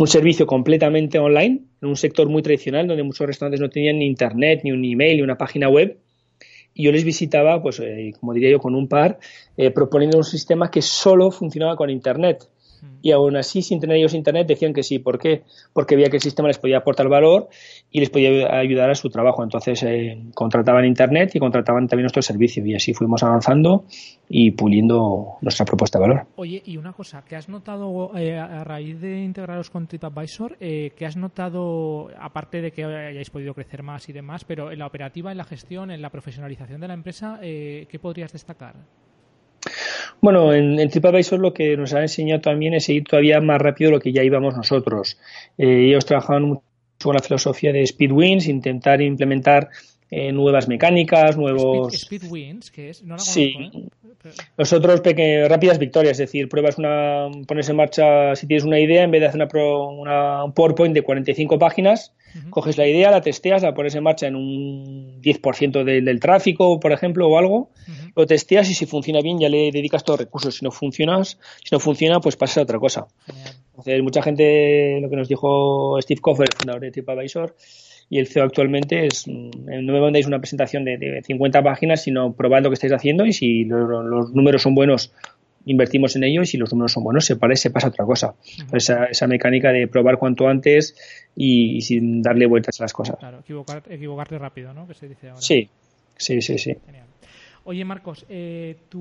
un 0.03 0.09
servicio 0.09 0.49
completamente 0.49 1.21
online, 1.21 1.63
en 1.81 1.89
un 1.89 1.97
sector 1.97 2.29
muy 2.29 2.43
tradicional 2.43 2.89
donde 2.89 3.05
muchos 3.05 3.25
restaurantes 3.25 3.61
no 3.61 3.71
tenían 3.71 3.99
ni 4.01 4.07
internet, 4.07 4.63
ni 4.65 4.73
un 4.73 4.85
email, 4.85 5.17
ni 5.17 5.23
una 5.23 5.39
página 5.39 5.69
web. 5.69 5.97
Y 6.75 6.85
yo 6.85 6.91
les 6.93 7.05
visitaba, 7.05 7.63
pues, 7.63 7.79
eh, 7.79 8.13
como 8.19 8.35
diría 8.35 8.51
yo, 8.51 8.59
con 8.59 8.75
un 8.75 8.89
par, 8.89 9.21
eh, 9.57 9.71
proponiendo 9.71 10.19
un 10.19 10.25
sistema 10.25 10.73
que 10.73 10.83
solo 10.83 11.31
funcionaba 11.31 11.77
con 11.77 11.89
internet 11.89 12.49
y 13.01 13.13
aún 13.13 13.37
así, 13.37 13.63
sin 13.63 13.81
tener 13.81 13.97
ellos 13.97 14.15
internet, 14.15 14.47
decían 14.47 14.73
que 14.73 14.83
sí. 14.83 14.99
¿Por 14.99 15.19
qué? 15.19 15.43
Porque 15.73 15.97
veía 15.97 16.09
que 16.09 16.17
el 16.17 16.23
sistema 16.23 16.49
les 16.49 16.59
podía 16.59 16.79
aportar 16.79 17.09
valor 17.09 17.49
y 17.91 18.01
les 18.01 18.11
podía 18.11 18.57
ayudar 18.57 18.91
a 18.91 18.95
su 18.95 19.09
trabajo. 19.09 19.43
Entonces, 19.43 19.83
eh, 19.83 20.23
contrataban 20.35 20.85
internet 20.85 21.31
y 21.35 21.39
contrataban 21.39 21.89
también 21.89 22.05
nuestro 22.05 22.23
servicio. 22.23 22.65
Y 22.65 22.75
así 22.75 22.95
fuimos 22.95 23.23
avanzando 23.23 23.85
y 24.29 24.53
puliendo 24.53 25.37
nuestra 25.43 25.67
propuesta 25.67 25.99
de 25.99 26.09
valor. 26.09 26.27
Oye, 26.37 26.63
y 26.65 26.77
una 26.77 26.93
cosa, 26.93 27.23
¿qué 27.29 27.37
has 27.37 27.49
notado 27.49 28.17
eh, 28.17 28.39
a 28.39 28.65
raíz 28.65 29.01
de 29.01 29.23
integraros 29.23 29.69
con 29.69 29.87
TripAdvisor? 29.87 30.57
Eh, 30.61 30.93
¿Qué 30.97 31.05
has 31.05 31.17
notado, 31.17 32.09
aparte 32.19 32.63
de 32.63 32.73
que 32.73 32.85
hayáis 32.85 33.31
podido 33.31 33.53
crecer 33.53 33.83
más 33.83 34.09
y 34.09 34.13
demás, 34.13 34.45
pero 34.45 34.73
en 34.73 34.79
la 34.79 34.87
operativa, 34.87 35.31
en 35.31 35.39
la 35.39 35.45
gestión, 35.45 35.91
en 35.91 36.01
la 36.01 36.11
profesionalización 36.11 36.81
de 36.81 36.89
la 36.89 36.95
empresa, 36.95 37.39
eh, 37.43 37.87
¿qué 37.91 37.99
podrías 37.99 38.33
destacar? 38.33 38.77
Bueno, 40.23 40.55
en, 40.55 40.79
en, 40.79 40.89
TripAdvisor 40.89 41.41
lo 41.41 41.53
que 41.53 41.77
nos 41.77 41.93
ha 41.95 42.01
enseñado 42.01 42.41
también 42.41 42.75
es 42.75 42.89
ir 42.89 43.03
todavía 43.03 43.41
más 43.41 43.61
rápido 43.61 43.91
de 43.91 43.97
lo 43.97 44.01
que 44.01 44.13
ya 44.13 44.23
íbamos 44.23 44.57
nosotros. 44.57 45.19
Eh, 45.59 45.87
ellos 45.89 46.07
trabajaban 46.07 46.45
mucho 46.45 46.63
con 47.03 47.17
la 47.17 47.21
filosofía 47.21 47.73
de 47.73 47.83
Speed 47.83 48.13
Wins, 48.13 48.47
intentar 48.47 49.03
implementar 49.03 49.71
eh, 50.13 50.31
nuevas 50.31 50.69
mecánicas, 50.69 51.37
nuevos... 51.37 51.93
Speed, 51.95 52.31
Wins, 52.31 52.71
que 52.71 52.91
es... 52.91 53.03
No 53.03 53.19
sí. 53.19 53.57
¿eh? 53.59 53.89
Nosotros, 54.57 55.03
rápidas 55.49 55.81
victorias, 55.81 56.13
es 56.13 56.19
decir, 56.19 56.49
pruebas 56.49 56.79
una... 56.79 57.29
pones 57.49 57.69
en 57.69 57.75
marcha, 57.75 58.37
si 58.37 58.47
tienes 58.47 58.63
una 58.63 58.79
idea, 58.79 59.03
en 59.03 59.11
vez 59.11 59.23
de 59.23 59.27
hacer 59.27 59.41
una, 59.41 60.45
un 60.45 60.53
PowerPoint 60.53 60.95
de 60.95 61.03
45 61.03 61.59
páginas, 61.59 62.15
coges 62.51 62.79
la 62.79 62.87
idea, 62.87 63.11
la 63.11 63.23
testeas, 63.23 63.63
la 63.63 63.75
pones 63.75 63.97
en 63.97 64.05
marcha 64.05 64.29
en 64.29 64.37
un 64.37 65.21
10% 65.21 65.83
del 65.83 66.21
tráfico, 66.21 66.79
por 66.79 66.93
ejemplo, 66.93 67.27
o 67.27 67.39
algo, 67.39 67.71
lo 68.15 68.27
testeas 68.27 68.71
y 68.71 68.75
si 68.75 68.87
funciona 68.87 69.21
bien 69.21 69.39
ya 69.39 69.49
le 69.49 69.71
dedicas 69.71 70.05
todos 70.05 70.21
los 70.21 70.27
recursos. 70.27 70.57
Si 70.57 70.65
no 70.65 70.71
funcionas, 70.71 71.39
si 71.65 71.75
no 71.75 71.81
funciona, 71.81 72.21
pues 72.21 72.37
pasa 72.37 72.61
a 72.61 72.63
otra 72.65 72.79
cosa. 72.79 73.07
Entonces, 73.71 74.03
mucha 74.03 74.23
gente, 74.23 74.99
lo 75.01 75.09
que 75.09 75.17
nos 75.17 75.29
dijo 75.29 75.99
Steve 76.01 76.21
Koffer, 76.21 76.49
fundador 76.57 76.83
de 76.83 76.91
TripAdvisor, 76.91 77.55
y 78.11 78.19
el 78.19 78.27
CEO 78.27 78.45
actualmente 78.45 79.07
es, 79.07 79.27
mm, 79.27 79.51
no 79.87 79.93
me 79.93 80.01
mandáis 80.01 80.27
una 80.27 80.39
presentación 80.39 80.85
de, 80.85 81.23
50 81.25 81.63
páginas, 81.63 82.03
sino 82.03 82.35
probad 82.35 82.63
lo 82.63 82.69
que 82.69 82.75
estáis 82.75 82.93
haciendo 82.93 83.25
y 83.25 83.33
si 83.33 83.65
los 83.65 84.33
números 84.35 84.63
son 84.63 84.75
buenos 84.75 85.13
invertimos 85.65 86.17
en 86.17 86.25
ello 86.25 86.43
y 86.43 86.47
si 86.47 86.59
los 86.59 86.73
números 86.73 86.93
son 86.93 87.05
buenos 87.05 87.25
se, 87.25 87.37
parece, 87.37 87.71
pasa 87.71 87.89
otra 87.89 88.05
cosa. 88.05 88.35
esa, 88.73 89.07
esa, 89.07 89.27
mecánica 89.27 89.71
de 89.73 89.87
probar 89.89 90.19
cuanto 90.19 90.49
antes 90.49 90.95
y, 91.37 91.81
sin 91.83 92.21
darle 92.21 92.47
vueltas 92.47 92.81
a 92.81 92.85
las 92.85 92.93
cosas. 92.93 93.17
Claro, 93.19 93.43
equivocarte 93.89 94.39
rápido, 94.39 94.75
¿no? 94.75 94.87
Que 94.87 94.95
se 94.95 95.09
dice 95.09 95.29
ahora. 95.29 95.41
Sí, 95.41 95.69
sí, 96.17 96.43
sí, 96.43 96.59
sí. 96.59 96.77
Oye, 97.65 97.85
Marcos, 97.85 98.27
eh, 98.29 98.77
tu, 98.89 98.99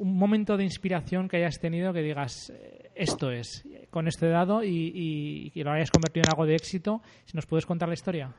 un 0.00 0.18
momento 0.18 0.56
de 0.56 0.64
inspiración 0.64 1.28
que 1.28 1.36
hayas 1.36 1.60
tenido 1.60 1.92
que 1.92 2.02
digas, 2.02 2.50
eh, 2.50 2.90
esto 2.94 3.30
es, 3.30 3.64
con 3.90 4.08
este 4.08 4.28
dado 4.28 4.64
y, 4.64 5.50
que 5.54 5.62
lo 5.62 5.70
hayas 5.70 5.90
convertido 5.90 6.24
en 6.26 6.30
algo 6.30 6.46
de 6.46 6.56
éxito, 6.56 7.00
si 7.24 7.36
nos 7.36 7.46
puedes 7.46 7.66
contar 7.66 7.88
la 7.88 7.94
historia. 7.94 8.32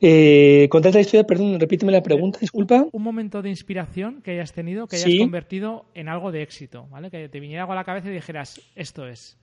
Eh, 0.00 0.68
la 0.70 1.00
historia, 1.00 1.24
perdón, 1.24 1.58
repíteme 1.58 1.92
la 1.92 2.02
pregunta, 2.02 2.38
disculpa. 2.38 2.86
Un 2.92 3.02
momento 3.02 3.40
de 3.40 3.48
inspiración 3.48 4.20
que 4.20 4.32
hayas 4.32 4.52
tenido, 4.52 4.86
que 4.86 4.96
hayas 4.96 5.18
convertido 5.18 5.86
en 5.94 6.08
algo 6.08 6.30
de 6.30 6.42
éxito, 6.42 6.86
¿vale? 6.90 7.10
Que 7.10 7.30
te 7.30 7.40
viniera 7.40 7.62
algo 7.62 7.72
a 7.72 7.76
la 7.76 7.84
cabeza 7.84 8.10
y 8.10 8.12
dijeras, 8.12 8.60
esto 8.76 9.08
es. 9.08 9.38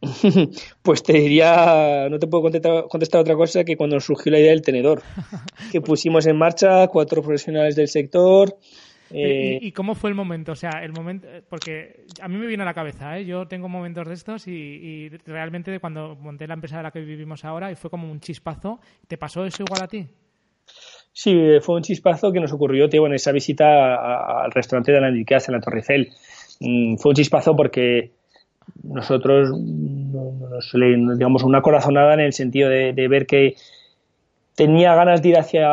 Pues 0.82 1.02
te 1.02 1.14
diría, 1.14 2.08
no 2.10 2.18
te 2.18 2.26
puedo 2.26 2.44
contestar, 2.88 3.20
otra 3.20 3.34
cosa 3.34 3.64
que 3.64 3.76
cuando 3.76 3.98
surgió 4.00 4.32
la 4.32 4.38
idea 4.38 4.50
del 4.50 4.62
tenedor, 4.62 5.02
que 5.72 5.80
pusimos 5.80 6.26
en 6.26 6.36
marcha 6.36 6.86
cuatro 6.88 7.22
profesionales 7.22 7.76
del 7.76 7.88
sector, 7.88 8.56
eh, 9.10 9.58
¿Y, 9.62 9.72
cómo 9.72 9.94
fue 9.94 10.10
el 10.10 10.16
momento? 10.16 10.52
O 10.52 10.56
sea, 10.56 10.82
el 10.82 10.92
momento, 10.92 11.28
porque 11.48 12.06
a 12.20 12.28
mí 12.28 12.36
me 12.36 12.46
viene 12.46 12.64
a 12.64 12.66
la 12.66 12.74
cabeza, 12.74 13.18
¿eh? 13.18 13.24
yo 13.24 13.46
tengo 13.46 13.68
momentos 13.68 14.08
de 14.08 14.14
estos 14.14 14.48
y, 14.48 15.10
realmente 15.24 15.78
cuando 15.78 16.16
monté 16.16 16.46
la 16.46 16.54
empresa 16.54 16.78
de 16.78 16.82
la 16.82 16.90
que 16.90 17.00
vivimos 17.00 17.44
ahora 17.44 17.70
y 17.70 17.76
fue 17.76 17.88
como 17.88 18.10
un 18.10 18.20
chispazo, 18.20 18.80
¿te 19.06 19.16
pasó 19.16 19.44
eso 19.44 19.62
igual 19.62 19.82
a 19.82 19.88
ti? 19.88 20.06
Sí, 21.12 21.34
fue 21.62 21.76
un 21.76 21.82
chispazo 21.82 22.32
que 22.32 22.40
nos 22.40 22.52
ocurrió 22.52 22.88
tío, 22.88 23.06
en 23.06 23.14
esa 23.14 23.32
visita 23.32 24.42
al 24.42 24.50
restaurante 24.50 24.92
de 24.92 25.00
la 25.00 25.08
Enriquez 25.08 25.48
en 25.48 25.54
la 25.54 25.60
Torre 25.60 25.78
Eiffel. 25.78 26.10
Mm, 26.60 26.96
fue 26.96 27.10
un 27.10 27.14
chispazo 27.14 27.54
porque 27.54 28.12
nosotros 28.88 29.50
nos, 29.50 30.72
digamos 31.18 31.42
una 31.42 31.62
corazonada 31.62 32.14
en 32.14 32.20
el 32.20 32.32
sentido 32.32 32.68
de, 32.68 33.08
ver 33.08 33.26
que 33.26 33.54
tenía 34.54 34.94
ganas 34.94 35.22
de 35.22 35.28
ir 35.30 35.38
hacia 35.38 35.68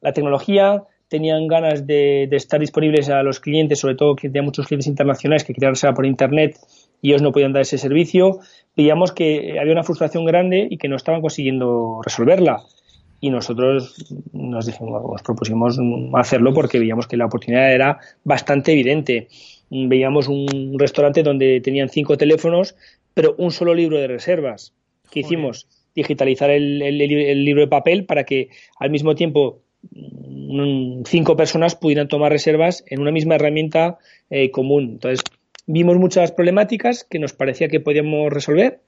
la 0.00 0.12
tecnología, 0.12 0.84
tenían 1.08 1.46
ganas 1.46 1.86
de, 1.86 2.28
estar 2.32 2.60
disponibles 2.60 3.08
a 3.08 3.22
los 3.22 3.40
clientes, 3.40 3.80
sobre 3.80 3.94
todo 3.94 4.16
que 4.16 4.28
tenía 4.28 4.42
muchos 4.42 4.66
clientes 4.66 4.86
internacionales 4.86 5.44
que 5.44 5.54
querían 5.54 5.72
reservar 5.72 5.94
por 5.94 6.06
internet 6.06 6.56
y 7.02 7.10
ellos 7.10 7.22
no 7.22 7.32
podían 7.32 7.52
dar 7.52 7.62
ese 7.62 7.78
servicio, 7.78 8.40
veíamos 8.76 9.12
que 9.12 9.58
había 9.60 9.72
una 9.72 9.84
frustración 9.84 10.24
grande 10.24 10.66
y 10.70 10.78
que 10.78 10.88
no 10.88 10.96
estaban 10.96 11.20
consiguiendo 11.20 12.00
resolverla. 12.04 12.62
Y 13.18 13.30
nosotros 13.30 13.94
nos, 14.32 14.66
dijimos, 14.66 15.02
nos 15.02 15.22
propusimos 15.22 15.78
hacerlo 16.14 16.52
porque 16.52 16.78
veíamos 16.78 17.06
que 17.06 17.16
la 17.16 17.26
oportunidad 17.26 17.72
era 17.72 17.98
bastante 18.24 18.72
evidente. 18.72 19.28
Veíamos 19.70 20.28
un 20.28 20.78
restaurante 20.78 21.22
donde 21.22 21.60
tenían 21.60 21.88
cinco 21.88 22.16
teléfonos, 22.16 22.76
pero 23.14 23.34
un 23.38 23.50
solo 23.50 23.74
libro 23.74 23.98
de 23.98 24.06
reservas. 24.06 24.72
¿Qué 25.10 25.20
hicimos? 25.20 25.66
digitalizar 25.96 26.50
el, 26.50 26.78
libro 27.44 27.62
de 27.62 27.68
papel 27.68 28.04
para 28.04 28.24
que 28.24 28.50
al 28.78 28.90
mismo 28.90 29.16
tiempo 29.16 29.62
mm, 29.90 31.02
cinco 31.06 31.36
personas 31.36 31.74
pudieran 31.74 32.06
tomar 32.06 32.30
reservas 32.30 32.84
en 32.86 33.00
una 33.00 33.10
misma 33.10 33.34
herramienta 33.34 33.98
eh, 34.30 34.50
común. 34.50 34.90
Entonces, 34.92 35.24
vimos 35.66 35.96
muchas 35.96 36.30
problemáticas 36.30 37.02
que 37.02 37.18
nos 37.18 37.32
parecía 37.32 37.68
que 37.68 37.80
podíamos 37.80 38.32
resolver. 38.32 38.82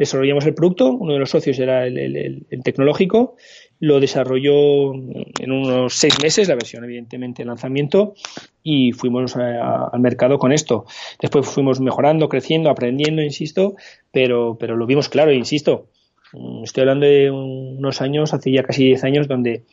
Desarrollamos 0.00 0.46
el 0.46 0.54
producto, 0.54 0.92
uno 0.92 1.12
de 1.12 1.18
los 1.18 1.28
socios 1.28 1.58
era 1.58 1.86
el, 1.86 2.46
tecnológico, 2.64 3.36
lo 3.80 4.00
desarrolló 4.00 4.94
en 4.94 5.52
unos 5.52 5.92
seis 5.92 6.14
meses, 6.22 6.48
la 6.48 6.54
versión 6.54 6.84
evidentemente 6.84 7.42
de 7.42 7.46
lanzamiento, 7.46 8.14
y 8.62 8.92
fuimos 8.92 9.36
al 9.36 10.00
mercado 10.00 10.38
con 10.38 10.52
esto. 10.52 10.86
Después 11.20 11.46
fuimos 11.46 11.80
mejorando, 11.80 12.30
creciendo, 12.30 12.70
aprendiendo, 12.70 13.20
insisto, 13.20 13.74
pero, 14.10 14.56
pero 14.58 14.74
lo 14.74 14.86
vimos 14.86 15.10
claro, 15.10 15.34
insisto. 15.34 15.88
Mm, 16.32 16.64
estoy 16.64 16.80
hablando 16.80 17.04
de 17.04 17.30
unos 17.30 18.00
años, 18.00 18.32
hace 18.32 18.52
ya 18.52 18.62
casi 18.62 18.84
diez 18.84 19.04
años, 19.04 19.28
donde 19.28 19.64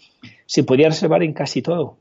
se 0.45 0.65
podía 0.65 0.89
reservar 0.89 1.23
en 1.23 1.31
casi 1.31 1.61
todo. 1.61 1.99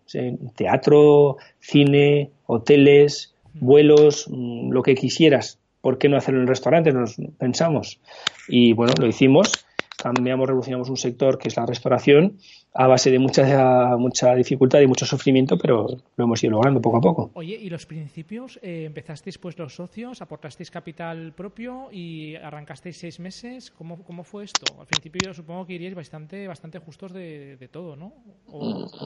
teatro, 0.56 1.36
cine, 1.60 2.32
hoteles, 2.46 3.36
vuelos, 3.54 4.26
mm, 4.28 4.72
lo 4.72 4.82
que 4.82 4.96
quisieras. 4.96 5.60
¿Por 5.86 5.98
qué 5.98 6.08
no 6.08 6.16
hacerlo 6.16 6.40
en 6.40 6.48
restaurantes? 6.48 6.92
Nos 6.92 7.14
pensamos. 7.38 8.00
Y 8.48 8.72
bueno, 8.72 8.92
lo 8.98 9.06
hicimos. 9.06 9.52
Cambiamos, 9.96 10.48
revolucionamos 10.48 10.90
un 10.90 10.96
sector 10.96 11.38
que 11.38 11.46
es 11.46 11.56
la 11.56 11.64
restauración 11.64 12.38
a 12.78 12.86
base 12.86 13.10
de 13.10 13.18
mucha, 13.18 13.96
mucha 13.96 14.34
dificultad 14.34 14.80
y 14.80 14.86
mucho 14.86 15.06
sufrimiento, 15.06 15.56
pero 15.56 15.86
lo 16.16 16.24
hemos 16.24 16.42
ido 16.44 16.52
logrando 16.52 16.80
poco 16.80 16.98
a 16.98 17.00
poco. 17.00 17.30
Oye, 17.34 17.58
¿y 17.60 17.70
los 17.70 17.86
principios? 17.86 18.58
Eh, 18.62 18.84
¿Empezasteis 18.84 19.38
pues 19.38 19.58
los 19.58 19.74
socios, 19.74 20.20
aportasteis 20.20 20.70
capital 20.70 21.32
propio 21.32 21.88
y 21.90 22.36
arrancasteis 22.36 22.98
seis 22.98 23.18
meses? 23.18 23.70
¿Cómo, 23.70 24.02
cómo 24.04 24.24
fue 24.24 24.44
esto? 24.44 24.78
Al 24.78 24.86
principio 24.86 25.20
yo 25.24 25.32
supongo 25.34 25.66
que 25.66 25.72
iríais 25.72 25.94
bastante, 25.94 26.46
bastante 26.46 26.78
justos 26.78 27.12
de, 27.12 27.68
todo, 27.72 27.96
¿no? 27.96 28.12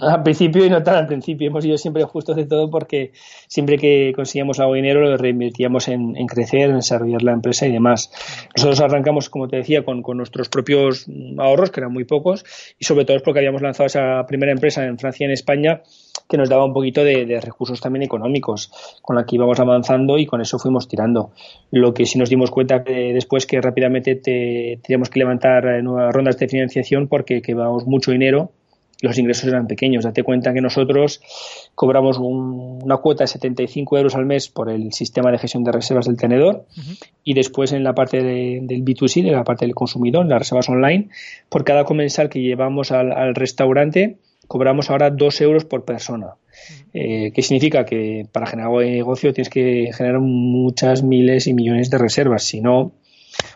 Al 0.01 0.23
principio 0.23 0.65
y 0.67 0.71
no 0.71 0.83
tan 0.83 0.97
al 0.97 1.07
principio. 1.07 1.47
Hemos 1.47 1.65
ido 1.65 1.79
siempre 1.79 2.03
justos 2.05 2.37
de 2.37 2.47
todo 2.47 2.71
porque 2.71 3.13
siempre 3.47 3.79
que 3.79 4.13
conseguíamos 4.17 4.59
algo 4.59 4.75
de 4.75 4.83
dinero 4.83 5.01
lo 5.01 5.17
reinvertíamos 5.17 5.89
en, 5.89 6.15
crecer, 6.27 6.71
en 6.71 6.77
desarrollar 6.77 7.23
la 7.23 7.33
empresa 7.33 7.67
y 7.67 7.73
demás. 7.73 8.11
Nosotros 8.57 8.81
arrancamos, 8.81 9.31
como 9.31 9.49
te 9.49 9.57
decía, 9.57 9.85
con, 9.85 10.03
con 10.03 10.17
nuestros 10.17 10.49
propios 10.49 11.07
ahorros, 11.39 11.71
que 11.71 11.81
eran 11.81 11.93
muy 11.93 12.05
pocos, 12.05 12.45
y 12.79 12.85
sobre 12.85 13.05
todo 13.05 13.17
es 13.17 13.23
porque 13.23 13.39
habíamos 13.39 13.60
lanzado 13.63 13.87
esa 13.87 14.25
primera 14.27 14.53
empresa 14.53 14.85
en 14.85 14.99
Francia 14.99 15.25
y 15.25 15.27
en 15.27 15.33
España 15.33 15.83
que 16.29 16.37
nos 16.37 16.49
daba 16.49 16.65
un 16.65 16.73
poquito 16.73 17.03
de, 17.03 17.41
recursos 17.41 17.81
también 17.81 18.05
económicos 18.05 18.71
con 19.03 19.17
la 19.17 19.27
que 19.27 19.35
íbamos 19.35 19.59
avanzando 19.59 20.17
y 20.17 20.27
con 20.27 20.41
eso 20.41 20.59
fuimos 20.59 20.87
tirando. 20.87 21.33
Lo 21.73 21.93
que 21.93 22.07
sí 22.07 22.19
nos 22.19 22.31
dimos 22.31 22.53
cuenta 22.53 22.85
que 22.85 23.13
después 23.13 23.47
que 23.47 23.61
rápidamente 23.61 24.15
teníamos 24.15 25.11
que 25.11 25.19
levantar 25.19 25.83
nuevas 25.83 26.15
rondas 26.15 26.39
de 26.39 26.49
financiación 26.49 27.09
porque 27.09 27.43
quedábamos 27.43 27.85
mucho 27.87 28.13
dinero 28.13 28.53
los 29.03 29.19
ingresos 29.19 29.49
eran 29.49 29.67
pequeños. 29.67 30.05
Date 30.05 30.23
cuenta 30.23 30.53
que 30.53 30.61
nosotros 30.61 31.21
cobramos 31.75 32.19
una 32.19 32.97
cuota 32.99 33.25
de 33.25 33.29
75 33.29 33.97
euros 33.97 34.15
al 34.15 34.27
mes 34.27 34.49
por 34.49 34.71
el 34.71 34.93
sistema 34.93 35.31
de 35.31 35.39
gestión 35.39 35.65
de 35.65 35.73
reservas 35.73 36.07
del 36.07 36.17
tenedor 36.17 36.67
y 37.25 37.35
después 37.35 37.73
en 37.73 37.85
la 37.85 37.95
parte 37.95 38.23
del 38.23 38.85
B2C, 38.85 39.25
de 39.25 39.33
la 39.33 39.45
parte 39.45 39.65
del 39.65 39.75
consumidor, 39.75 40.27
las 40.27 40.41
reservas 40.41 40.69
online, 40.69 41.09
por 41.49 41.65
cada 41.65 41.85
comensal 41.85 42.29
que 42.29 42.41
llevamos 42.41 42.93
al, 42.93 43.35
restaurante, 43.35 44.19
cobramos 44.47 44.91
ahora 44.91 45.11
2 45.11 45.41
euros 45.41 45.65
por 45.65 45.85
persona. 45.85 46.35
Eh, 46.93 47.33
¿Qué 47.35 47.43
significa? 47.43 47.85
Que 47.85 48.27
para 48.31 48.47
generar 48.47 48.73
negocio 48.73 49.33
tienes 49.33 49.49
que 49.49 49.91
generar 49.95 50.21
muchas 50.21 51.03
miles 51.03 51.47
y 51.47 51.55
millones 51.55 51.91
de 51.91 51.99
reservas. 51.99 52.43
Si 52.43 52.61
no, 52.61 52.93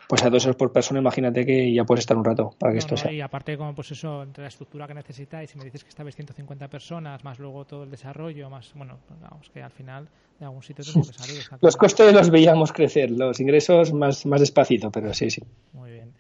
pues 0.08 0.22
a 0.24 0.30
dos 0.30 0.44
euros 0.44 0.56
por 0.56 0.72
persona, 0.72 1.00
imagínate 1.00 1.44
que 1.44 1.72
ya 1.72 1.84
puedes 1.84 2.02
estar 2.02 2.16
un 2.16 2.24
rato 2.24 2.54
para 2.58 2.72
que 2.72 2.78
esto 2.78 2.96
sea. 2.96 3.12
Y 3.12 3.20
aparte, 3.20 3.56
como 3.56 3.74
pues 3.74 3.90
eso, 3.90 4.22
entre 4.22 4.42
la 4.42 4.48
estructura 4.48 4.86
que 4.86 4.94
necesitáis, 4.94 5.50
si 5.50 5.58
me 5.58 5.64
dices 5.64 5.82
que 5.84 5.88
estabais 5.88 6.14
150 6.14 6.68
personas, 6.68 7.24
más 7.24 7.38
luego 7.38 7.64
todo 7.64 7.84
el 7.84 7.90
desarrollo, 7.90 8.50
más, 8.50 8.72
bueno, 8.74 8.98
vamos, 9.20 9.50
que 9.50 9.62
al 9.62 9.70
final 9.70 10.08
de 10.38 10.44
algún 10.44 10.62
sitio 10.62 10.84
tengo 10.84 11.06
que 11.06 11.12
salir. 11.12 11.42
los 11.60 11.76
costes 11.76 12.12
los 12.12 12.30
veíamos 12.30 12.72
crecer, 12.72 13.10
los 13.10 13.40
ingresos 13.40 13.92
más, 13.92 14.26
más 14.26 14.40
despacito, 14.40 14.90
pero 14.90 15.12
sí, 15.14 15.30
sí. 15.30 15.42
Muy 15.72 15.92
bien. 15.92 16.12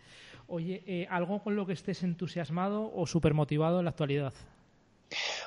Oye, 0.46 0.82
eh, 0.86 1.06
¿algo 1.10 1.42
con 1.42 1.56
lo 1.56 1.66
que 1.66 1.72
estés 1.72 2.02
entusiasmado 2.02 2.92
o 2.94 3.06
súper 3.06 3.34
motivado 3.34 3.78
en 3.78 3.86
la 3.86 3.90
actualidad? 3.90 4.34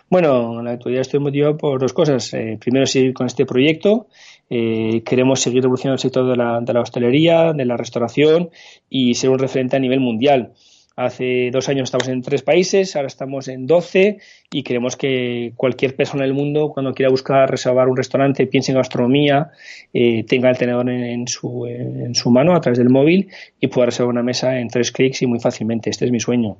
Bueno, 0.10 0.60
en 0.60 0.66
la 0.66 0.72
actualidad 0.72 1.02
estoy 1.02 1.20
motivado 1.20 1.58
por 1.58 1.80
dos 1.80 1.94
cosas. 1.94 2.34
Eh, 2.34 2.58
primero, 2.60 2.86
seguir 2.86 3.14
con 3.14 3.28
este 3.28 3.46
proyecto. 3.46 4.08
Eh, 4.50 5.02
queremos 5.06 5.42
seguir 5.42 5.64
revolucionando 5.64 5.96
el 5.96 6.00
sector 6.00 6.30
de 6.30 6.38
la, 6.38 6.62
de 6.62 6.74
la, 6.74 6.82
hostelería, 6.82 7.52
de 7.54 7.66
la 7.66 7.76
restauración 7.76 8.50
y 8.90 9.16
ser 9.16 9.30
un 9.30 9.40
referente 9.40 9.76
a 9.76 9.80
nivel 9.80 10.00
mundial. 10.00 10.54
Hace 10.98 11.52
dos 11.52 11.70
años 11.70 11.84
estamos 11.84 12.08
en 12.08 12.24
tres 12.24 12.42
países, 12.42 12.96
ahora 12.96 13.08
estamos 13.08 13.48
en 13.50 13.68
doce 13.68 14.18
y 14.52 14.64
queremos 14.64 14.96
que 14.96 15.54
cualquier 15.56 15.96
persona 15.96 16.24
del 16.24 16.34
mundo, 16.34 16.72
cuando 16.74 16.96
quiera 16.96 17.12
buscar 17.12 17.52
reservar 17.52 17.88
un 17.88 17.96
restaurante, 17.96 18.48
piense 18.48 18.72
en 18.72 18.80
gastronomía, 18.80 19.52
eh, 19.94 20.24
tenga 20.24 20.50
el 20.50 20.58
tenedor 20.58 20.90
en, 20.90 21.28
su, 21.28 21.68
en 21.68 22.16
su 22.16 22.32
mano 22.32 22.56
a 22.56 22.62
través 22.62 22.80
del 22.80 22.90
móvil 22.90 23.30
y 23.60 23.68
pueda 23.68 23.86
reservar 23.86 24.12
una 24.12 24.24
mesa 24.24 24.58
en 24.60 24.70
tres 24.70 24.92
clics 24.92 25.22
y 25.22 25.28
muy 25.28 25.40
fácilmente. 25.40 25.92
Este 25.92 26.06
es 26.06 26.12
mi 26.12 26.20
sueño. 26.20 26.58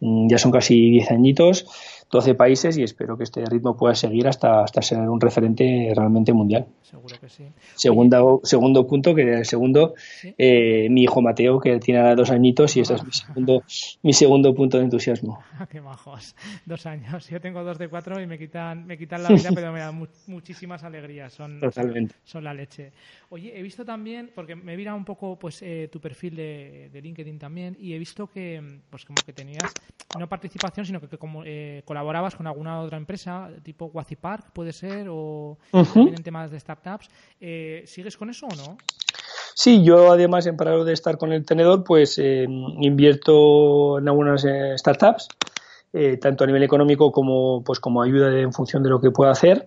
Mm, 0.00 0.30
ya 0.30 0.38
son 0.38 0.50
casi 0.50 0.90
diez 0.90 1.10
añitos 1.10 1.66
12 2.10 2.34
países 2.34 2.76
y 2.78 2.82
espero 2.82 3.16
que 3.16 3.24
este 3.24 3.44
ritmo 3.44 3.76
pueda 3.76 3.94
seguir 3.94 4.28
hasta, 4.28 4.62
hasta 4.62 4.82
ser 4.82 5.00
un 5.00 5.20
referente 5.20 5.92
realmente 5.94 6.32
mundial. 6.32 6.66
Seguro 6.82 7.16
que 7.20 7.28
sí. 7.28 7.44
Segundo, 7.74 8.40
segundo 8.44 8.86
punto, 8.86 9.14
que 9.14 9.22
el 9.22 9.44
segundo, 9.44 9.94
eh, 10.38 10.88
mi 10.90 11.02
hijo 11.02 11.20
Mateo, 11.20 11.58
que 11.58 11.78
tiene 11.80 12.14
dos 12.14 12.30
añitos 12.30 12.76
y 12.76 12.80
ese 12.80 12.94
es 12.94 13.04
mi 13.04 13.12
segundo, 13.12 13.62
mi 14.02 14.12
segundo 14.12 14.54
punto 14.54 14.78
de 14.78 14.84
entusiasmo. 14.84 15.42
Qué 15.70 15.80
majos, 15.80 16.36
dos 16.64 16.86
años. 16.86 17.28
Yo 17.28 17.40
tengo 17.40 17.64
dos 17.64 17.78
de 17.78 17.88
cuatro 17.88 18.20
y 18.20 18.26
me 18.26 18.38
quitan, 18.38 18.86
me 18.86 18.96
quitan 18.96 19.22
la 19.22 19.28
vida, 19.30 19.50
pero 19.54 19.72
me 19.72 19.80
dan 19.80 20.06
muchísimas 20.26 20.84
alegrías. 20.84 21.32
Son, 21.32 21.58
Totalmente. 21.58 22.14
Son, 22.24 22.44
la 22.44 22.54
leche. 22.54 22.92
Oye, 23.30 23.58
he 23.58 23.62
visto 23.62 23.84
también, 23.84 24.30
porque 24.34 24.54
me 24.54 24.74
he 24.74 24.76
mirado 24.76 24.96
un 24.96 25.04
poco 25.04 25.38
pues 25.38 25.62
eh, 25.62 25.88
tu 25.90 26.00
perfil 26.00 26.36
de, 26.36 26.90
de, 26.92 27.02
LinkedIn 27.02 27.38
también, 27.38 27.76
y 27.80 27.94
he 27.94 27.98
visto 27.98 28.26
que 28.28 28.62
pues 28.90 29.04
como 29.04 29.16
que 29.24 29.32
tenías 29.32 29.72
no 30.18 30.28
participación, 30.28 30.86
sino 30.86 31.00
que, 31.00 31.18
como 31.18 31.42
eh, 31.44 31.82
colaborabas 31.94 32.34
con 32.34 32.48
alguna 32.48 32.80
otra 32.80 32.98
empresa, 32.98 33.48
tipo 33.62 33.86
Wazipark, 33.86 34.52
puede 34.52 34.72
ser, 34.72 35.06
o 35.08 35.58
también 35.70 36.16
en 36.16 36.22
temas 36.24 36.50
de 36.50 36.58
startups. 36.58 37.08
Eh, 37.40 37.84
¿Sigues 37.86 38.16
con 38.16 38.30
eso 38.30 38.46
o 38.46 38.56
no? 38.56 38.76
Sí, 39.54 39.84
yo 39.84 40.10
además, 40.10 40.44
en 40.46 40.56
paralelo 40.56 40.84
de 40.84 40.92
estar 40.92 41.16
con 41.16 41.32
el 41.32 41.46
tenedor, 41.46 41.84
pues 41.84 42.18
invierto 42.18 44.00
en 44.00 44.08
algunas 44.08 44.44
startups, 44.76 45.28
tanto 46.20 46.42
a 46.42 46.46
nivel 46.48 46.64
económico 46.64 47.12
como, 47.12 47.62
pues, 47.62 47.78
como 47.78 48.02
ayuda 48.02 48.36
en 48.40 48.52
función 48.52 48.82
de 48.82 48.90
lo 48.90 49.00
que 49.00 49.12
pueda 49.12 49.30
hacer 49.30 49.64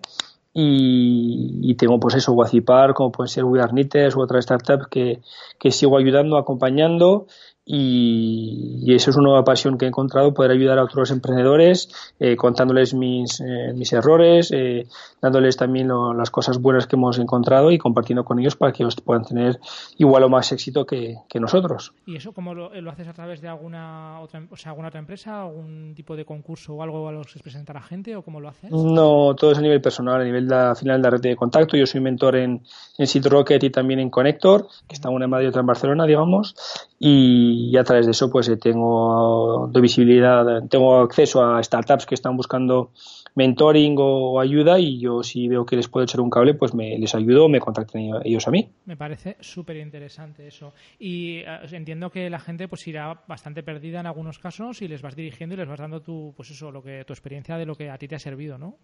y, 0.52 1.74
tengo 1.76 2.00
pues 2.00 2.16
eso, 2.16 2.32
Wacipar, 2.32 2.92
como 2.92 3.12
pueden 3.12 3.28
ser 3.28 3.44
We 3.44 3.60
u 3.60 4.20
otras 4.20 4.44
startups 4.44 4.88
que, 4.88 5.20
que 5.58 5.70
sigo 5.70 5.96
ayudando, 5.96 6.36
acompañando 6.36 7.26
y, 7.70 8.94
eso 8.94 9.10
es 9.10 9.16
una 9.16 9.28
nueva 9.28 9.44
pasión 9.44 9.76
que 9.76 9.84
he 9.84 9.88
encontrado, 9.88 10.32
poder 10.32 10.52
ayudar 10.52 10.78
a 10.78 10.84
otros 10.84 11.10
emprendedores 11.10 11.90
eh, 12.18 12.34
contándoles 12.34 12.94
mis, 12.94 13.40
eh, 13.40 13.74
mis 13.74 13.92
errores, 13.92 14.50
eh, 14.52 14.86
dándoles 15.20 15.56
también 15.58 15.88
las 16.16 16.30
cosas 16.30 16.58
buenas 16.58 16.86
que 16.86 16.96
hemos 16.96 17.18
encontrado 17.18 17.70
y 17.70 17.76
compartiendo 17.76 18.24
con 18.24 18.38
ellos 18.38 18.56
para 18.56 18.72
que 18.72 18.82
ellos 18.82 18.96
puedan 18.96 19.24
tener 19.24 19.60
igual 19.98 20.24
o 20.24 20.30
más 20.30 20.50
éxito 20.50 20.86
que, 20.86 21.18
nosotros. 21.38 21.92
¿Y 22.06 22.16
eso 22.16 22.32
cómo 22.32 22.52
lo, 22.52 22.90
haces 22.90 23.06
a 23.06 23.12
través 23.12 23.40
de 23.40 23.46
alguna 23.46 24.18
otra, 24.20 24.42
o 24.50 24.56
sea, 24.56 24.70
alguna 24.70 24.88
otra 24.88 24.98
empresa, 24.98 25.42
algún 25.42 25.92
tipo 25.94 26.16
de 26.16 26.24
concurso 26.24 26.74
o 26.74 26.82
algo 26.82 27.06
a 27.08 27.12
los 27.12 27.32
que 27.32 27.38
presenta 27.38 27.72
la 27.72 27.82
gente 27.82 28.16
o 28.16 28.22
cómo 28.22 28.40
lo 28.40 28.48
haces? 28.48 28.72
No, 28.72 29.36
todo 29.36 29.52
es 29.52 29.58
a 29.58 29.60
nivel 29.60 29.80
personal, 29.80 30.20
a 30.20 30.24
nivel 30.24 30.48
de, 30.48 30.74
final 30.74 31.00
de 31.00 31.02
la 31.02 31.10
red 31.10 31.20
de 31.20 31.36
contacto. 31.36 31.76
Yo 31.76 31.86
soy 31.86 32.00
mentor 32.00 32.36
en, 32.36 32.62
en 32.96 33.06
Seed 33.06 33.26
Rocket 33.26 33.62
y 33.62 33.70
también 33.70 34.00
en 34.00 34.10
Connector, 34.10 34.66
que 34.88 34.94
está 34.94 35.10
una 35.10 35.26
en 35.26 35.30
Madrid 35.30 35.46
y 35.46 35.48
otra 35.50 35.60
en 35.60 35.66
Barcelona, 35.66 36.06
digamos, 36.06 36.56
y 36.98 37.57
y 37.58 37.76
a 37.76 37.84
través 37.84 38.06
de 38.06 38.12
eso 38.12 38.30
pues 38.30 38.48
eh, 38.48 38.56
tengo 38.56 39.68
de 39.72 39.80
visibilidad, 39.80 40.62
tengo 40.68 41.00
acceso 41.00 41.42
a 41.42 41.62
startups 41.62 42.06
que 42.06 42.14
están 42.14 42.36
buscando 42.36 42.92
mentoring 43.34 43.96
o 43.98 44.40
ayuda 44.40 44.78
y 44.78 44.98
yo 44.98 45.22
si 45.22 45.48
veo 45.48 45.66
que 45.66 45.76
les 45.76 45.88
puedo 45.88 46.04
echar 46.04 46.20
un 46.20 46.30
cable 46.30 46.54
pues 46.54 46.74
me 46.74 46.98
les 46.98 47.14
ayudo 47.14 47.46
o 47.46 47.48
me 47.48 47.60
contacten 47.60 48.10
ellos 48.24 48.46
a 48.46 48.50
mí. 48.50 48.70
Me 48.86 48.96
parece 48.96 49.36
súper 49.40 49.76
interesante 49.76 50.46
eso 50.46 50.72
y 50.98 51.38
eh, 51.38 51.46
entiendo 51.72 52.10
que 52.10 52.30
la 52.30 52.38
gente 52.38 52.68
pues 52.68 52.86
irá 52.86 53.22
bastante 53.26 53.62
perdida 53.62 54.00
en 54.00 54.06
algunos 54.06 54.38
casos 54.38 54.82
y 54.82 54.88
les 54.88 55.02
vas 55.02 55.16
dirigiendo 55.16 55.54
y 55.54 55.58
les 55.58 55.68
vas 55.68 55.80
dando 55.80 56.00
tu 56.00 56.32
pues 56.36 56.50
eso 56.50 56.70
lo 56.70 56.82
que 56.82 57.04
tu 57.04 57.12
experiencia 57.12 57.56
de 57.56 57.66
lo 57.66 57.74
que 57.74 57.90
a 57.90 57.98
ti 57.98 58.08
te 58.08 58.14
ha 58.14 58.20
servido, 58.20 58.58
¿no? 58.58 58.76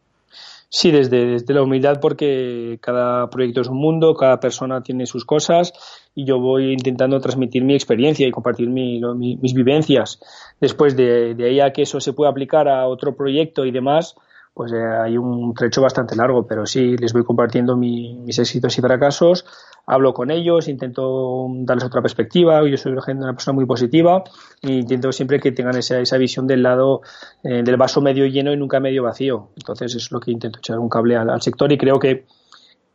Sí, 0.68 0.90
desde, 0.90 1.24
desde 1.26 1.54
la 1.54 1.62
humildad 1.62 2.00
porque 2.00 2.78
cada 2.82 3.30
proyecto 3.30 3.60
es 3.60 3.68
un 3.68 3.76
mundo, 3.76 4.14
cada 4.14 4.40
persona 4.40 4.82
tiene 4.82 5.06
sus 5.06 5.24
cosas 5.24 5.72
y 6.16 6.24
yo 6.24 6.40
voy 6.40 6.72
intentando 6.72 7.20
transmitir 7.20 7.62
mi 7.62 7.74
experiencia 7.74 8.26
y 8.26 8.32
compartir 8.32 8.68
mis 8.68 9.54
vivencias. 9.54 10.20
Después 10.60 10.96
de, 10.96 11.34
de 11.34 11.46
ahí 11.46 11.60
a 11.60 11.72
que 11.72 11.82
eso 11.82 12.00
se 12.00 12.12
pueda 12.12 12.30
aplicar 12.30 12.68
a 12.68 12.88
otro 12.88 13.14
proyecto 13.14 13.64
y 13.64 13.70
demás, 13.70 14.16
pues 14.54 14.72
eh, 14.72 14.76
hay 14.76 15.18
un 15.18 15.52
trecho 15.52 15.82
bastante 15.82 16.14
largo, 16.14 16.46
pero 16.46 16.64
sí 16.64 16.96
les 16.96 17.12
voy 17.12 17.24
compartiendo 17.24 17.76
mis 17.76 18.38
éxitos 18.38 18.78
y 18.78 18.80
fracasos, 18.80 19.44
hablo 19.86 20.14
con 20.14 20.30
ellos, 20.30 20.68
intento 20.68 21.46
darles 21.50 21.84
otra 21.84 22.00
perspectiva, 22.00 22.66
yo 22.66 22.76
soy 22.76 22.92
una 22.92 23.32
persona 23.32 23.54
muy 23.54 23.66
positiva 23.66 24.24
e 24.62 24.72
intento 24.72 25.12
siempre 25.12 25.40
que 25.40 25.52
tengan 25.52 25.76
esa, 25.76 26.00
esa 26.00 26.16
visión 26.16 26.46
del 26.46 26.62
lado 26.62 27.02
eh, 27.42 27.62
del 27.62 27.76
vaso 27.76 28.00
medio 28.00 28.26
lleno 28.26 28.52
y 28.52 28.56
nunca 28.56 28.80
medio 28.80 29.02
vacío. 29.02 29.50
Entonces 29.56 29.94
es 29.94 30.10
lo 30.10 30.20
que 30.20 30.30
intento 30.30 30.58
echar 30.58 30.78
un 30.78 30.88
cable 30.88 31.16
al, 31.16 31.30
al 31.30 31.42
sector 31.42 31.70
y 31.72 31.78
creo 31.78 31.98
que 31.98 32.24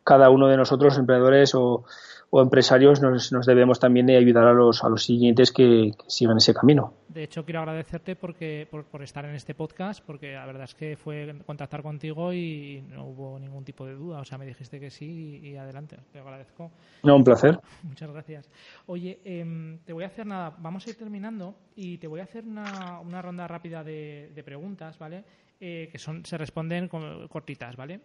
cada 0.04 0.30
uno 0.30 0.47
de 0.47 0.58
nosotros, 0.58 0.97
emprendedores 0.97 1.54
o, 1.54 1.84
o 2.31 2.41
empresarios 2.41 3.01
nos, 3.01 3.31
nos, 3.31 3.45
debemos 3.45 3.79
también 3.79 4.05
de 4.05 4.17
ayudar 4.17 4.45
a 4.45 4.53
los, 4.53 4.83
a 4.83 4.89
los 4.89 5.03
siguientes 5.03 5.51
que, 5.51 5.93
que 5.97 6.09
sigan 6.09 6.37
ese 6.37 6.53
camino. 6.53 6.93
De 7.07 7.23
hecho, 7.23 7.43
quiero 7.43 7.59
agradecerte 7.61 8.15
porque, 8.15 8.67
por, 8.69 8.85
por, 8.85 9.01
estar 9.01 9.25
en 9.25 9.35
este 9.35 9.55
podcast, 9.55 10.03
porque 10.05 10.33
la 10.33 10.45
verdad 10.45 10.63
es 10.63 10.75
que 10.75 10.95
fue 10.95 11.35
contactar 11.45 11.81
contigo 11.81 12.31
y 12.31 12.83
no 12.89 13.05
hubo 13.05 13.39
ningún 13.39 13.63
tipo 13.63 13.85
de 13.85 13.95
duda. 13.95 14.19
O 14.19 14.25
sea, 14.25 14.37
me 14.37 14.45
dijiste 14.45 14.79
que 14.79 14.91
sí 14.91 15.39
y, 15.41 15.49
y 15.49 15.55
adelante. 15.57 15.97
Te 16.11 16.19
agradezco. 16.19 16.71
No, 17.03 17.15
un 17.15 17.23
placer. 17.23 17.59
Muchas 17.83 18.11
gracias. 18.11 18.49
Oye, 18.85 19.19
eh, 19.23 19.79
te 19.85 19.93
voy 19.93 20.03
a 20.03 20.07
hacer 20.07 20.27
nada. 20.27 20.55
Vamos 20.59 20.85
a 20.85 20.89
ir 20.91 20.97
terminando 20.97 21.55
y 21.75 21.97
te 21.97 22.07
voy 22.07 22.19
a 22.19 22.23
hacer 22.23 22.45
una, 22.45 22.99
una 22.99 23.21
ronda 23.21 23.47
rápida 23.47 23.83
de, 23.83 24.31
de 24.35 24.43
preguntas, 24.43 24.99
¿vale? 24.99 25.23
Eh, 25.61 25.89
que 25.91 25.97
son, 25.97 26.25
se 26.25 26.37
responden 26.37 26.87
con, 26.87 27.27
cortitas, 27.27 27.75
¿vale? 27.75 27.99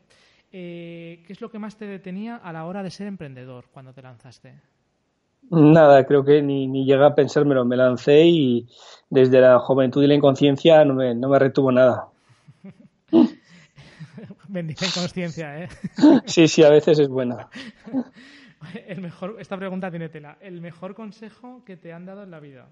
Eh, 0.52 1.22
¿qué 1.26 1.33
es 1.33 1.40
lo 1.40 1.50
que 1.50 1.59
más 1.59 1.76
te 1.76 1.87
detenía 1.87 2.37
a 2.37 2.52
la 2.52 2.64
hora 2.64 2.83
de 2.83 2.90
ser 2.90 3.07
emprendedor 3.07 3.66
cuando 3.72 3.92
te 3.92 4.02
lanzaste? 4.02 4.54
Nada, 5.50 6.04
creo 6.07 6.24
que 6.24 6.42
ni, 6.42 6.66
ni 6.66 6.85
llegué 6.85 7.04
a 7.04 7.14
pensármelo. 7.14 7.64
Me 7.64 7.76
lancé 7.76 8.24
y 8.24 8.66
desde 9.11 9.40
la 9.40 9.59
juventud 9.59 10.02
y 10.02 10.07
la 10.07 10.14
inconsciencia 10.14 10.85
no 10.85 10.94
me, 10.94 11.14
no 11.14 11.28
me 11.28 11.38
retuvo 11.38 11.70
nada. 11.70 12.09
Bendita 14.48 14.87
inconsciencia, 14.87 15.64
¿eh? 15.64 15.68
Sí, 16.26 16.48
sí, 16.48 16.62
a 16.62 16.70
veces 16.70 16.98
es 16.98 17.09
buena. 17.09 17.48
El 18.87 19.00
mejor, 19.00 19.37
esta 19.40 19.57
pregunta 19.59 19.90
tiene 19.90 20.09
tela. 20.09 20.38
¿El 20.40 20.61
mejor 20.61 20.94
consejo 20.94 21.62
que 21.66 21.76
te 21.76 21.92
han 21.92 22.07
dado 22.07 22.22
en 22.22 22.30
la 22.30 22.40
vida? 22.40 22.66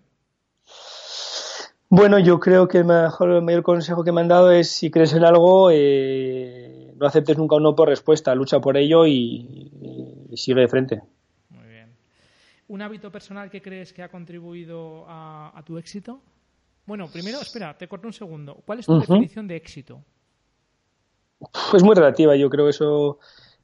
Bueno, 1.90 2.18
yo 2.18 2.40
creo 2.40 2.68
que 2.68 2.78
el, 2.78 2.87
mejor, 2.87 3.30
el 3.30 3.42
mayor 3.42 3.62
consejo 3.62 4.02
que 4.02 4.12
me 4.12 4.22
han 4.22 4.28
dado 4.28 4.50
es 4.50 4.70
si 4.70 4.90
crees 4.90 5.12
en 5.12 5.24
algo, 5.24 5.70
eh, 5.70 6.91
no 7.02 7.08
aceptes 7.08 7.36
nunca 7.36 7.56
un 7.56 7.64
no 7.64 7.74
por 7.74 7.88
respuesta, 7.88 8.34
lucha 8.34 8.60
por 8.60 8.76
ello 8.76 9.06
y, 9.06 9.70
y, 10.30 10.36
sigue 10.36 10.60
de 10.62 10.68
frente. 10.68 11.02
Muy 11.50 11.66
bien. 11.66 11.88
¿Un 12.68 12.80
hábito 12.80 13.10
personal 13.10 13.50
que 13.50 13.60
crees 13.60 13.92
que 13.92 14.02
ha 14.02 14.08
contribuido 14.08 15.04
a, 15.08 15.52
a 15.54 15.62
tu 15.64 15.78
éxito? 15.78 16.20
Bueno, 16.86 17.08
primero, 17.12 17.40
espera, 17.40 17.76
te 17.76 17.88
corto 17.88 18.06
un 18.06 18.12
segundo. 18.12 18.62
¿Cuál 18.64 18.78
es 18.78 18.86
tu 18.86 18.92
uh 18.92 18.96
-huh. 18.96 19.00
definición 19.00 19.48
de 19.48 19.56
éxito? 19.56 20.00
Es 21.74 21.82
muy 21.82 21.94
relativa, 21.94 22.36
yo 22.36 22.48
creo 22.48 22.66
que 22.66 22.70
eso 22.70 23.18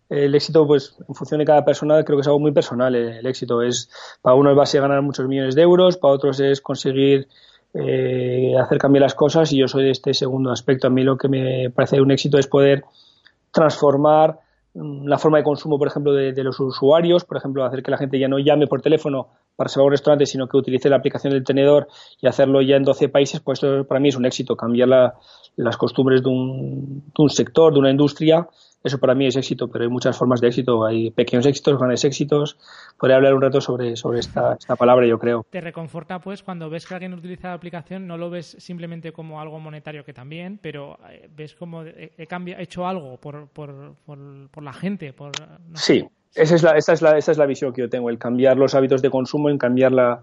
el 0.09 0.35
éxito, 0.35 0.67
pues 0.67 0.97
en 1.07 1.15
función 1.15 1.39
de 1.39 1.45
cada 1.45 1.65
persona, 1.65 2.03
creo 2.03 2.17
que 2.17 2.23
es 2.23 2.27
algo 2.27 2.41
muy 2.41 2.53
personal. 2.53 2.95
El, 2.95 3.27
éxito 3.27 3.63
es, 3.63 3.91
para 4.23 4.35
unos 4.35 4.57
va 4.57 4.63
a 4.63 4.67
ser 4.67 4.81
ganar 4.81 5.03
muchos 5.03 5.29
millones 5.29 5.55
de 5.55 5.63
euros, 5.63 5.97
para 5.97 6.15
otros 6.15 6.41
es 6.41 6.61
conseguir 6.61 7.29
eh, 7.75 8.55
hacer 8.59 8.79
cambiar 8.79 9.03
las 9.03 9.15
cosas 9.15 9.53
y 9.53 9.59
yo 9.59 9.69
soy 9.69 9.85
de 9.85 9.91
este 9.91 10.15
segundo 10.15 10.51
aspecto. 10.51 10.87
A 10.87 10.91
mí 10.91 11.03
lo 11.03 11.19
que 11.19 11.29
me 11.29 11.71
parece 11.71 12.01
un 12.01 12.11
éxito 12.11 12.39
es 12.39 12.47
poder 12.47 12.85
transformar 13.51 14.39
mm, 14.75 15.07
la 15.07 15.19
forma 15.19 15.39
de 15.39 15.45
consumo, 15.45 15.79
por 15.79 15.89
ejemplo, 15.89 16.13
de, 16.13 16.45
los 16.45 16.59
usuarios, 16.61 17.25
por 17.25 17.37
ejemplo, 17.37 17.65
hacer 17.65 17.83
que 17.83 17.91
la 17.91 17.99
gente 17.99 18.19
ya 18.19 18.29
no 18.29 18.39
llame 18.39 18.67
por 18.67 18.81
teléfono 18.81 19.29
para 19.57 19.69
salvar 19.69 19.87
un 19.87 19.93
restaurante, 19.93 20.27
sino 20.27 20.47
que 20.49 20.57
utilice 20.57 20.89
la 20.89 20.97
aplicación 20.97 21.33
del 21.33 21.45
tenedor 21.45 21.89
y 22.21 22.29
hacerlo 22.29 22.63
ya 22.63 22.77
en 22.77 22.85
12 22.85 23.09
países, 23.09 23.41
pues 23.41 23.63
esto 23.63 23.85
para 23.87 24.01
mí 24.01 24.09
es 24.09 24.17
un 24.17 24.27
éxito, 24.27 24.57
cambiar 24.57 24.89
la, 24.89 25.15
las 25.57 25.77
costumbres 25.77 26.23
de 26.23 26.29
un 26.29 27.31
sector, 27.31 27.73
de 27.73 27.81
una 27.81 27.91
industria, 27.91 28.47
eso 28.85 28.99
para 28.99 29.15
mí 29.15 29.27
es 29.27 29.37
éxito, 29.37 29.69
pero 29.69 29.85
hay 29.85 29.91
muchas 29.91 30.17
formas 30.17 30.41
de 30.41 30.49
éxito, 30.49 30.85
hay 30.87 31.11
pequeños 31.11 31.45
éxitos, 31.47 31.79
grandes 31.79 32.05
éxitos. 32.05 32.57
Podría 32.99 33.17
hablar 33.17 33.35
un 33.35 33.43
rato 33.43 33.61
sobre, 33.61 33.97
sobre 33.97 34.21
esta, 34.21 34.55
esta 34.55 34.77
palabra, 34.77 35.07
yo 35.07 35.19
creo. 35.19 35.45
Te 35.51 35.61
reconforta, 35.61 36.21
pues, 36.21 36.43
cuando 36.43 36.71
ves 36.71 36.87
que 36.87 36.95
alguien 36.95 37.13
utiliza 37.13 37.49
la 37.49 37.55
aplicación, 37.55 38.07
no 38.07 38.17
lo 38.17 38.31
ves 38.31 38.57
simplemente 38.59 39.13
como 39.13 39.41
algo 39.41 39.59
monetario, 39.59 40.05
que 40.05 40.13
también, 40.13 40.59
pero 40.63 40.97
eh, 41.11 41.29
ves 41.35 41.55
como 41.57 41.83
he, 41.83 42.27
cambiado, 42.29 42.61
he 42.61 42.65
hecho 42.65 42.87
algo 42.87 43.17
por, 43.17 43.49
por, 43.49 43.97
por, 44.07 44.49
por 44.51 44.63
la 44.63 44.73
gente. 44.73 45.13
Por, 45.13 45.33
no 45.41 45.77
sí, 45.77 46.07
sé. 46.31 46.43
esa 46.43 46.55
es, 46.55 46.63
la, 46.63 46.77
esa, 46.77 46.93
es 46.93 47.03
la, 47.03 47.19
esa 47.19 47.33
es 47.33 47.39
la 47.39 47.47
visión 47.47 47.73
que 47.73 47.83
yo 47.83 47.89
tengo, 47.89 48.11
el 48.11 48.19
cambiar 48.19 48.57
los 48.57 48.77
hábitos 48.77 49.03
de 49.03 49.11
consumo, 49.11 49.51
en 49.51 49.59
cambiar 49.59 49.91
la, 49.91 50.23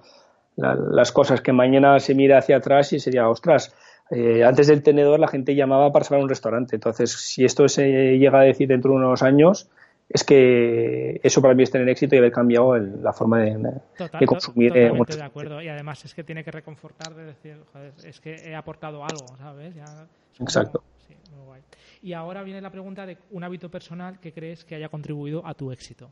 la, 0.56 0.76
las 0.76 1.12
cosas 1.12 1.41
que 1.41 1.52
mañana 1.52 2.00
se 2.00 2.15
mira 2.15 2.38
hacia 2.38 2.58
atrás 2.58 2.94
y 2.94 3.00
sería, 3.00 3.28
ostras, 3.28 3.76
eh, 4.12 4.44
antes 4.44 4.68
del 4.68 4.84
tenedor 4.84 5.20
la 5.20 5.28
gente 5.28 5.56
llamaba 5.56 5.91
para 5.91 6.06
salvar 6.06 6.24
un 6.24 6.30
restaurante. 6.30 6.76
Entonces, 6.76 7.12
si 7.12 7.44
esto 7.44 7.68
se 7.68 8.18
llega 8.18 8.39
a 8.39 8.44
decir 8.44 8.68
dentro 8.68 8.91
de 8.91 8.98
unos 8.98 9.24
años, 9.24 9.70
es 10.10 10.24
que 10.24 11.20
eso 11.24 11.41
para 11.41 11.56
mí 11.56 11.63
es 11.63 11.72
tener 11.72 11.89
éxito 11.89 12.15
y 12.15 12.20
haber 12.20 12.32
cambiado 12.32 12.76
el, 12.76 13.02
la 13.02 13.12
forma 13.13 13.39
de, 13.39 13.82
Total, 13.98 14.20
de 14.20 14.26
consumir. 14.28 14.72
Totalmente 14.72 15.13
eh, 15.13 15.18
de 15.18 15.24
acuerdo. 15.24 15.62
Y 15.62 15.68
además 15.68 16.06
es 16.06 16.13
que 16.13 16.24
tiene 16.24 16.44
que 16.44 16.52
reconfortar 16.52 17.15
de 17.15 17.26
decir, 17.26 17.58
joder, 17.74 17.94
es 18.04 18.20
que 18.20 18.36
he 18.36 18.56
aportado 18.56 19.04
algo, 19.04 19.36
¿sabes? 19.38 19.74
Ya, 19.74 20.08
Exacto. 20.39 20.80
Como, 20.80 21.00
sí, 21.08 21.15
muy 21.36 21.46
guay. 21.46 21.62
Y 22.04 22.13
ahora 22.13 22.44
viene 22.44 22.62
la 22.62 22.70
pregunta 22.70 23.06
de 23.08 23.18
un 23.32 23.44
hábito 23.44 23.70
personal 23.70 24.20
que 24.20 24.32
crees 24.32 24.63
que 24.63 24.76
haya 24.76 24.89
contribuido 24.89 25.46
a 25.46 25.56
tu 25.56 25.72
éxito. 25.72 26.12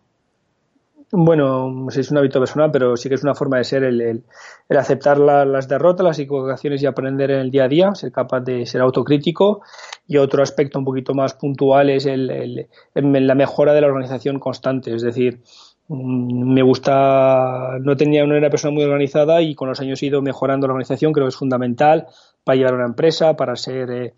Bueno, 1.15 1.87
es 1.95 2.09
un 2.09 2.17
hábito 2.17 2.39
personal, 2.39 2.71
pero 2.71 2.97
sí 2.97 3.07
que 3.07 3.13
es 3.13 3.23
una 3.23 3.35
forma 3.35 3.57
de 3.57 3.63
ser 3.63 3.83
el, 3.83 4.01
el, 4.01 4.23
el 4.67 4.77
aceptar 4.77 5.19
la, 5.19 5.45
las 5.45 5.67
derrotas, 5.67 6.03
las 6.03 6.17
equivocaciones 6.17 6.81
y 6.81 6.87
aprender 6.87 7.29
en 7.29 7.39
el 7.39 7.51
día 7.51 7.65
a 7.65 7.67
día, 7.67 7.93
ser 7.93 8.11
capaz 8.11 8.39
de 8.41 8.65
ser 8.65 8.81
autocrítico. 8.81 9.61
Y 10.07 10.17
otro 10.17 10.41
aspecto 10.41 10.79
un 10.79 10.85
poquito 10.85 11.13
más 11.13 11.35
puntual 11.35 11.91
es 11.91 12.07
el, 12.07 12.67
la 12.95 13.35
mejora 13.35 13.73
de 13.73 13.81
la 13.81 13.87
organización 13.87 14.39
constante. 14.39 14.95
Es 14.95 15.03
decir, 15.03 15.41
mm, 15.87 16.51
me 16.51 16.63
gusta, 16.63 17.77
no 17.79 17.95
tenía 17.95 18.25
no 18.25 18.31
era 18.33 18.39
una 18.39 18.49
persona 18.49 18.73
muy 18.73 18.83
organizada 18.83 19.39
y 19.41 19.53
con 19.53 19.69
los 19.69 19.79
años 19.79 20.01
he 20.01 20.07
ido 20.07 20.21
mejorando 20.23 20.65
la 20.65 20.73
organización, 20.73 21.13
creo 21.13 21.27
que 21.27 21.29
es 21.29 21.35
fundamental 21.35 22.07
para 22.43 22.55
llevar 22.55 22.73
una 22.73 22.85
empresa, 22.85 23.35
para 23.35 23.55
ser 23.55 23.91
eh, 23.91 24.13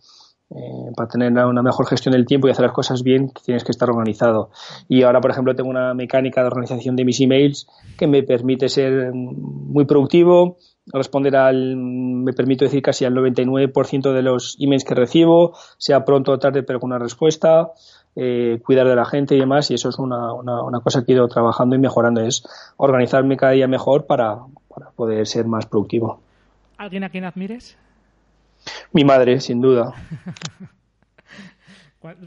eh, 0.51 0.91
para 0.95 1.09
tener 1.09 1.31
una 1.31 1.63
mejor 1.63 1.87
gestión 1.87 2.13
del 2.13 2.25
tiempo 2.25 2.47
y 2.47 2.51
hacer 2.51 2.65
las 2.65 2.73
cosas 2.73 3.01
bien, 3.01 3.31
tienes 3.43 3.63
que 3.63 3.71
estar 3.71 3.89
organizado. 3.89 4.51
Y 4.87 5.01
ahora, 5.01 5.19
por 5.19 5.31
ejemplo, 5.31 5.55
tengo 5.55 5.69
una 5.69 5.93
mecánica 5.95 6.41
de 6.41 6.47
organización 6.47 6.95
de 6.95 7.03
mis 7.03 7.19
emails 7.19 7.67
que 7.97 8.05
me 8.05 8.21
permite 8.21 8.69
ser 8.69 9.11
muy 9.13 9.85
productivo, 9.85 10.57
responder 10.85 11.35
al, 11.35 11.75
me 11.77 12.33
permito 12.33 12.63
decir 12.63 12.83
casi 12.83 13.05
al 13.05 13.15
99% 13.15 14.13
de 14.13 14.21
los 14.21 14.55
emails 14.59 14.83
que 14.83 14.93
recibo, 14.93 15.57
sea 15.77 16.05
pronto 16.05 16.33
o 16.33 16.37
tarde, 16.37 16.61
pero 16.61 16.79
con 16.79 16.91
una 16.91 16.99
respuesta, 16.99 17.71
eh, 18.15 18.61
cuidar 18.63 18.87
de 18.87 18.95
la 18.95 19.05
gente 19.05 19.35
y 19.35 19.39
demás. 19.39 19.71
Y 19.71 19.73
eso 19.73 19.89
es 19.89 19.97
una, 19.97 20.31
una, 20.31 20.63
una, 20.63 20.79
cosa 20.79 21.03
que 21.03 21.11
he 21.11 21.15
ido 21.15 21.27
trabajando 21.27 21.75
y 21.75 21.79
mejorando, 21.79 22.21
es 22.21 22.43
organizarme 22.77 23.35
cada 23.35 23.53
día 23.53 23.67
mejor 23.67 24.05
para, 24.05 24.37
para 24.69 24.91
poder 24.91 25.25
ser 25.25 25.47
más 25.47 25.65
productivo. 25.65 26.19
¿Alguien 26.77 27.03
a 27.03 27.09
quien 27.09 27.23
admires? 27.23 27.77
Mi 28.91 29.03
madre, 29.03 29.39
sin 29.39 29.61
duda. 29.61 29.93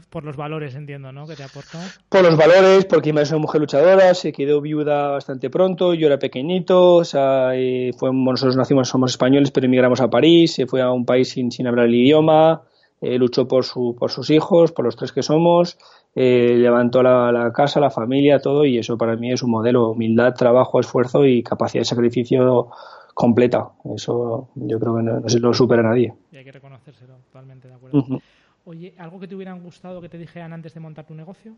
Por 0.09 0.25
los 0.25 0.35
valores, 0.35 0.75
entiendo, 0.75 1.11
¿no? 1.11 1.25
Que 1.25 1.35
te 1.35 1.43
aportó. 1.43 1.77
Por 2.09 2.23
los 2.23 2.35
valores, 2.35 2.83
porque 2.85 3.09
mi 3.09 3.13
madre 3.13 3.23
es 3.23 3.31
una 3.31 3.39
mujer 3.39 3.61
luchadora, 3.61 4.13
se 4.13 4.33
quedó 4.33 4.59
viuda 4.59 5.11
bastante 5.11 5.49
pronto, 5.49 5.93
yo 5.93 6.07
era 6.07 6.19
pequeñito, 6.19 6.95
o 6.95 7.05
sea, 7.05 7.51
fue, 7.97 8.13
nosotros 8.13 8.57
nacimos, 8.57 8.89
somos 8.89 9.11
españoles, 9.11 9.51
pero 9.51 9.67
emigramos 9.67 10.01
a 10.01 10.09
París, 10.09 10.53
se 10.53 10.67
fue 10.67 10.81
a 10.81 10.91
un 10.91 11.05
país 11.05 11.29
sin, 11.29 11.51
sin 11.51 11.65
hablar 11.65 11.85
el 11.85 11.95
idioma, 11.95 12.63
eh, 12.99 13.17
luchó 13.17 13.47
por, 13.47 13.63
su, 13.63 13.95
por 13.97 14.11
sus 14.11 14.29
hijos, 14.31 14.73
por 14.73 14.83
los 14.83 14.97
tres 14.97 15.13
que 15.13 15.23
somos, 15.23 15.77
eh, 16.13 16.55
levantó 16.57 17.01
la, 17.01 17.31
la, 17.31 17.53
casa, 17.53 17.79
la 17.79 17.89
familia, 17.89 18.39
todo, 18.39 18.65
y 18.65 18.77
eso 18.77 18.97
para 18.97 19.15
mí 19.15 19.31
es 19.31 19.43
un 19.43 19.51
modelo, 19.51 19.91
humildad, 19.91 20.33
trabajo, 20.33 20.81
esfuerzo 20.81 21.25
y 21.25 21.41
capacidad 21.41 21.81
de 21.81 21.85
sacrificio 21.85 22.69
completa. 23.13 23.69
Eso 23.95 24.49
yo 24.55 24.79
creo 24.79 24.95
que 24.97 25.03
no, 25.03 25.19
no 25.19 25.29
se 25.29 25.39
lo 25.39 25.53
supera 25.53 25.83
nadie. 25.83 26.13
Y 26.31 26.37
hay 26.37 26.43
que 26.43 26.51
reconocérselo, 26.51 27.15
totalmente 27.25 27.67
de 27.67 27.73
acuerdo. 27.73 27.97
Uh 27.97 28.01
-huh. 28.03 28.21
Oye, 28.65 28.93
¿algo 28.97 29.19
que 29.19 29.27
te 29.27 29.35
hubieran 29.35 29.63
gustado 29.63 30.01
que 30.01 30.09
te 30.09 30.17
dijeran 30.17 30.53
antes 30.53 30.73
de 30.73 30.79
montar 30.79 31.05
tu 31.05 31.15
negocio? 31.15 31.55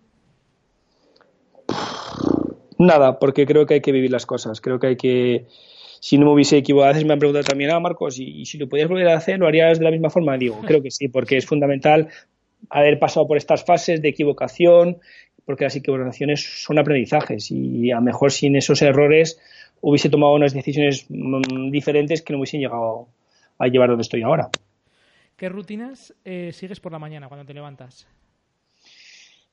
Nada, 2.77 3.19
porque 3.19 3.45
creo 3.45 3.65
que 3.65 3.75
hay 3.75 3.81
que 3.81 3.91
vivir 3.91 4.11
las 4.11 4.25
cosas. 4.25 4.61
Creo 4.61 4.79
que 4.79 4.87
hay 4.87 4.95
que. 4.95 5.45
Si 5.99 6.17
no 6.17 6.25
me 6.25 6.33
hubiese 6.33 6.57
equivocado, 6.57 6.89
a 6.89 6.93
veces 6.93 7.05
me 7.05 7.13
han 7.13 7.19
preguntado 7.19 7.43
también, 7.43 7.69
ah, 7.71 7.79
Marcos, 7.79 8.17
¿y, 8.17 8.41
y 8.41 8.45
si 8.45 8.57
lo 8.57 8.67
pudieras 8.67 8.89
volver 8.89 9.07
a 9.09 9.17
hacer, 9.17 9.37
lo 9.37 9.47
harías 9.47 9.77
de 9.77 9.85
la 9.85 9.91
misma 9.91 10.09
forma? 10.09 10.35
Digo, 10.37 10.59
creo 10.65 10.81
que 10.81 10.89
sí, 10.89 11.09
porque 11.09 11.37
es 11.37 11.45
fundamental 11.45 12.07
haber 12.69 12.97
pasado 12.97 13.27
por 13.27 13.37
estas 13.37 13.63
fases 13.63 14.01
de 14.01 14.09
equivocación, 14.09 14.97
porque 15.45 15.65
las 15.65 15.75
equivocaciones 15.75 16.63
son 16.63 16.79
aprendizajes 16.79 17.51
y 17.51 17.91
a 17.91 17.95
lo 17.95 18.01
mejor 18.01 18.31
sin 18.31 18.55
esos 18.55 18.81
errores 18.81 19.39
hubiese 19.81 20.09
tomado 20.09 20.33
unas 20.33 20.53
decisiones 20.53 21.05
diferentes 21.09 22.21
que 22.21 22.33
no 22.33 22.39
hubiesen 22.39 22.61
llegado 22.61 23.07
a 23.57 23.67
llevar 23.67 23.89
donde 23.89 24.03
estoy 24.03 24.21
ahora. 24.21 24.49
¿Qué 25.35 25.49
rutinas 25.49 26.13
eh, 26.23 26.51
sigues 26.53 26.79
por 26.79 26.91
la 26.91 26.99
mañana 26.99 27.27
cuando 27.27 27.45
te 27.45 27.53
levantas? 27.53 28.07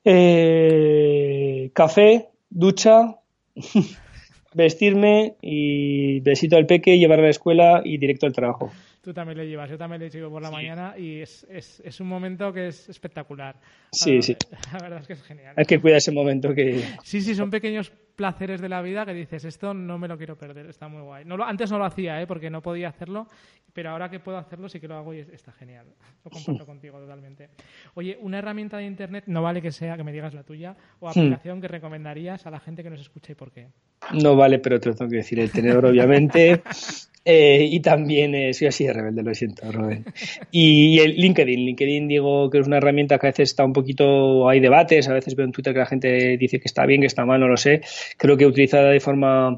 Eh, 0.05 1.71
café, 1.73 2.29
ducha, 2.49 3.17
vestirme 4.53 5.35
y 5.41 6.19
besito 6.21 6.57
al 6.57 6.65
peque, 6.65 6.97
llevar 6.97 7.19
a 7.19 7.23
la 7.23 7.29
escuela 7.29 7.81
y 7.83 7.97
directo 7.97 8.25
al 8.25 8.33
trabajo. 8.33 8.71
Tú 9.01 9.13
también 9.13 9.37
le 9.37 9.47
llevas, 9.47 9.69
yo 9.69 9.77
también 9.77 10.01
le 10.01 10.09
llevo 10.09 10.29
por 10.29 10.41
la 10.41 10.49
sí. 10.49 10.53
mañana 10.53 10.93
y 10.97 11.21
es, 11.21 11.47
es, 11.49 11.81
es, 11.83 11.99
un 11.99 12.07
momento 12.07 12.51
que 12.51 12.67
es 12.67 12.89
espectacular. 12.89 13.55
Sí, 13.91 14.17
la, 14.17 14.21
sí. 14.21 14.35
La 14.73 14.79
verdad 14.79 14.99
es 15.01 15.07
que 15.07 15.13
es 15.13 15.23
genial. 15.23 15.53
Hay 15.57 15.65
que 15.65 15.79
cuidar 15.79 15.97
ese 15.97 16.11
momento 16.11 16.53
que... 16.53 16.83
Sí, 17.03 17.21
sí, 17.21 17.33
son 17.33 17.49
pequeños 17.49 17.91
placeres 18.19 18.59
de 18.59 18.67
la 18.67 18.81
vida 18.81 19.05
que 19.05 19.13
dices, 19.13 19.45
esto 19.45 19.73
no 19.73 19.97
me 19.97 20.09
lo 20.09 20.17
quiero 20.17 20.37
perder, 20.37 20.65
está 20.65 20.89
muy 20.89 21.01
guay. 21.01 21.23
No 21.23 21.41
antes 21.41 21.71
no 21.71 21.77
lo 21.77 21.85
hacía, 21.85 22.21
¿eh? 22.21 22.27
porque 22.27 22.49
no 22.49 22.61
podía 22.61 22.89
hacerlo, 22.89 23.29
pero 23.71 23.91
ahora 23.91 24.09
que 24.09 24.19
puedo 24.19 24.37
hacerlo 24.37 24.67
sí 24.67 24.81
que 24.81 24.89
lo 24.89 24.97
hago 24.97 25.13
y 25.13 25.19
está 25.19 25.53
genial. 25.53 25.85
Lo 26.25 26.29
comparto 26.29 26.65
contigo 26.65 26.99
totalmente. 26.99 27.47
Oye, 27.93 28.17
una 28.19 28.39
herramienta 28.39 28.75
de 28.75 28.83
Internet, 28.83 29.23
no 29.27 29.41
vale 29.41 29.61
que 29.61 29.71
sea, 29.71 29.95
que 29.95 30.03
me 30.03 30.11
digas 30.11 30.33
la 30.33 30.43
tuya, 30.43 30.75
o 30.99 31.07
hmm. 31.07 31.09
aplicación 31.11 31.61
que 31.61 31.69
recomendarías 31.69 32.45
a 32.45 32.51
la 32.51 32.59
gente 32.59 32.83
que 32.83 32.89
nos 32.89 32.99
escucha 32.99 33.31
y 33.31 33.35
por 33.35 33.53
qué. 33.53 33.69
No 34.11 34.35
vale, 34.35 34.59
pero 34.59 34.81
te 34.81 34.89
lo 34.89 34.95
tengo 34.95 35.11
que 35.11 35.17
decir. 35.17 35.39
El 35.39 35.49
tenedor, 35.49 35.85
obviamente. 35.85 36.61
Eh, 37.25 37.67
y 37.69 37.79
también 37.81 38.33
eh, 38.33 38.53
soy 38.53 38.67
así 38.67 38.85
de 38.85 38.93
rebelde, 38.93 39.23
lo 39.23 39.33
siento, 39.33 39.71
Rubén. 39.71 40.05
Y 40.51 40.99
el 40.99 41.15
LinkedIn. 41.15 41.65
LinkedIn 41.65 42.07
digo 42.07 42.49
que 42.49 42.59
es 42.59 42.67
una 42.67 42.77
herramienta 42.77 43.19
que 43.19 43.27
a 43.27 43.31
veces 43.31 43.49
está 43.49 43.63
un 43.65 43.73
poquito, 43.73 44.47
hay 44.49 44.59
debates, 44.59 45.07
a 45.09 45.13
veces 45.13 45.35
veo 45.35 45.45
en 45.45 45.51
Twitter 45.51 45.73
que 45.73 45.79
la 45.79 45.85
gente 45.85 46.37
dice 46.37 46.59
que 46.59 46.67
está 46.67 46.85
bien, 46.85 47.01
que 47.01 47.07
está 47.07 47.25
mal, 47.25 47.39
no 47.39 47.47
lo 47.47 47.57
sé. 47.57 47.81
Creo 48.17 48.37
que 48.37 48.45
utilizada 48.45 48.89
de 48.89 48.99
forma 48.99 49.51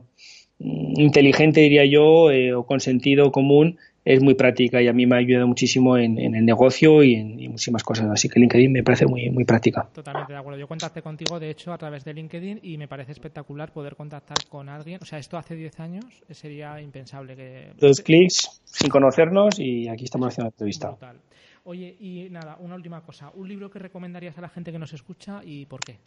mm, 0.59 0.99
inteligente, 0.99 1.61
diría 1.61 1.85
yo, 1.85 2.31
eh, 2.31 2.53
o 2.53 2.65
con 2.65 2.79
sentido 2.79 3.31
común, 3.31 3.77
es 4.03 4.21
muy 4.21 4.33
práctica 4.33 4.81
y 4.81 4.87
a 4.87 4.93
mí 4.93 5.05
me 5.05 5.15
ha 5.15 5.19
ayudado 5.19 5.47
muchísimo 5.47 5.97
en, 5.97 6.17
el 6.17 6.45
negocio 6.45 7.03
y 7.03 7.15
en 7.15 7.51
muchísimas 7.51 7.83
cosas. 7.83 8.07
Así 8.11 8.29
que 8.29 8.39
LinkedIn 8.39 8.71
me 8.71 8.83
parece 8.83 9.05
muy, 9.05 9.29
muy 9.29 9.43
práctica. 9.43 9.87
Totalmente 9.93 10.33
de 10.33 10.39
acuerdo. 10.39 10.59
Yo 10.59 10.67
contacté 10.67 11.01
contigo, 11.01 11.39
de 11.39 11.49
hecho, 11.49 11.71
a 11.71 11.77
través 11.77 12.03
de 12.03 12.13
LinkedIn 12.13 12.59
y 12.63 12.77
me 12.77 12.87
parece 12.87 13.11
espectacular 13.11 13.71
poder 13.71 13.95
contactar 13.95 14.37
con 14.49 14.69
alguien. 14.69 14.99
O 15.01 15.05
sea, 15.05 15.19
esto 15.19 15.37
hace 15.37 15.55
10 15.55 15.79
años 15.79 16.05
sería 16.31 16.81
impensable. 16.81 17.35
que 17.35 17.71
Dos 17.77 18.01
clics 18.01 18.61
sin 18.65 18.89
conocernos 18.89 19.59
y 19.59 19.87
aquí 19.87 20.05
estamos 20.05 20.29
haciendo 20.29 20.47
la 20.47 20.53
entrevista. 20.53 20.89
Total. 20.89 21.17
Oye, 21.63 21.95
y 21.99 22.27
nada, 22.31 22.57
una 22.59 22.75
última 22.75 23.01
cosa. 23.01 23.31
¿Un 23.35 23.47
libro 23.47 23.69
que 23.69 23.77
recomendarías 23.77 24.37
a 24.37 24.41
la 24.41 24.49
gente 24.49 24.71
que 24.71 24.79
nos 24.79 24.93
escucha 24.93 25.41
y 25.45 25.65
por 25.67 25.81
qué? 25.81 25.97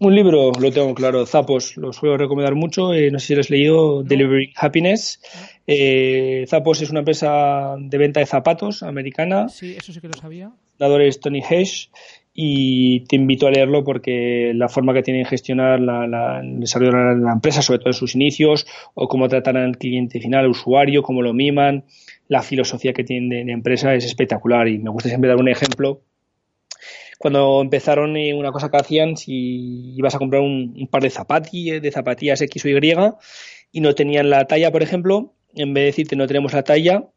Un 0.00 0.14
libro, 0.14 0.50
lo 0.60 0.72
tengo 0.72 0.92
claro, 0.94 1.24
Zapos, 1.24 1.76
lo 1.76 1.92
suelo 1.92 2.16
recomendar 2.16 2.54
mucho, 2.56 2.92
eh, 2.92 3.10
no 3.10 3.20
sé 3.20 3.28
si 3.28 3.34
lo 3.34 3.40
has 3.40 3.50
leído, 3.50 4.02
Delivering 4.02 4.52
Happiness. 4.56 5.20
Eh, 5.66 6.44
Zapos 6.48 6.82
es 6.82 6.90
una 6.90 7.00
empresa 7.00 7.76
de 7.78 7.98
venta 7.98 8.20
de 8.20 8.26
zapatos 8.26 8.82
americana. 8.82 9.48
Sí, 9.48 9.76
eso 9.78 9.92
sí 9.92 10.00
que 10.00 10.08
lo 10.08 10.14
sabía. 10.14 10.52
El 10.80 11.02
es 11.02 11.20
Tony 11.20 11.40
Hesh 11.48 11.90
y 12.34 13.04
te 13.06 13.14
invito 13.14 13.46
a 13.46 13.52
leerlo 13.52 13.84
porque 13.84 14.50
la 14.54 14.68
forma 14.68 14.92
que 14.92 15.02
tienen 15.02 15.22
de 15.22 15.28
gestionar 15.28 15.80
la, 15.80 16.40
el 16.40 16.58
desarrollo 16.58 17.14
de 17.14 17.20
la 17.20 17.32
empresa, 17.32 17.62
sobre 17.62 17.78
todo 17.78 17.90
en 17.90 17.94
sus 17.94 18.16
inicios, 18.16 18.66
o 18.94 19.06
cómo 19.06 19.28
tratan 19.28 19.56
al 19.56 19.78
cliente 19.78 20.18
final, 20.18 20.44
al 20.44 20.50
usuario, 20.50 21.02
cómo 21.02 21.22
lo 21.22 21.32
miman, 21.32 21.84
la 22.26 22.42
filosofía 22.42 22.92
que 22.92 23.04
tienen 23.04 23.46
de 23.46 23.52
empresa 23.52 23.94
es 23.94 24.04
espectacular 24.04 24.66
y 24.66 24.78
me 24.78 24.90
gusta 24.90 25.08
siempre 25.08 25.28
dar 25.28 25.38
un 25.38 25.48
ejemplo 25.48 26.02
cuando 27.18 27.60
empezaron 27.60 28.16
eh, 28.16 28.34
una 28.34 28.52
cosa 28.52 28.70
que 28.70 28.76
hacían, 28.76 29.16
si 29.16 29.94
ibas 29.96 30.14
a 30.14 30.18
comprar 30.18 30.42
un, 30.42 30.88
par 30.90 31.02
de 31.02 31.10
zapatillas, 31.10 31.80
de 31.80 31.90
zapatillas 31.90 32.40
X 32.40 32.64
o 32.64 32.68
Y 32.68 32.94
y 33.72 33.80
no 33.80 33.94
tenían 33.94 34.30
la 34.30 34.46
talla, 34.46 34.70
por 34.70 34.82
ejemplo, 34.82 35.34
en 35.54 35.74
vez 35.74 35.82
de 35.82 35.86
decirte 35.86 36.16
no 36.16 36.26
tenemos 36.26 36.52
la 36.52 36.62
talla, 36.62 37.08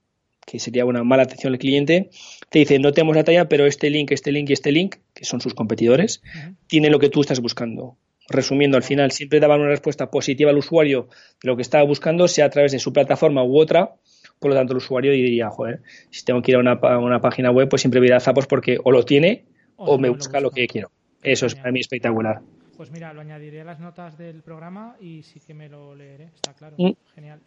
que 0.46 0.60
sería 0.60 0.86
una 0.86 1.04
mala 1.04 1.24
atención 1.24 1.54
al 1.54 1.60
cliente, 1.60 2.10
te 2.50 2.60
dice 2.60 2.80
no 2.80 2.94
tenemos 2.94 3.16
la 3.16 3.24
talla, 3.24 3.50
pero 3.50 3.66
este 3.66 3.90
link, 3.90 4.12
este 4.12 4.32
link 4.32 4.50
y 4.50 4.54
este 4.54 4.72
link, 4.72 4.96
que 5.14 5.26
son 5.26 5.42
sus 5.42 5.54
competidores, 5.54 6.22
tienen 6.68 6.92
lo 6.92 7.00
que 7.00 7.10
tú 7.10 7.22
estás 7.22 7.42
buscando. 7.42 7.98
Resumiendo, 8.30 8.76
al 8.76 8.84
final 8.84 9.12
siempre 9.12 9.40
daban 9.40 9.62
una 9.62 9.70
respuesta 9.70 10.12
positiva 10.12 10.52
al 10.52 10.58
usuario 10.58 11.08
de 11.42 11.48
lo 11.48 11.56
que 11.56 11.62
estaba 11.62 11.84
buscando, 11.84 12.28
sea 12.28 12.46
a 12.46 12.50
través 12.50 12.72
de 12.72 12.80
su 12.80 12.92
plataforma 12.92 13.44
u 13.44 13.60
otra, 13.60 13.96
por 14.40 14.52
lo 14.52 14.56
tanto 14.56 14.74
el 14.74 14.78
usuario 14.78 15.12
diría, 15.12 15.50
joder, 15.50 15.82
si 16.12 16.24
tengo 16.24 16.42
que 16.42 16.52
ir 16.52 16.58
a 16.58 16.60
una, 16.60 16.80
una 16.98 17.22
página 17.22 17.52
web, 17.52 17.70
pues 17.70 17.82
siempre 17.82 18.00
voy 18.00 18.12
a 18.12 18.20
Zapos 18.20 18.48
porque 18.48 18.78
o 18.84 18.92
lo 18.92 19.04
tiene 19.04 19.46
o, 19.78 19.98
me 19.98 20.10
busca 20.10 20.40
lo, 20.40 20.52
que 20.52 20.68
quiero. 20.68 20.92
Eso 21.24 21.46
es 21.46 21.56
para 21.56 21.72
mí 21.72 21.80
espectacular. 21.80 22.42
Pues 22.76 22.92
mira, 22.92 23.13
lo 23.13 23.22
añadiré 23.22 23.62
a 23.62 23.66
las 23.66 23.80
notas 23.80 24.18
del 24.18 24.44
programa 24.44 24.96
y 25.00 25.24
sí 25.24 25.40
que 25.40 25.54
me 25.54 25.70
lo 25.70 25.96
leeré, 25.96 26.26
está 26.36 26.54
claro. 26.54 26.76
Mm. 26.78 26.92
Genial. 27.16 27.40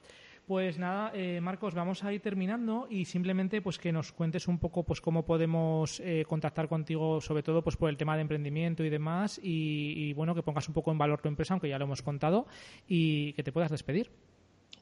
Pues 0.47 0.79
nada, 0.79 1.13
eh, 1.15 1.41
Marcos, 1.41 1.75
vamos 1.75 2.03
a 2.03 2.13
ir 2.13 2.21
terminando 2.21 2.89
y 2.91 3.05
simplemente 3.05 3.63
pues 3.63 3.79
que 3.79 3.93
nos 3.93 4.11
cuentes 4.11 4.49
un 4.49 4.59
poco 4.59 4.83
pues 4.83 5.01
cómo 5.01 5.25
podemos 5.25 6.01
eh, 6.01 6.25
contactar 6.27 6.67
contigo, 6.67 7.21
sobre 7.21 7.45
todo 7.45 7.63
pues 7.63 7.77
por 7.77 7.89
el 7.89 7.97
tema 7.97 8.17
de 8.17 8.23
emprendimiento 8.23 8.83
y 8.83 8.91
demás, 8.91 9.39
y, 9.41 9.95
y, 9.97 10.13
bueno 10.13 10.35
que 10.35 10.43
pongas 10.43 10.67
un 10.67 10.75
poco 10.75 10.91
en 10.91 10.99
valor 10.99 11.21
tu 11.21 11.29
empresa, 11.29 11.55
aunque 11.55 11.69
ya 11.69 11.79
lo 11.79 11.85
hemos 11.85 12.03
contado, 12.03 12.49
y 12.89 13.33
que 13.35 13.45
te 13.45 13.53
puedas 13.53 13.71
despedir. 13.71 14.11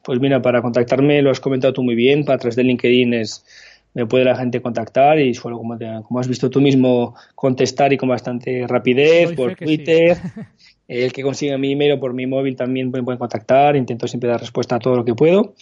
Pues 0.03 0.19
mira, 0.19 0.41
para 0.41 0.61
contactarme 0.61 1.21
lo 1.21 1.29
has 1.29 1.39
comentado 1.39 1.73
tú 1.73 1.83
muy 1.83 1.93
bien, 1.93 2.25
para 2.25 2.39
través 2.39 2.55
de 2.55 2.63
LinkedIn 2.63 3.13
es 3.13 3.45
me 3.93 4.05
puede 4.05 4.25
la 4.25 4.35
gente 4.35 4.61
contactar 4.61 5.19
y 5.19 5.33
suelo, 5.33 5.57
como, 5.57 5.77
como 5.77 6.19
has 6.19 6.27
visto 6.27 6.49
tú 6.49 6.61
mismo, 6.61 7.15
contestar 7.35 7.91
y 7.93 7.97
con 7.97 8.09
bastante 8.09 8.65
rapidez 8.67 9.33
por 9.33 9.55
Twitter. 9.55 10.17
El 10.87 11.13
que 11.13 11.21
consiga 11.21 11.57
mi 11.57 11.73
email 11.73 11.93
o 11.93 11.99
por 11.99 12.13
mi 12.13 12.25
móvil 12.25 12.55
también 12.55 12.89
me 12.89 13.03
pueden 13.03 13.19
contactar. 13.19 13.75
Intento 13.75 14.07
siempre 14.07 14.29
dar 14.29 14.39
respuesta 14.39 14.75
a 14.75 14.79
todo 14.79 14.95
lo 14.95 15.05
que 15.05 15.13
puedo. 15.13 15.53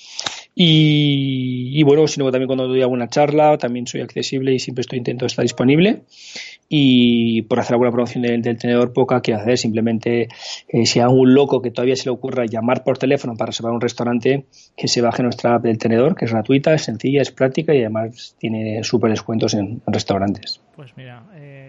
Y, 0.60 1.84
bueno, 1.84 2.08
si 2.08 2.20
no, 2.20 2.32
también 2.32 2.48
cuando 2.48 2.68
doy 2.68 2.82
alguna 2.82 3.08
charla, 3.08 3.60
también 3.60 3.86
soy 3.86 4.02
accesible 4.02 4.56
y 4.56 4.60
siempre 4.60 4.82
estoy 4.82 4.98
intento 4.98 5.28
estar 5.28 5.44
disponible. 5.44 6.02
Y 6.68 7.44
por 7.44 7.60
hacer 7.60 7.76
alguna 7.76 7.92
promoción 7.92 8.24
del, 8.24 8.58
tenedor, 8.58 8.92
poca 8.92 9.22
que 9.22 9.36
hacer. 9.36 9.60
Simplemente, 9.60 10.30
eh, 10.68 10.86
si 10.88 11.00
a 11.00 11.04
algún 11.04 11.36
loco 11.36 11.62
que 11.62 11.70
todavía 11.70 11.96
se 11.96 12.06
le 12.06 12.10
ocurra 12.10 12.46
llamar 12.48 12.84
por 12.84 12.98
teléfono 12.98 13.36
para 13.36 13.52
reservar 13.52 13.72
un 13.72 13.82
restaurante, 13.82 14.48
que 14.76 14.88
se 14.88 15.00
baje 15.00 15.22
nuestra 15.22 15.54
app 15.54 15.62
del 15.62 15.78
tenedor, 15.78 16.16
que 16.16 16.26
es 16.26 16.32
gratuita, 16.32 16.74
es 16.74 16.82
sencilla, 16.82 17.22
es 17.22 17.32
práctica 17.32 17.76
y 17.76 17.82
además 17.82 18.36
tiene 18.40 18.84
súper 18.84 19.12
descuentos 19.12 19.54
en, 19.54 19.84
restaurantes. 19.86 20.60
Pues 20.76 20.98
mira, 20.98 21.24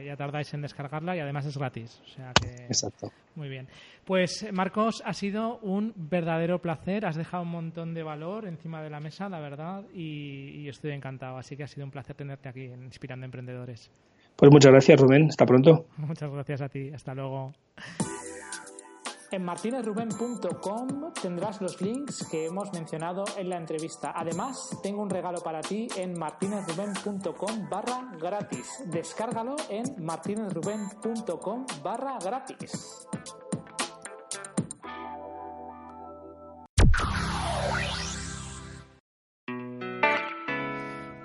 ya 0.08 0.16
tardáis 0.16 0.52
en 0.54 0.62
descargarla 0.62 1.16
y 1.16 1.20
además 1.20 1.46
es 1.46 1.56
gratis. 1.56 2.00
O 2.04 2.08
sea 2.08 2.32
que... 2.34 2.64
Exacto. 2.64 3.10
Muy 3.36 3.48
bien. 3.48 3.68
Pues 4.04 4.46
Marcos, 4.52 5.02
ha 5.04 5.12
sido 5.12 5.58
un 5.58 5.92
verdadero 5.96 6.60
placer. 6.60 7.06
Has 7.06 7.16
dejado 7.16 7.44
un 7.44 7.50
montón 7.50 7.94
de 7.94 8.02
valor 8.02 8.46
encima 8.46 8.82
de 8.82 8.90
la 8.90 9.00
mesa, 9.00 9.28
la 9.28 9.40
verdad, 9.40 9.84
y, 9.94 10.68
estoy 10.68 10.92
encantado. 10.92 11.38
Así 11.38 11.56
que 11.56 11.62
ha 11.62 11.68
sido 11.68 11.84
un 11.84 11.90
placer 11.90 12.16
tenerte 12.16 12.48
aquí 12.48 12.64
en 12.64 12.82
Inspirando 12.84 13.24
Emprendedores. 13.24 13.90
Pues 14.36 14.52
muchas 14.52 14.72
gracias, 14.72 15.00
Rubén. 15.00 15.28
Hasta 15.28 15.46
pronto. 15.46 15.86
Muchas 15.96 16.30
gracias 16.30 16.60
a 16.62 16.68
ti. 16.68 16.90
Hasta 16.92 17.14
luego. 17.14 17.52
En 19.30 19.44
martinezruben.com 19.44 21.12
tendrás 21.20 21.60
los 21.60 21.80
links 21.82 22.26
que 22.30 22.46
hemos 22.46 22.72
mencionado 22.72 23.24
en 23.36 23.50
la 23.50 23.56
entrevista. 23.56 24.12
Además, 24.14 24.70
tengo 24.82 25.02
un 25.02 25.10
regalo 25.10 25.40
para 25.42 25.60
ti 25.60 25.86
en 25.96 26.18
martinezruben.com 26.18 27.68
barra 27.68 28.10
gratis. 28.18 28.82
Descárgalo 28.86 29.56
en 29.68 30.02
martinezruben.com 30.02 31.66
barra 31.82 32.18
gratis. 32.18 33.06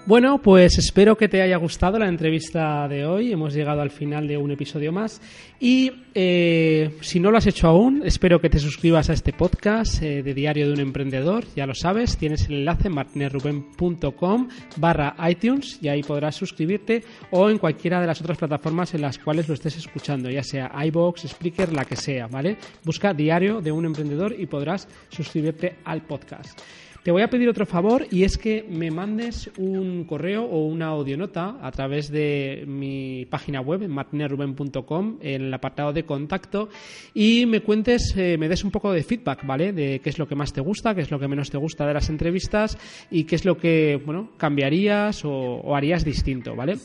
Bueno, 0.05 0.41
pues 0.41 0.77
espero 0.77 1.15
que 1.15 1.29
te 1.29 1.41
haya 1.41 1.55
gustado 1.55 1.97
la 1.97 2.09
entrevista 2.09 2.89
de 2.89 3.05
hoy. 3.05 3.31
Hemos 3.31 3.53
llegado 3.53 3.81
al 3.81 3.89
final 3.89 4.27
de 4.27 4.35
un 4.35 4.51
episodio 4.51 4.91
más. 4.91 5.21
Y 5.61 5.93
eh, 6.13 6.97
si 6.99 7.21
no 7.21 7.31
lo 7.31 7.37
has 7.37 7.47
hecho 7.47 7.69
aún, 7.69 8.01
espero 8.03 8.41
que 8.41 8.49
te 8.49 8.59
suscribas 8.59 9.09
a 9.09 9.13
este 9.13 9.31
podcast 9.31 10.03
eh, 10.03 10.21
de 10.21 10.33
Diario 10.33 10.67
de 10.67 10.73
un 10.73 10.81
Emprendedor. 10.81 11.45
Ya 11.55 11.65
lo 11.65 11.73
sabes, 11.73 12.17
tienes 12.17 12.49
el 12.49 12.55
enlace 12.55 12.89
en 12.89 12.95
martinezruben.com 12.95 14.49
barra 14.75 15.15
iTunes 15.29 15.79
y 15.81 15.87
ahí 15.87 16.03
podrás 16.03 16.35
suscribirte 16.35 17.05
o 17.31 17.49
en 17.49 17.57
cualquiera 17.57 18.01
de 18.01 18.07
las 18.07 18.19
otras 18.19 18.37
plataformas 18.37 18.93
en 18.93 19.03
las 19.03 19.17
cuales 19.17 19.47
lo 19.47 19.53
estés 19.53 19.77
escuchando, 19.77 20.29
ya 20.29 20.43
sea 20.43 20.69
iBox, 20.83 21.29
Spreaker, 21.29 21.71
la 21.71 21.85
que 21.85 21.95
sea, 21.95 22.27
¿vale? 22.27 22.57
Busca 22.83 23.13
Diario 23.13 23.61
de 23.61 23.71
un 23.71 23.85
Emprendedor 23.85 24.35
y 24.37 24.47
podrás 24.47 24.85
suscribirte 25.07 25.77
al 25.85 26.01
podcast. 26.01 26.59
Te 27.03 27.11
voy 27.11 27.21
a 27.21 27.29
pedir 27.29 27.49
otro 27.49 27.65
favor 27.65 28.07
y 28.11 28.23
es 28.23 28.37
que 28.37 28.65
me 28.69 28.89
mandes 28.89 29.51
un 29.57 30.05
correo 30.05 30.45
o 30.45 30.65
una 30.65 30.85
audionota 30.85 31.57
a 31.61 31.69
través 31.69 32.09
de 32.09 32.63
mi 32.65 33.25
página 33.25 33.59
web, 33.59 33.85
martinerruben.com, 33.89 35.17
en 35.19 35.41
el 35.41 35.53
apartado 35.53 35.91
de 35.91 36.05
contacto 36.05 36.69
y 37.13 37.45
me 37.45 37.59
cuentes, 37.59 38.13
eh, 38.15 38.37
me 38.39 38.47
des 38.47 38.63
un 38.63 38.71
poco 38.71 38.93
de 38.93 39.03
feedback, 39.03 39.45
¿vale? 39.45 39.73
De 39.73 39.99
qué 39.99 40.11
es 40.11 40.17
lo 40.17 40.29
que 40.29 40.35
más 40.35 40.53
te 40.53 40.61
gusta, 40.61 40.95
qué 40.95 41.01
es 41.01 41.11
lo 41.11 41.19
que 41.19 41.27
menos 41.27 41.51
te 41.51 41.57
gusta 41.57 41.85
de 41.85 41.93
las 41.93 42.09
entrevistas 42.09 42.77
y 43.11 43.25
qué 43.25 43.35
es 43.35 43.43
lo 43.43 43.57
que, 43.57 44.01
bueno, 44.05 44.29
cambiarías 44.37 45.25
o, 45.25 45.75
harías 45.75 46.05
distinto, 46.05 46.55
¿vale? 46.55 46.77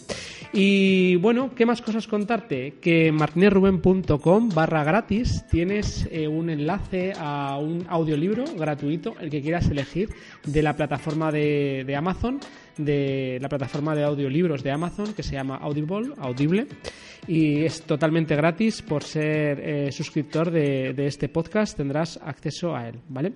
Y 0.53 1.15
bueno, 1.17 1.55
¿qué 1.55 1.65
más 1.65 1.81
cosas 1.81 2.09
contarte? 2.09 2.75
Que 2.81 3.07
en 3.07 3.15
martinerruben.com 3.15 4.49
barra 4.49 4.83
gratis 4.83 5.45
tienes 5.49 6.09
eh, 6.11 6.27
un 6.27 6.51
enlace 6.51 7.13
a 7.17 7.57
un 7.59 7.87
audiolibro 7.89 8.47
gratuito, 8.57 9.15
el 9.21 9.31
que 9.31 9.43
quieras 9.43 9.71
elegir 9.71 10.08
de 10.45 10.63
la 10.63 10.75
plataforma 10.75 11.31
de, 11.33 11.95
Amazon, 11.97 12.41
de 12.77 13.39
la 13.41 13.49
plataforma 13.49 13.95
de 13.95 14.05
audiolibros 14.05 14.63
de 14.63 14.71
Amazon 14.71 15.13
que 15.15 15.23
se 15.23 15.35
llama 15.35 15.57
Audible, 15.57 16.13
Audible 16.19 16.67
y 17.27 17.65
es 17.65 17.83
totalmente 17.83 18.37
gratis 18.37 18.83
por 18.83 19.03
ser 19.03 19.61
eh, 19.61 19.93
suscriptor 19.93 20.51
de, 20.51 20.95
este 21.07 21.29
podcast 21.29 21.77
tendrás 21.77 22.19
acceso 22.23 22.75
a 22.75 22.89
él, 22.89 22.97
¿vale? 23.09 23.33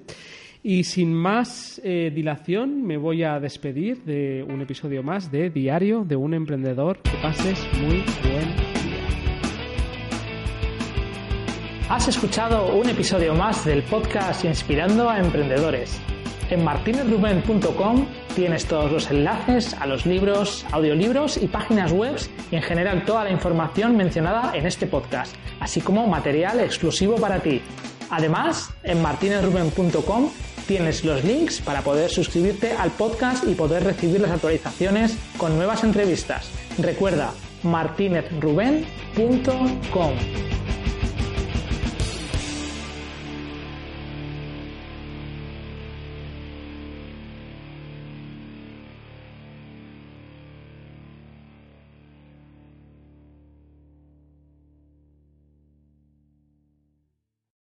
Y 0.65 0.85
sin 0.85 1.13
más 1.13 1.81
eh, 1.83 2.13
dilación, 2.15 2.87
me 2.87 2.97
voy 2.97 3.25
a 3.25 3.41
despedir 3.41 4.05
de 4.05 4.45
un 4.49 4.61
episodio 4.61 5.03
más 5.03 5.33
de 5.33 5.51
Diario 5.51 6.05
de 6.05 6.15
un 6.15 6.35
Emprendedor. 6.35 7.01
Que 7.03 7.17
pases 7.21 7.59
muy 7.81 8.05
buen 8.23 8.73
Has 11.93 12.09
escuchado 12.09 12.75
un 12.75 12.89
episodio 12.89 13.35
más 13.35 13.67
del 13.67 13.83
podcast 13.83 14.47
Inspirando 14.47 15.11
a 15.11 15.19
Emprendedores. 15.19 16.01
En 16.51 16.65
martinezruben.com 16.65 18.07
tienes 18.35 18.67
todos 18.67 18.91
los 18.91 19.11
enlaces 19.11 19.75
a 19.75 19.87
los 19.87 20.07
libros, 20.07 20.67
audiolibros 20.71 21.37
y 21.37 21.47
páginas 21.47 21.93
web 21.93 22.17
y 22.51 22.57
en 22.57 22.63
general 22.63 23.05
toda 23.05 23.25
la 23.25 23.31
información 23.31 23.97
mencionada 23.97 24.53
en 24.55 24.67
este 24.67 24.87
podcast, 24.87 25.35
así 25.61 25.81
como 25.81 26.07
material 26.07 26.61
exclusivo 26.61 27.17
para 27.17 27.41
ti. 27.41 27.63
Además, 28.11 28.71
en 28.83 29.01
martinezruben.com 29.01 30.31
tienes 30.67 31.05
los 31.05 31.25
links 31.25 31.61
para 31.61 31.83
poder 31.83 32.11
suscribirte 32.11 32.73
al 32.73 32.91
podcast 32.91 33.47
y 33.47 33.55
poder 33.55 33.85
recibir 33.85 34.21
las 34.21 34.31
actualizaciones 34.31 35.17
con 35.39 35.57
nuevas 35.57 35.85
entrevistas. 35.85 36.51
Recuerda 36.79 37.33
martinezruben.com. 37.63 40.62